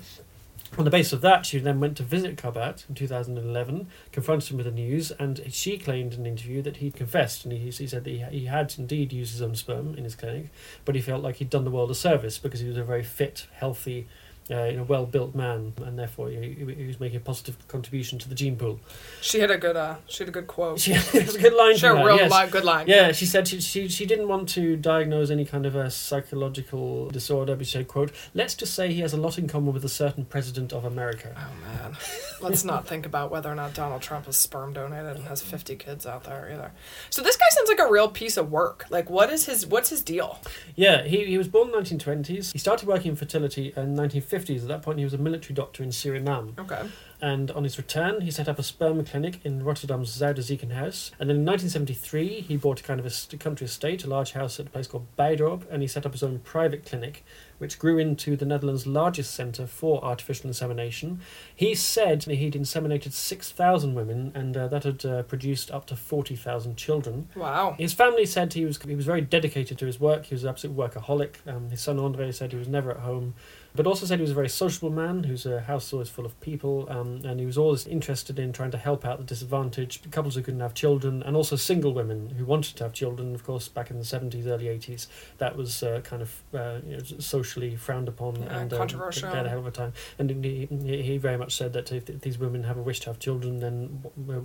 On 0.78 0.84
the 0.84 0.92
basis 0.92 1.14
of 1.14 1.22
that, 1.22 1.46
she 1.46 1.60
then 1.60 1.80
went 1.80 1.96
to 1.98 2.04
visit 2.04 2.36
Karbaat 2.36 2.90
in 2.90 2.96
2011, 2.96 3.88
confronted 4.12 4.50
him 4.50 4.58
with 4.58 4.66
the 4.66 4.72
news, 4.72 5.12
and 5.12 5.42
she 5.50 5.78
claimed 5.78 6.14
in 6.14 6.22
an 6.22 6.26
interview 6.26 6.62
that 6.64 6.78
he'd 6.78 6.96
confessed 6.96 7.46
and 7.46 7.54
he, 7.54 7.70
he 7.70 7.88
said 7.88 8.04
that 8.04 8.10
he, 8.10 8.18
he 8.40 8.46
had 8.48 8.74
indeed 8.78 9.14
used 9.14 9.32
his 9.32 9.42
own 9.42 9.56
sperm 9.56 9.96
in 9.96 10.04
his 10.04 10.16
clinic, 10.16 10.50
but 10.84 10.96
he 10.96 11.02
felt 11.02 11.24
like 11.24 11.38
he'd 11.38 11.50
done 11.50 11.64
the 11.64 11.72
world 11.72 11.92
a 11.92 11.96
service 11.96 12.38
because 12.40 12.60
he 12.60 12.68
was 12.68 12.78
a 12.78 12.84
very 12.84 13.04
fit, 13.04 13.48
healthy, 13.54 14.08
uh, 14.52 14.66
you 14.66 14.78
know, 14.78 14.84
well-built 14.84 15.34
man, 15.34 15.74
and 15.84 15.98
therefore 15.98 16.30
he, 16.30 16.54
he 16.54 16.86
was 16.86 17.00
making 17.00 17.18
a 17.18 17.20
positive 17.20 17.68
contribution 17.68 18.20
to 18.20 18.30
the 18.30 18.36
gene 18.36 18.56
pool. 18.56 18.80
She 19.22 19.40
had 19.40 19.50
a 19.50 19.58
good, 19.58 19.76
uh, 19.76 19.96
she 20.08 20.20
had 20.20 20.30
a 20.30 20.32
good 20.32 20.46
quote. 20.46 20.80
She 20.80 20.92
was 21.14 21.36
a 21.36 21.40
good 21.40 21.54
line. 21.54 21.78
Sure, 21.78 21.92
from 21.92 22.02
her, 22.02 22.08
real 22.08 22.18
yes. 22.18 22.32
li- 22.32 22.52
good 22.52 22.64
line. 22.64 22.88
Yeah, 22.88 23.12
she 23.12 23.26
said 23.26 23.48
she, 23.48 23.60
she 23.60 23.88
she 23.88 24.06
didn't 24.06 24.28
want 24.28 24.48
to 24.50 24.76
diagnose 24.76 25.32
any 25.32 25.46
kind 25.46 25.66
of 25.66 25.76
a 25.76 25.90
psychological 25.90 27.10
disorder, 27.10 27.56
but 27.56 27.66
she 27.66 27.74
said, 27.74 27.88
"quote 27.88 28.12
Let's 28.36 28.54
just 28.54 28.76
say 28.76 28.94
he 28.94 29.02
has 29.02 29.14
a 29.14 29.18
lot 29.18 29.40
in 29.40 29.48
common 29.48 29.74
with 29.74 29.84
a 29.84 29.90
certain 29.90 30.26
president 30.26 30.74
of 30.74 30.86
America." 30.86 31.36
Oh 31.36 31.68
man, 31.68 31.98
let's 32.40 32.64
not 32.64 32.88
think 32.88 33.08
about 33.08 33.32
whether 33.32 33.52
or 33.52 33.56
not 33.56 33.74
Donald 33.74 34.04
Trump 34.04 34.28
is 34.28 34.38
sperm 34.38 34.74
donated 34.74 35.16
and 35.16 35.26
has 35.26 35.42
fifty 35.42 35.76
kids 35.76 36.06
out 36.06 36.24
there 36.24 36.52
either. 36.54 36.72
So 37.10 37.24
this 37.24 37.36
guy 37.36 37.46
sounds 37.50 37.70
like 37.70 37.80
a 37.80 37.90
real 37.90 38.10
piece 38.10 38.38
of 38.38 38.52
work. 38.52 38.86
Like, 38.92 39.10
what 39.10 39.32
is 39.32 39.46
his 39.48 39.66
what's 39.66 39.90
his 39.90 40.02
deal? 40.02 40.40
Yeah, 40.76 41.04
he, 41.04 41.26
he 41.26 41.38
was 41.38 41.48
born 41.48 41.70
in 41.70 41.72
the 41.72 41.80
1920s. 41.80 42.52
He 42.52 42.60
started 42.60 42.88
working 42.88 43.12
in 43.12 43.16
fertility 43.16 43.74
in 43.76 43.96
the 43.96 44.04
1950s. 44.36 44.62
At 44.64 44.68
that 44.68 44.82
point, 44.82 45.00
he 45.00 45.04
was 45.04 45.14
a 45.14 45.18
military 45.18 45.54
doctor 45.54 45.84
in 45.84 45.90
Suriname. 45.90 46.58
Okay. 46.60 46.88
And 47.22 47.50
on 47.52 47.64
his 47.64 47.78
return, 47.78 48.22
he 48.22 48.30
set 48.30 48.50
up 48.50 48.60
a 48.60 48.64
sperm 48.64 49.04
clinic 49.06 49.40
in 49.46 49.64
Rotterdam's 49.64 50.16
Zuiderziekenhuis. 50.16 51.12
And 51.20 51.30
then 51.30 51.38
in 51.38 51.46
1973, 51.46 52.42
he 52.42 52.58
bought 52.58 52.82
a 52.82 52.84
kind 52.84 53.00
of 53.00 53.06
a 53.06 53.38
country 53.38 53.66
estate, 53.66 54.04
a 54.04 54.08
large 54.08 54.34
house 54.34 54.60
at 54.60 54.68
a 54.68 54.70
place 54.70 54.88
called 54.88 55.08
Beidorp, 55.18 55.64
and 55.72 55.82
he 55.82 55.88
set 55.88 56.06
up 56.06 56.12
his 56.12 56.24
own 56.24 56.40
private 56.40 56.86
clinic, 56.86 57.24
which 57.58 57.80
grew 57.80 57.98
into 57.98 58.36
the 58.36 58.46
Netherlands' 58.46 58.86
largest 58.86 59.34
centre 59.34 59.66
for 59.66 60.04
artificial 60.04 60.48
insemination. 60.48 61.22
He 61.56 61.74
said 61.74 62.24
he'd 62.24 62.54
inseminated 62.54 63.14
6,000 63.14 63.96
women, 63.96 64.32
and 64.36 64.56
uh, 64.58 64.68
that 64.68 64.84
had 64.84 65.06
uh, 65.06 65.24
produced 65.24 65.72
up 65.72 65.88
to 65.88 65.96
40,000 65.96 66.76
children. 66.76 67.30
Wow. 67.36 67.76
His 67.80 67.94
family 67.94 68.26
said 68.26 68.54
he 68.54 68.66
was 68.66 68.78
he 68.82 68.96
was 68.96 69.06
very 69.06 69.22
dedicated 69.22 69.78
to 69.80 69.86
his 69.86 70.00
work. 70.00 70.26
He 70.26 70.36
was 70.36 70.44
an 70.44 70.50
absolute 70.50 70.76
workaholic. 70.76 71.36
Um, 71.48 71.70
his 71.70 71.82
son 71.82 71.98
Andre 71.98 72.32
said 72.32 72.52
he 72.52 72.58
was 72.58 72.68
never 72.68 72.92
at 72.92 73.00
home, 73.00 73.36
but 73.76 73.88
also 73.88 74.06
said 74.06 74.20
he 74.20 74.22
was 74.22 74.32
a 74.32 74.36
very 74.36 74.50
sociable 74.50 74.90
man 74.90 75.24
whose 75.24 75.46
uh, 75.46 75.64
house 75.68 75.86
was 75.86 75.94
always 75.94 76.10
full 76.10 76.26
of 76.26 76.40
people, 76.42 76.88
um, 76.90 77.22
and 77.24 77.40
he 77.40 77.46
was 77.46 77.58
always 77.58 77.86
interested 77.88 78.40
in 78.40 78.54
trying 78.54 78.72
to 78.72 78.78
help 78.78 79.06
out 79.06 79.18
the 79.18 79.24
disadvantaged 79.24 80.12
couples 80.12 80.36
who 80.36 80.42
couldn't 80.42 80.60
have 80.60 80.74
children, 80.74 81.24
and 81.24 81.36
also 81.36 81.56
single 81.56 81.94
women 81.94 82.30
who 82.38 82.46
wanted 82.46 82.76
to 82.78 82.84
have 82.84 82.94
children. 82.94 83.36
Of 83.36 83.44
course, 83.44 83.68
back 83.68 83.90
in 83.92 83.98
the 83.98 84.06
seventies, 84.06 84.48
early 84.48 84.68
eighties, 84.68 85.08
that 85.38 85.56
was 85.56 85.84
uh, 85.84 86.02
kind 86.04 86.22
of 86.22 86.44
uh, 86.54 86.80
you 86.86 86.98
know, 86.98 87.04
socially 87.20 87.76
frowned 87.76 88.08
upon 88.08 88.36
Yeah, 88.36 88.60
and 88.60 88.74
uh, 88.74 88.78
controversial. 88.78 89.30
They 89.30 89.38
had 89.38 89.46
a 89.46 89.50
hell 89.50 89.60
of 89.60 89.68
a 89.68 89.72
time. 89.72 89.94
And 90.18 90.44
he, 90.44 90.68
he 90.68 91.18
very 91.18 91.38
much 91.38 91.56
said 91.56 91.74
that 91.74 91.92
if 91.92 92.06
these 92.06 92.38
women 92.38 92.64
have 92.64 92.78
a 92.78 92.82
wish 92.82 93.00
to 93.02 93.10
have 93.10 93.20
children, 93.20 93.60
then 93.60 93.88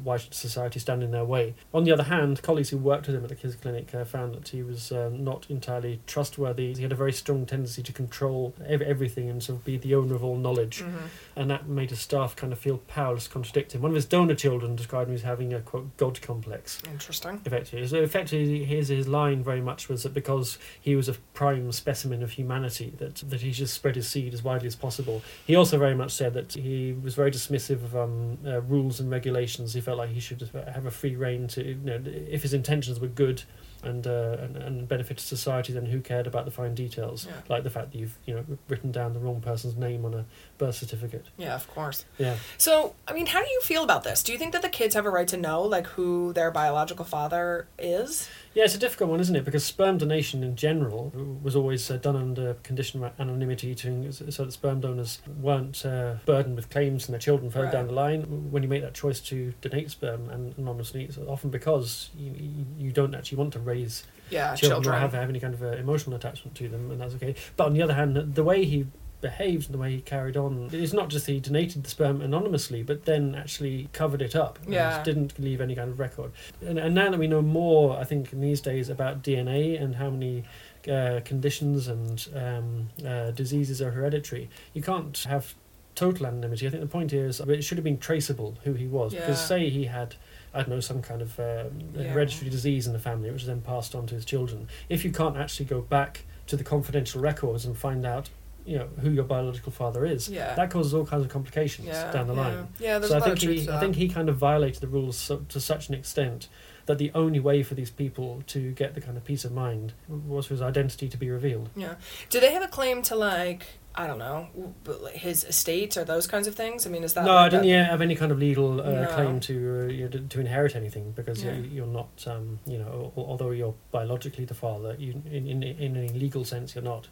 why 0.04 0.16
should 0.16 0.34
society 0.34 0.80
stand 0.80 1.02
in 1.02 1.10
their 1.10 1.24
way? 1.24 1.54
On 1.72 1.84
the 1.84 1.92
other 1.92 2.04
hand, 2.04 2.42
colleagues 2.42 2.70
who 2.70 2.78
worked 2.78 3.06
with 3.06 3.16
him 3.16 3.24
at 3.24 3.30
his 3.38 3.56
clinic 3.56 3.94
uh, 3.94 4.04
found 4.04 4.34
that 4.34 4.48
he 4.48 4.62
was 4.62 4.92
uh, 4.92 5.10
not 5.12 5.46
entirely 5.48 6.00
trustworthy. 6.06 6.74
He 6.74 6.82
had 6.82 6.92
a 6.92 6.96
very 6.96 7.12
strong 7.12 7.46
tendency 7.46 7.82
to 7.82 7.92
control 7.92 8.54
ev- 8.66 8.82
and 9.28 9.42
sort 9.42 9.59
of 9.59 9.64
be 9.64 9.76
the 9.76 9.94
owner 9.94 10.14
of 10.14 10.24
all 10.24 10.37
knowledge, 10.37 10.80
hmm 10.80 10.96
and 11.37 11.48
that 11.50 11.66
made 11.68 11.90
his 11.90 12.00
staff 12.00 12.37
kind 12.37 12.52
of 12.52 12.59
feel 12.59 12.78
powerless 12.78 13.24
to 13.24 13.30
contradict 13.30 13.72
him. 13.72 13.80
One 13.80 13.92
of 13.92 13.94
his 13.94 14.04
donor 14.04 14.35
children 14.35 14.76
described 14.76 15.09
him 15.09 15.14
as 15.14 15.22
having 15.22 15.54
a 15.54 15.61
quote 15.61 15.96
god 15.96 16.20
complex. 16.20 16.83
Interesting. 16.90 17.40
Effectively, 17.46 17.87
so 17.87 17.96
effectively, 18.02 18.64
his 18.64 18.88
his 18.88 19.09
line 19.09 19.42
very 19.42 19.61
much 19.61 19.88
was 19.88 20.02
that 20.02 20.12
because 20.12 20.59
he 20.80 20.96
was 20.96 21.09
a 21.09 21.14
prime 21.35 21.72
specimen 21.72 22.22
of 22.22 22.33
humanity, 22.33 22.92
that 22.98 23.16
that 23.30 23.40
he 23.40 23.52
just 23.52 23.74
spread 23.74 23.96
his 23.96 24.09
seed 24.09 24.35
as 24.35 24.42
widely 24.42 24.66
as 24.66 24.76
possible. 24.76 25.22
He 25.46 25.54
also 25.56 25.78
very 25.78 25.94
much 25.94 26.11
said 26.11 26.35
that 26.35 26.52
he 26.52 26.92
was 26.92 27.14
very 27.14 27.30
dismissive 27.30 27.83
of 27.85 27.96
um, 27.96 28.38
uh, 28.46 28.61
rules 28.62 29.00
and 29.00 29.11
regulations. 29.11 29.74
He 29.74 29.80
felt 29.80 29.98
like 29.98 30.11
he 30.11 30.20
should 30.20 30.48
have 30.52 30.87
a 30.87 30.90
free 30.90 31.16
reign 31.16 31.46
to, 31.48 31.64
you 31.64 31.74
know, 31.76 32.00
if 32.04 32.42
his 32.42 32.52
intentions 32.52 33.00
were 33.00 33.09
good. 33.09 33.42
And, 33.82 34.06
uh, 34.06 34.36
and 34.40 34.56
and 34.56 34.86
benefited 34.86 35.20
society, 35.20 35.72
then 35.72 35.86
who 35.86 36.00
cared 36.00 36.26
about 36.26 36.44
the 36.44 36.50
fine 36.50 36.74
details? 36.74 37.26
Yeah. 37.26 37.32
Like 37.48 37.62
the 37.62 37.70
fact 37.70 37.92
that 37.92 37.98
you've 37.98 38.18
you 38.26 38.34
know 38.34 38.44
written 38.68 38.92
down 38.92 39.14
the 39.14 39.20
wrong 39.20 39.40
person's 39.40 39.74
name 39.74 40.04
on 40.04 40.12
a 40.12 40.26
birth 40.58 40.74
certificate. 40.74 41.26
Yeah, 41.38 41.54
of 41.54 41.66
course. 41.66 42.04
Yeah. 42.18 42.36
So, 42.58 42.94
I 43.08 43.14
mean, 43.14 43.26
how 43.26 43.42
do 43.42 43.50
you 43.50 43.60
feel 43.62 43.82
about 43.82 44.04
this? 44.04 44.22
Do 44.22 44.32
you 44.32 44.38
think 44.38 44.52
that 44.52 44.60
the 44.60 44.68
kids 44.68 44.94
have 44.94 45.06
a 45.06 45.10
right 45.10 45.28
to 45.28 45.38
know, 45.38 45.62
like, 45.62 45.86
who 45.86 46.34
their 46.34 46.50
biological 46.50 47.04
father 47.06 47.66
is? 47.78 48.28
Yeah, 48.52 48.64
it's 48.64 48.74
a 48.74 48.78
difficult 48.78 49.10
one, 49.10 49.20
isn't 49.20 49.36
it? 49.36 49.44
Because 49.44 49.62
sperm 49.64 49.96
donation 49.96 50.42
in 50.42 50.56
general 50.56 51.12
was 51.40 51.54
always 51.54 51.88
uh, 51.88 51.98
done 51.98 52.16
under 52.16 52.54
condition 52.64 53.02
of 53.04 53.12
anonymity 53.20 53.76
to, 53.76 54.10
so 54.12 54.24
that 54.44 54.52
sperm 54.52 54.80
donors 54.80 55.20
weren't 55.40 55.86
uh, 55.86 56.16
burdened 56.26 56.56
with 56.56 56.68
claims 56.68 57.06
and 57.06 57.12
their 57.14 57.20
children 57.20 57.48
further 57.50 57.66
Right. 57.66 57.72
down 57.72 57.86
the 57.86 57.92
line. 57.92 58.50
When 58.50 58.64
you 58.64 58.68
make 58.68 58.82
that 58.82 58.94
choice 58.94 59.20
to 59.20 59.52
donate 59.60 59.88
sperm 59.92 60.28
and 60.30 60.52
anonymously, 60.58 61.04
it's 61.04 61.16
often 61.16 61.50
because 61.50 62.10
you, 62.18 62.32
you- 62.36 62.66
you 62.86 62.92
don't 62.92 63.14
actually 63.14 63.38
want 63.38 63.52
to 63.52 63.60
raise 63.60 64.02
Yeah, 64.30 64.56
children, 64.56 64.82
children. 64.82 64.96
or 64.96 64.98
have, 64.98 65.12
have 65.12 65.28
any 65.28 65.38
kind 65.38 65.54
of 65.54 65.62
uh, 65.62 65.66
emotional 65.68 66.16
attachment 66.16 66.56
to 66.56 66.68
them, 66.68 66.90
and 66.90 67.00
that's 67.00 67.14
okay. 67.14 67.36
But 67.56 67.66
on 67.66 67.74
the 67.74 67.82
other 67.82 67.94
hand, 67.94 68.34
the 68.34 68.42
way 68.44 68.64
he 68.64 68.86
behaved 69.20 69.66
and 69.66 69.74
the 69.74 69.78
way 69.78 69.90
he 69.92 70.00
carried 70.00 70.37
on, 70.37 70.68
it's 70.72 70.92
not 70.92 71.09
just 71.09 71.26
that 71.26 71.33
he 71.33 71.40
donated 71.40 71.85
the 71.85 71.90
sperm 71.90 72.20
anonymously, 72.20 72.83
but 72.83 73.04
then 73.04 73.35
actually 73.35 73.88
covered 73.92 74.22
it 74.22 74.35
up. 74.35 74.59
and 74.64 74.72
Yeah. 74.72 75.02
didn't 75.02 75.38
leave 75.38 75.61
any 75.61 75.74
kind 75.74 75.90
of 75.90 75.98
record. 75.98 76.33
And, 76.66 76.78
and 76.78 76.94
now 76.94 77.11
that 77.11 77.18
we 77.18 77.26
know 77.26 77.42
more, 77.42 77.98
I 77.98 78.04
think, 78.04 78.33
in 78.33 78.40
these 78.40 78.61
days 78.61 78.88
about 78.88 79.22
DNA 79.22 79.80
and 79.80 79.96
how 79.96 80.11
many 80.11 80.44
uh, 80.90 81.20
conditions 81.24 81.88
and 81.88 82.26
um, 82.35 82.88
uh, 83.06 83.30
diseases 83.33 83.83
are 83.83 83.90
hereditary, 83.90 84.48
you 84.72 84.83
can't 84.83 85.16
have 85.28 85.54
total 85.94 86.26
anonymity. 86.26 86.66
I 86.66 86.70
think 86.70 86.83
the 86.83 86.88
point 86.88 87.11
here 87.11 87.26
is 87.26 87.40
it 87.40 87.62
should 87.64 87.76
have 87.76 87.85
been 87.85 87.98
traceable 87.98 88.56
who 88.64 88.72
he 88.72 88.87
was. 88.87 89.12
Yeah. 89.12 89.20
Because 89.20 89.44
say 89.44 89.68
he 89.68 89.85
had, 89.85 90.14
I 90.54 90.61
don't 90.61 90.70
know, 90.70 90.80
some 90.80 91.02
kind 91.02 91.20
of 91.20 91.38
um, 91.38 91.80
Yeah. 91.94 92.04
hereditary 92.12 92.50
disease 92.50 92.87
in 92.87 92.92
the 92.94 92.98
family, 92.98 93.30
which 93.30 93.42
is 93.42 93.48
then 93.48 93.61
passed 93.61 93.94
on 93.94 94.06
to 94.06 94.14
his 94.14 94.24
children. 94.24 94.68
If 94.88 95.04
you 95.04 95.11
can't 95.11 95.37
actually 95.37 95.66
go 95.66 95.80
back 95.83 96.22
to 96.46 96.56
the 96.56 96.64
confidential 96.64 97.20
records 97.20 97.64
and 97.66 97.76
find 97.76 98.06
out, 98.06 98.30
you 98.66 98.79
know, 98.79 98.88
who 99.01 99.11
your 99.11 99.25
biological 99.25 99.73
father 99.73 100.05
is, 100.05 100.29
Yeah. 100.29 100.55
that 100.55 100.70
causes 100.70 100.94
all 100.94 101.07
kinds 101.07 101.25
of 101.25 101.31
complications 101.31 101.88
yeah, 101.88 102.11
down 102.12 102.27
the 102.27 102.35
yeah. 102.35 102.40
line. 102.40 102.68
Yeah, 102.79 102.99
there's 102.99 103.11
So 103.11 103.18
a 103.18 103.20
I 103.20 103.35
think 103.35 103.38
he, 103.38 103.68
I 103.68 103.81
think 103.81 103.96
he 103.96 104.09
kind 104.09 104.29
of 104.29 104.37
violated 104.37 104.81
the 104.81 104.88
rules 104.88 105.16
so, 105.16 105.38
to 105.49 105.61
such 105.61 105.88
an 105.88 105.94
extent 105.94 106.49
that 106.87 106.99
the 106.99 107.11
only 107.14 107.38
way 107.40 107.62
for 107.62 107.75
these 107.75 107.90
people 107.90 108.42
to 108.49 108.73
get 108.73 108.94
the 108.94 109.01
kind 109.01 109.16
of 109.16 109.25
peace 109.25 109.44
of 109.44 109.53
mind 109.53 109.92
was 110.09 110.46
for 110.46 110.55
his 110.55 110.62
identity 110.62 111.09
to 111.09 111.16
be 111.16 111.31
revealed. 111.31 111.68
Yeah. 111.77 111.94
Do 112.31 112.40
they 112.40 112.53
have 112.53 112.62
a 112.62 112.68
claim 112.68 113.03
to 113.03 113.16
like 113.16 113.66
I 113.92 114.07
don't 114.07 114.18
know 114.18 114.46
w- 114.55 114.73
but, 114.85 115.03
like, 115.03 115.14
his 115.16 115.42
estate 115.42 115.96
or 115.96 116.05
those 116.05 116.29
kinds 116.29 116.46
of 116.46 116.55
things? 116.55 116.87
I 116.87 116.90
mean, 116.90 117.03
is 117.03 117.14
that 117.14 117.25
no, 117.25 117.35
like 117.35 117.46
I 117.46 117.49
didn't 117.49 117.64
a- 117.66 117.68
yeah, 117.68 117.85
have 117.90 118.01
any 118.01 118.14
kind 118.14 118.31
of 118.31 118.38
legal 118.38 118.81
uh, 118.81 118.85
No. 119.03 119.07
claim 119.09 119.40
to 119.40 119.53
uh, 119.53 119.87
you 119.92 120.09
know, 120.09 120.20
to 120.29 120.40
inherit 120.40 120.77
anything 120.77 121.11
because 121.11 121.42
Yeah. 121.44 121.55
you 121.57 121.62
you're 121.64 121.87
not, 121.87 122.09
um, 122.27 122.61
you 122.66 122.79
know, 122.79 123.12
although 123.16 123.51
you're 123.51 123.75
biologically 123.90 124.44
the 124.44 124.55
father, 124.55 124.94
you 124.99 125.20
in 125.31 125.46
in, 125.46 125.62
in 125.64 125.96
any 125.96 126.09
legal 126.09 126.44
sense 126.44 126.75
you're 126.75 126.85
not. 126.85 127.09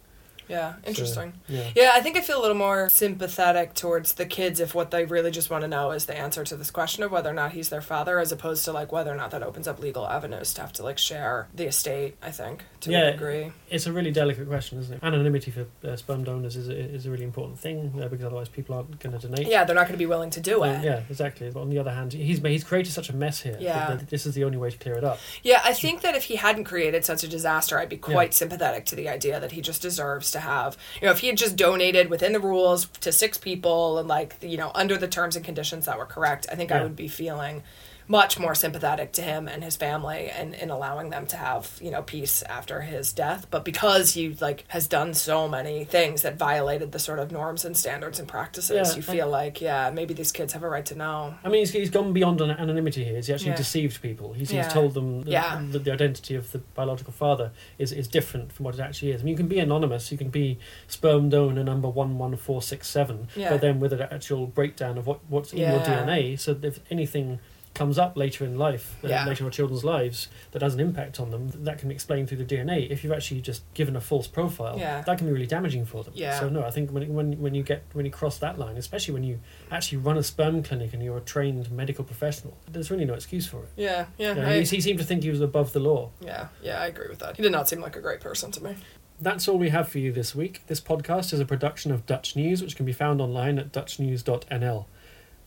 Yeah, 0.49 0.75
interesting. 0.87 1.35
Yeah. 1.49 1.69
Yeah, 1.75 1.91
I 1.95 2.01
think 2.01 2.17
I 2.17 2.21
feel 2.21 2.41
a 2.41 2.43
little 2.43 2.57
more 2.57 2.89
sympathetic 2.91 3.75
towards 3.75 4.15
the 4.15 4.27
kids 4.27 4.61
if 4.61 4.75
what 4.75 4.91
they 4.91 5.05
really 5.05 5.31
just 5.31 5.51
want 5.51 5.63
to 5.63 5.69
know 5.69 5.91
is 5.91 6.07
the 6.07 6.17
answer 6.17 6.45
to 6.45 6.57
this 6.57 6.71
question 6.71 7.03
of 7.03 7.11
whether 7.13 7.31
or 7.31 7.35
not 7.35 7.53
he's 7.53 7.69
their 7.69 7.81
father, 7.83 8.19
as 8.19 8.33
opposed 8.33 8.65
to 8.65 8.73
like 8.73 8.93
whether 8.93 9.11
or 9.13 9.17
not 9.17 9.31
that 9.33 9.43
opens 9.43 9.67
up 9.69 9.79
legal 9.81 10.07
avenues 10.07 10.55
to 10.55 10.61
have 10.61 10.73
to 10.75 10.83
like 10.83 10.99
share 10.99 11.49
the 11.55 11.67
estate. 11.67 12.17
I 12.23 12.31
think 12.31 12.65
to 12.81 12.91
Yeah. 12.91 13.09
a 13.09 13.13
degree. 13.13 13.53
It's 13.71 13.87
a 13.87 13.93
really 13.93 14.11
delicate 14.11 14.49
question, 14.49 14.79
isn't 14.79 14.95
it? 14.95 15.03
Anonymity 15.03 15.51
for 15.51 15.67
uh, 15.87 15.97
sperm 15.97 16.25
donors 16.25 16.57
is 16.57 16.69
a, 16.69 16.73
is 16.79 17.07
a 17.07 17.11
really 17.11 17.25
important 17.25 17.59
thing 17.59 17.93
uh, 18.03 18.09
because 18.09 18.25
otherwise 18.25 18.49
people 18.49 18.75
aren't 18.77 18.99
going 19.01 19.19
to 19.19 19.27
donate. 19.29 19.47
Yeah, 19.47 19.65
they're 19.65 19.75
not 19.75 19.83
going 19.83 19.93
to 19.95 19.99
be 19.99 20.07
willing 20.07 20.31
to 20.31 20.41
do 20.41 20.63
it. 20.65 20.83
yeah, 20.83 21.03
exactly. 21.11 21.51
But 21.51 21.61
on 21.61 21.71
the 21.71 21.79
other 21.79 21.91
hand, 21.93 22.13
he's 22.13 22.39
he's 22.41 22.65
created 22.65 22.93
such 22.93 23.11
a 23.11 23.15
mess 23.17 23.41
here. 23.41 23.57
Yeah. 23.61 23.95
that 23.97 24.09
this 24.09 24.27
is 24.27 24.35
the 24.35 24.45
only 24.45 24.59
way 24.59 24.71
to 24.71 24.79
clear 24.79 24.95
it 24.95 25.05
up. 25.05 25.19
Yeah, 25.43 25.61
I 25.65 25.73
think 25.73 26.01
that 26.03 26.15
if 26.15 26.25
he 26.25 26.37
hadn't 26.37 26.65
created 26.65 27.05
such 27.05 27.25
a 27.25 27.29
disaster, 27.29 27.79
I'd 27.79 27.89
be 27.89 27.97
quite 27.97 28.33
sympathetic 28.35 28.87
to 28.87 28.97
the 28.97 29.09
idea 29.09 29.41
that 29.41 29.53
he 29.53 29.61
just 29.61 29.83
deserves 29.83 30.31
to 30.33 30.38
have, 30.41 30.77
you 31.01 31.07
know, 31.07 31.13
if 31.13 31.21
he 31.21 31.27
had 31.29 31.37
just 31.37 31.57
donated 31.57 32.11
within 32.11 32.33
the 32.33 32.41
rules 32.41 32.87
to 33.01 33.13
six 33.13 33.39
people 33.39 33.99
and 33.99 34.09
like, 34.09 34.37
you 34.41 34.57
know, 34.57 34.71
under 34.75 34.97
the 34.97 35.09
terms 35.09 35.37
and 35.37 35.45
conditions 35.45 35.87
that 35.87 35.99
were 35.99 36.07
correct, 36.07 36.47
I 36.51 36.55
think 36.55 36.73
I 36.73 36.83
would 36.83 36.97
be 36.97 37.09
feeling 37.09 37.63
much 38.11 38.39
more 38.39 38.55
sympathetic 38.55 39.13
to 39.13 39.21
him 39.23 39.47
and 39.47 39.63
his 39.63 39.77
family 39.77 40.31
and 40.31 40.55
in 40.55 40.71
allowing 40.71 41.11
them 41.11 41.27
to 41.27 41.37
have, 41.37 41.79
you 41.81 41.91
know, 41.91 42.01
peace 42.03 42.43
after 42.45 42.81
his 42.81 43.13
death. 43.13 43.47
But 43.51 43.65
because 43.67 44.15
he 44.15 44.31
like 44.41 44.65
has 44.69 44.87
done 44.87 45.13
so 45.13 45.47
many 45.47 45.85
things 45.85 46.23
that 46.23 46.37
violated 46.39 46.91
the 46.93 46.99
sort 46.99 47.19
of 47.19 47.31
norms 47.31 47.67
and 47.67 47.77
standards 47.77 48.19
and 48.19 48.27
practices, 48.27 48.71
Yeah, 48.91 48.95
you 48.97 49.03
I- 49.07 49.15
feel 49.15 49.29
like, 49.29 49.61
yeah, 49.61 49.91
maybe 49.91 50.15
these 50.15 50.33
kids 50.33 50.55
have 50.55 50.63
a 50.63 50.69
right 50.69 50.87
to 50.87 50.95
know. 50.95 51.35
I 51.45 51.49
mean, 51.49 51.61
he's, 51.61 51.71
he's 51.73 51.91
gone 51.91 52.15
beyond 52.15 52.41
an 52.41 52.51
anonymity 52.51 53.05
here. 53.05 53.17
He's 53.17 53.29
actually 53.29 53.51
Yeah. 53.51 53.57
deceived 53.57 54.01
people. 54.01 54.33
He's, 54.33 54.51
Yeah. 54.51 54.65
he's 54.65 54.73
told 54.73 54.95
them 54.95 55.25
that, 55.25 55.31
Yeah. 55.31 55.63
that 55.73 55.85
the 55.85 55.93
identity 55.93 56.35
of 56.35 56.51
the 56.53 56.59
biological 56.59 57.13
father 57.13 57.51
is, 57.79 57.93
is 57.93 58.09
different 58.09 58.53
from 58.53 58.65
what 58.65 58.75
it 58.75 58.81
actually 58.81 59.11
is. 59.13 59.21
I 59.21 59.25
mean, 59.25 59.33
you 59.33 59.37
can 59.37 59.49
be 59.49 59.59
anonymous. 59.59 60.11
You 60.11 60.17
can 60.17 60.31
be 60.31 60.59
sperm 60.87 61.29
donor 61.29 61.63
number 61.63 61.89
11467, 61.89 63.29
Yeah. 63.37 63.51
but 63.51 63.61
then 63.61 63.81
with 63.81 63.93
an 63.93 64.01
actual 64.11 64.47
breakdown 64.47 64.97
of 64.97 65.07
what, 65.07 65.21
what's 65.29 65.53
in 65.53 65.59
your 65.59 65.81
DNA, 65.81 66.37
so 66.39 66.57
if 66.63 66.81
anything 66.91 67.39
comes 67.79 67.99
up 67.99 68.17
later 68.17 68.45
in 68.45 68.59
life, 68.59 68.97
uh, 69.05 69.09
Yeah. 69.09 69.25
later 69.25 69.45
in 69.45 69.47
our 69.47 69.51
children's 69.51 69.85
lives, 69.85 70.29
that 70.53 70.61
has 70.63 70.75
an 70.75 70.81
impact 70.81 71.19
on 71.21 71.31
them, 71.31 71.49
that 71.65 71.79
can 71.79 71.89
be 71.89 71.95
explained 71.95 72.29
through 72.29 72.39
the 72.39 72.45
DNA. 72.45 72.91
If 72.91 73.03
you've 73.05 73.13
actually 73.13 73.41
just 73.41 73.63
given 73.75 73.95
a 73.97 74.01
false 74.01 74.27
profile, 74.27 74.77
Yeah. 74.79 75.01
that 75.03 75.17
can 75.19 75.27
be 75.27 75.33
really 75.33 75.47
damaging 75.47 75.85
for 75.87 76.03
them. 76.05 76.13
Yeah. 76.17 76.39
So 76.41 76.49
no, 76.49 76.65
I 76.65 76.71
think 76.71 76.91
when 76.91 77.15
when 77.15 77.41
when 77.41 77.55
you 77.55 77.63
get 77.63 77.85
when 77.93 78.05
you 78.05 78.11
cross 78.11 78.37
that 78.39 78.59
line, 78.59 78.77
especially 78.77 79.15
when 79.15 79.23
you 79.25 79.39
actually 79.71 79.99
run 79.99 80.19
a 80.19 80.23
sperm 80.23 80.63
clinic 80.63 80.93
and 80.93 81.03
you're 81.03 81.19
a 81.19 81.21
trained 81.21 81.71
medical 81.71 82.05
professional, 82.05 82.57
there's 82.71 82.91
really 82.91 83.05
no 83.07 83.15
excuse 83.15 83.47
for 83.47 83.63
it. 83.63 83.69
Yeah, 83.77 84.07
yeah, 84.19 84.35
Yeah, 84.37 84.49
I, 84.49 84.53
he, 84.55 84.61
he 84.77 84.81
seemed 84.81 84.99
to 84.99 85.05
think 85.05 85.23
he 85.23 85.31
was 85.31 85.41
above 85.41 85.73
the 85.73 85.81
law. 85.81 86.11
yeah, 86.21 86.49
yeah. 86.63 86.81
I 86.81 86.87
agree 86.87 87.09
with 87.09 87.21
that. 87.21 87.37
He 87.37 87.43
did 87.43 87.53
not 87.53 87.69
seem 87.69 87.81
like 87.81 87.97
a 87.97 88.01
great 88.01 88.21
person 88.21 88.51
to 88.53 88.63
me. 88.63 88.75
That's 89.21 89.49
all 89.49 89.59
we 89.59 89.71
have 89.71 89.89
for 89.89 89.99
you 89.99 90.13
this 90.13 90.35
week. 90.35 90.63
This 90.69 90.81
podcast 90.81 91.33
is 91.33 91.41
a 91.41 91.45
production 91.45 91.91
of 91.91 92.07
Dutch 92.07 92.37
News, 92.37 92.63
which 92.63 92.77
can 92.77 92.87
be 92.87 92.93
found 92.93 93.21
online 93.21 93.59
at 93.59 93.73
dutchnews.nl. 93.73 94.87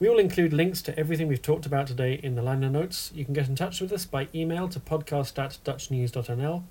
We 0.02 0.10
will 0.10 0.18
include 0.18 0.52
links 0.52 0.82
to 0.82 0.98
everything 0.98 1.28
we've 1.28 1.44
talked 1.44 1.68
about 1.68 1.86
today 1.86 2.20
in 2.24 2.34
the 2.34 2.42
liner 2.42 2.72
notes. 2.72 3.12
You 3.14 3.24
can 3.24 3.36
get 3.36 3.48
in 3.48 3.56
touch 3.56 3.80
with 3.80 3.92
us 3.94 4.04
by 4.04 4.30
email 4.34 4.68
to 4.70 4.80
podcast 4.80 5.38
at 5.38 5.60
dutchnews.nl. 5.64 6.64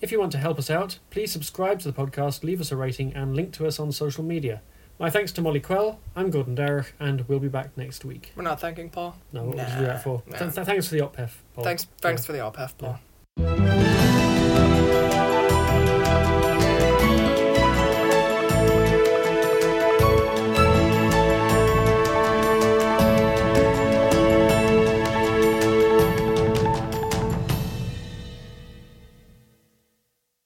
If 0.00 0.10
you 0.10 0.18
want 0.18 0.32
to 0.32 0.38
help 0.38 0.58
us 0.58 0.70
out, 0.70 0.98
please 1.10 1.30
subscribe 1.30 1.80
to 1.80 1.92
the 1.92 1.92
podcast, 1.92 2.42
leave 2.42 2.62
us 2.62 2.72
a 2.72 2.76
rating, 2.76 3.12
and 3.12 3.36
link 3.36 3.52
to 3.52 3.66
us 3.66 3.78
on 3.78 3.92
social 3.92 4.24
media. 4.24 4.62
My 4.98 5.10
thanks 5.10 5.32
to 5.32 5.42
Molly 5.42 5.60
Quell. 5.60 5.98
I'm 6.16 6.30
Gordon 6.30 6.56
Darroch, 6.56 6.92
and 6.98 7.28
we'll 7.28 7.40
be 7.40 7.48
back 7.48 7.76
next 7.76 8.06
week. 8.06 8.32
We're 8.34 8.42
not 8.42 8.58
thanking 8.58 8.88
Paul. 8.88 9.16
No, 9.34 9.44
what 9.44 9.56
would 9.56 9.68
you 9.68 9.74
do 9.80 9.84
that 9.84 10.02
for? 10.02 10.22
nah. 10.26 10.38
Th- 10.38 10.54
th- 10.54 10.66
thanks 10.66 10.88
for 10.88 10.94
the 10.94 11.02
OPEF. 11.02 11.30
Paul. 11.52 11.64
Thanks, 11.64 11.86
thanks 12.00 12.22
Yeah. 12.22 12.26
for 12.26 12.32
the 12.32 12.38
OPEF, 12.38 12.78
Paul. 12.78 12.98
Yeah. 13.36 13.97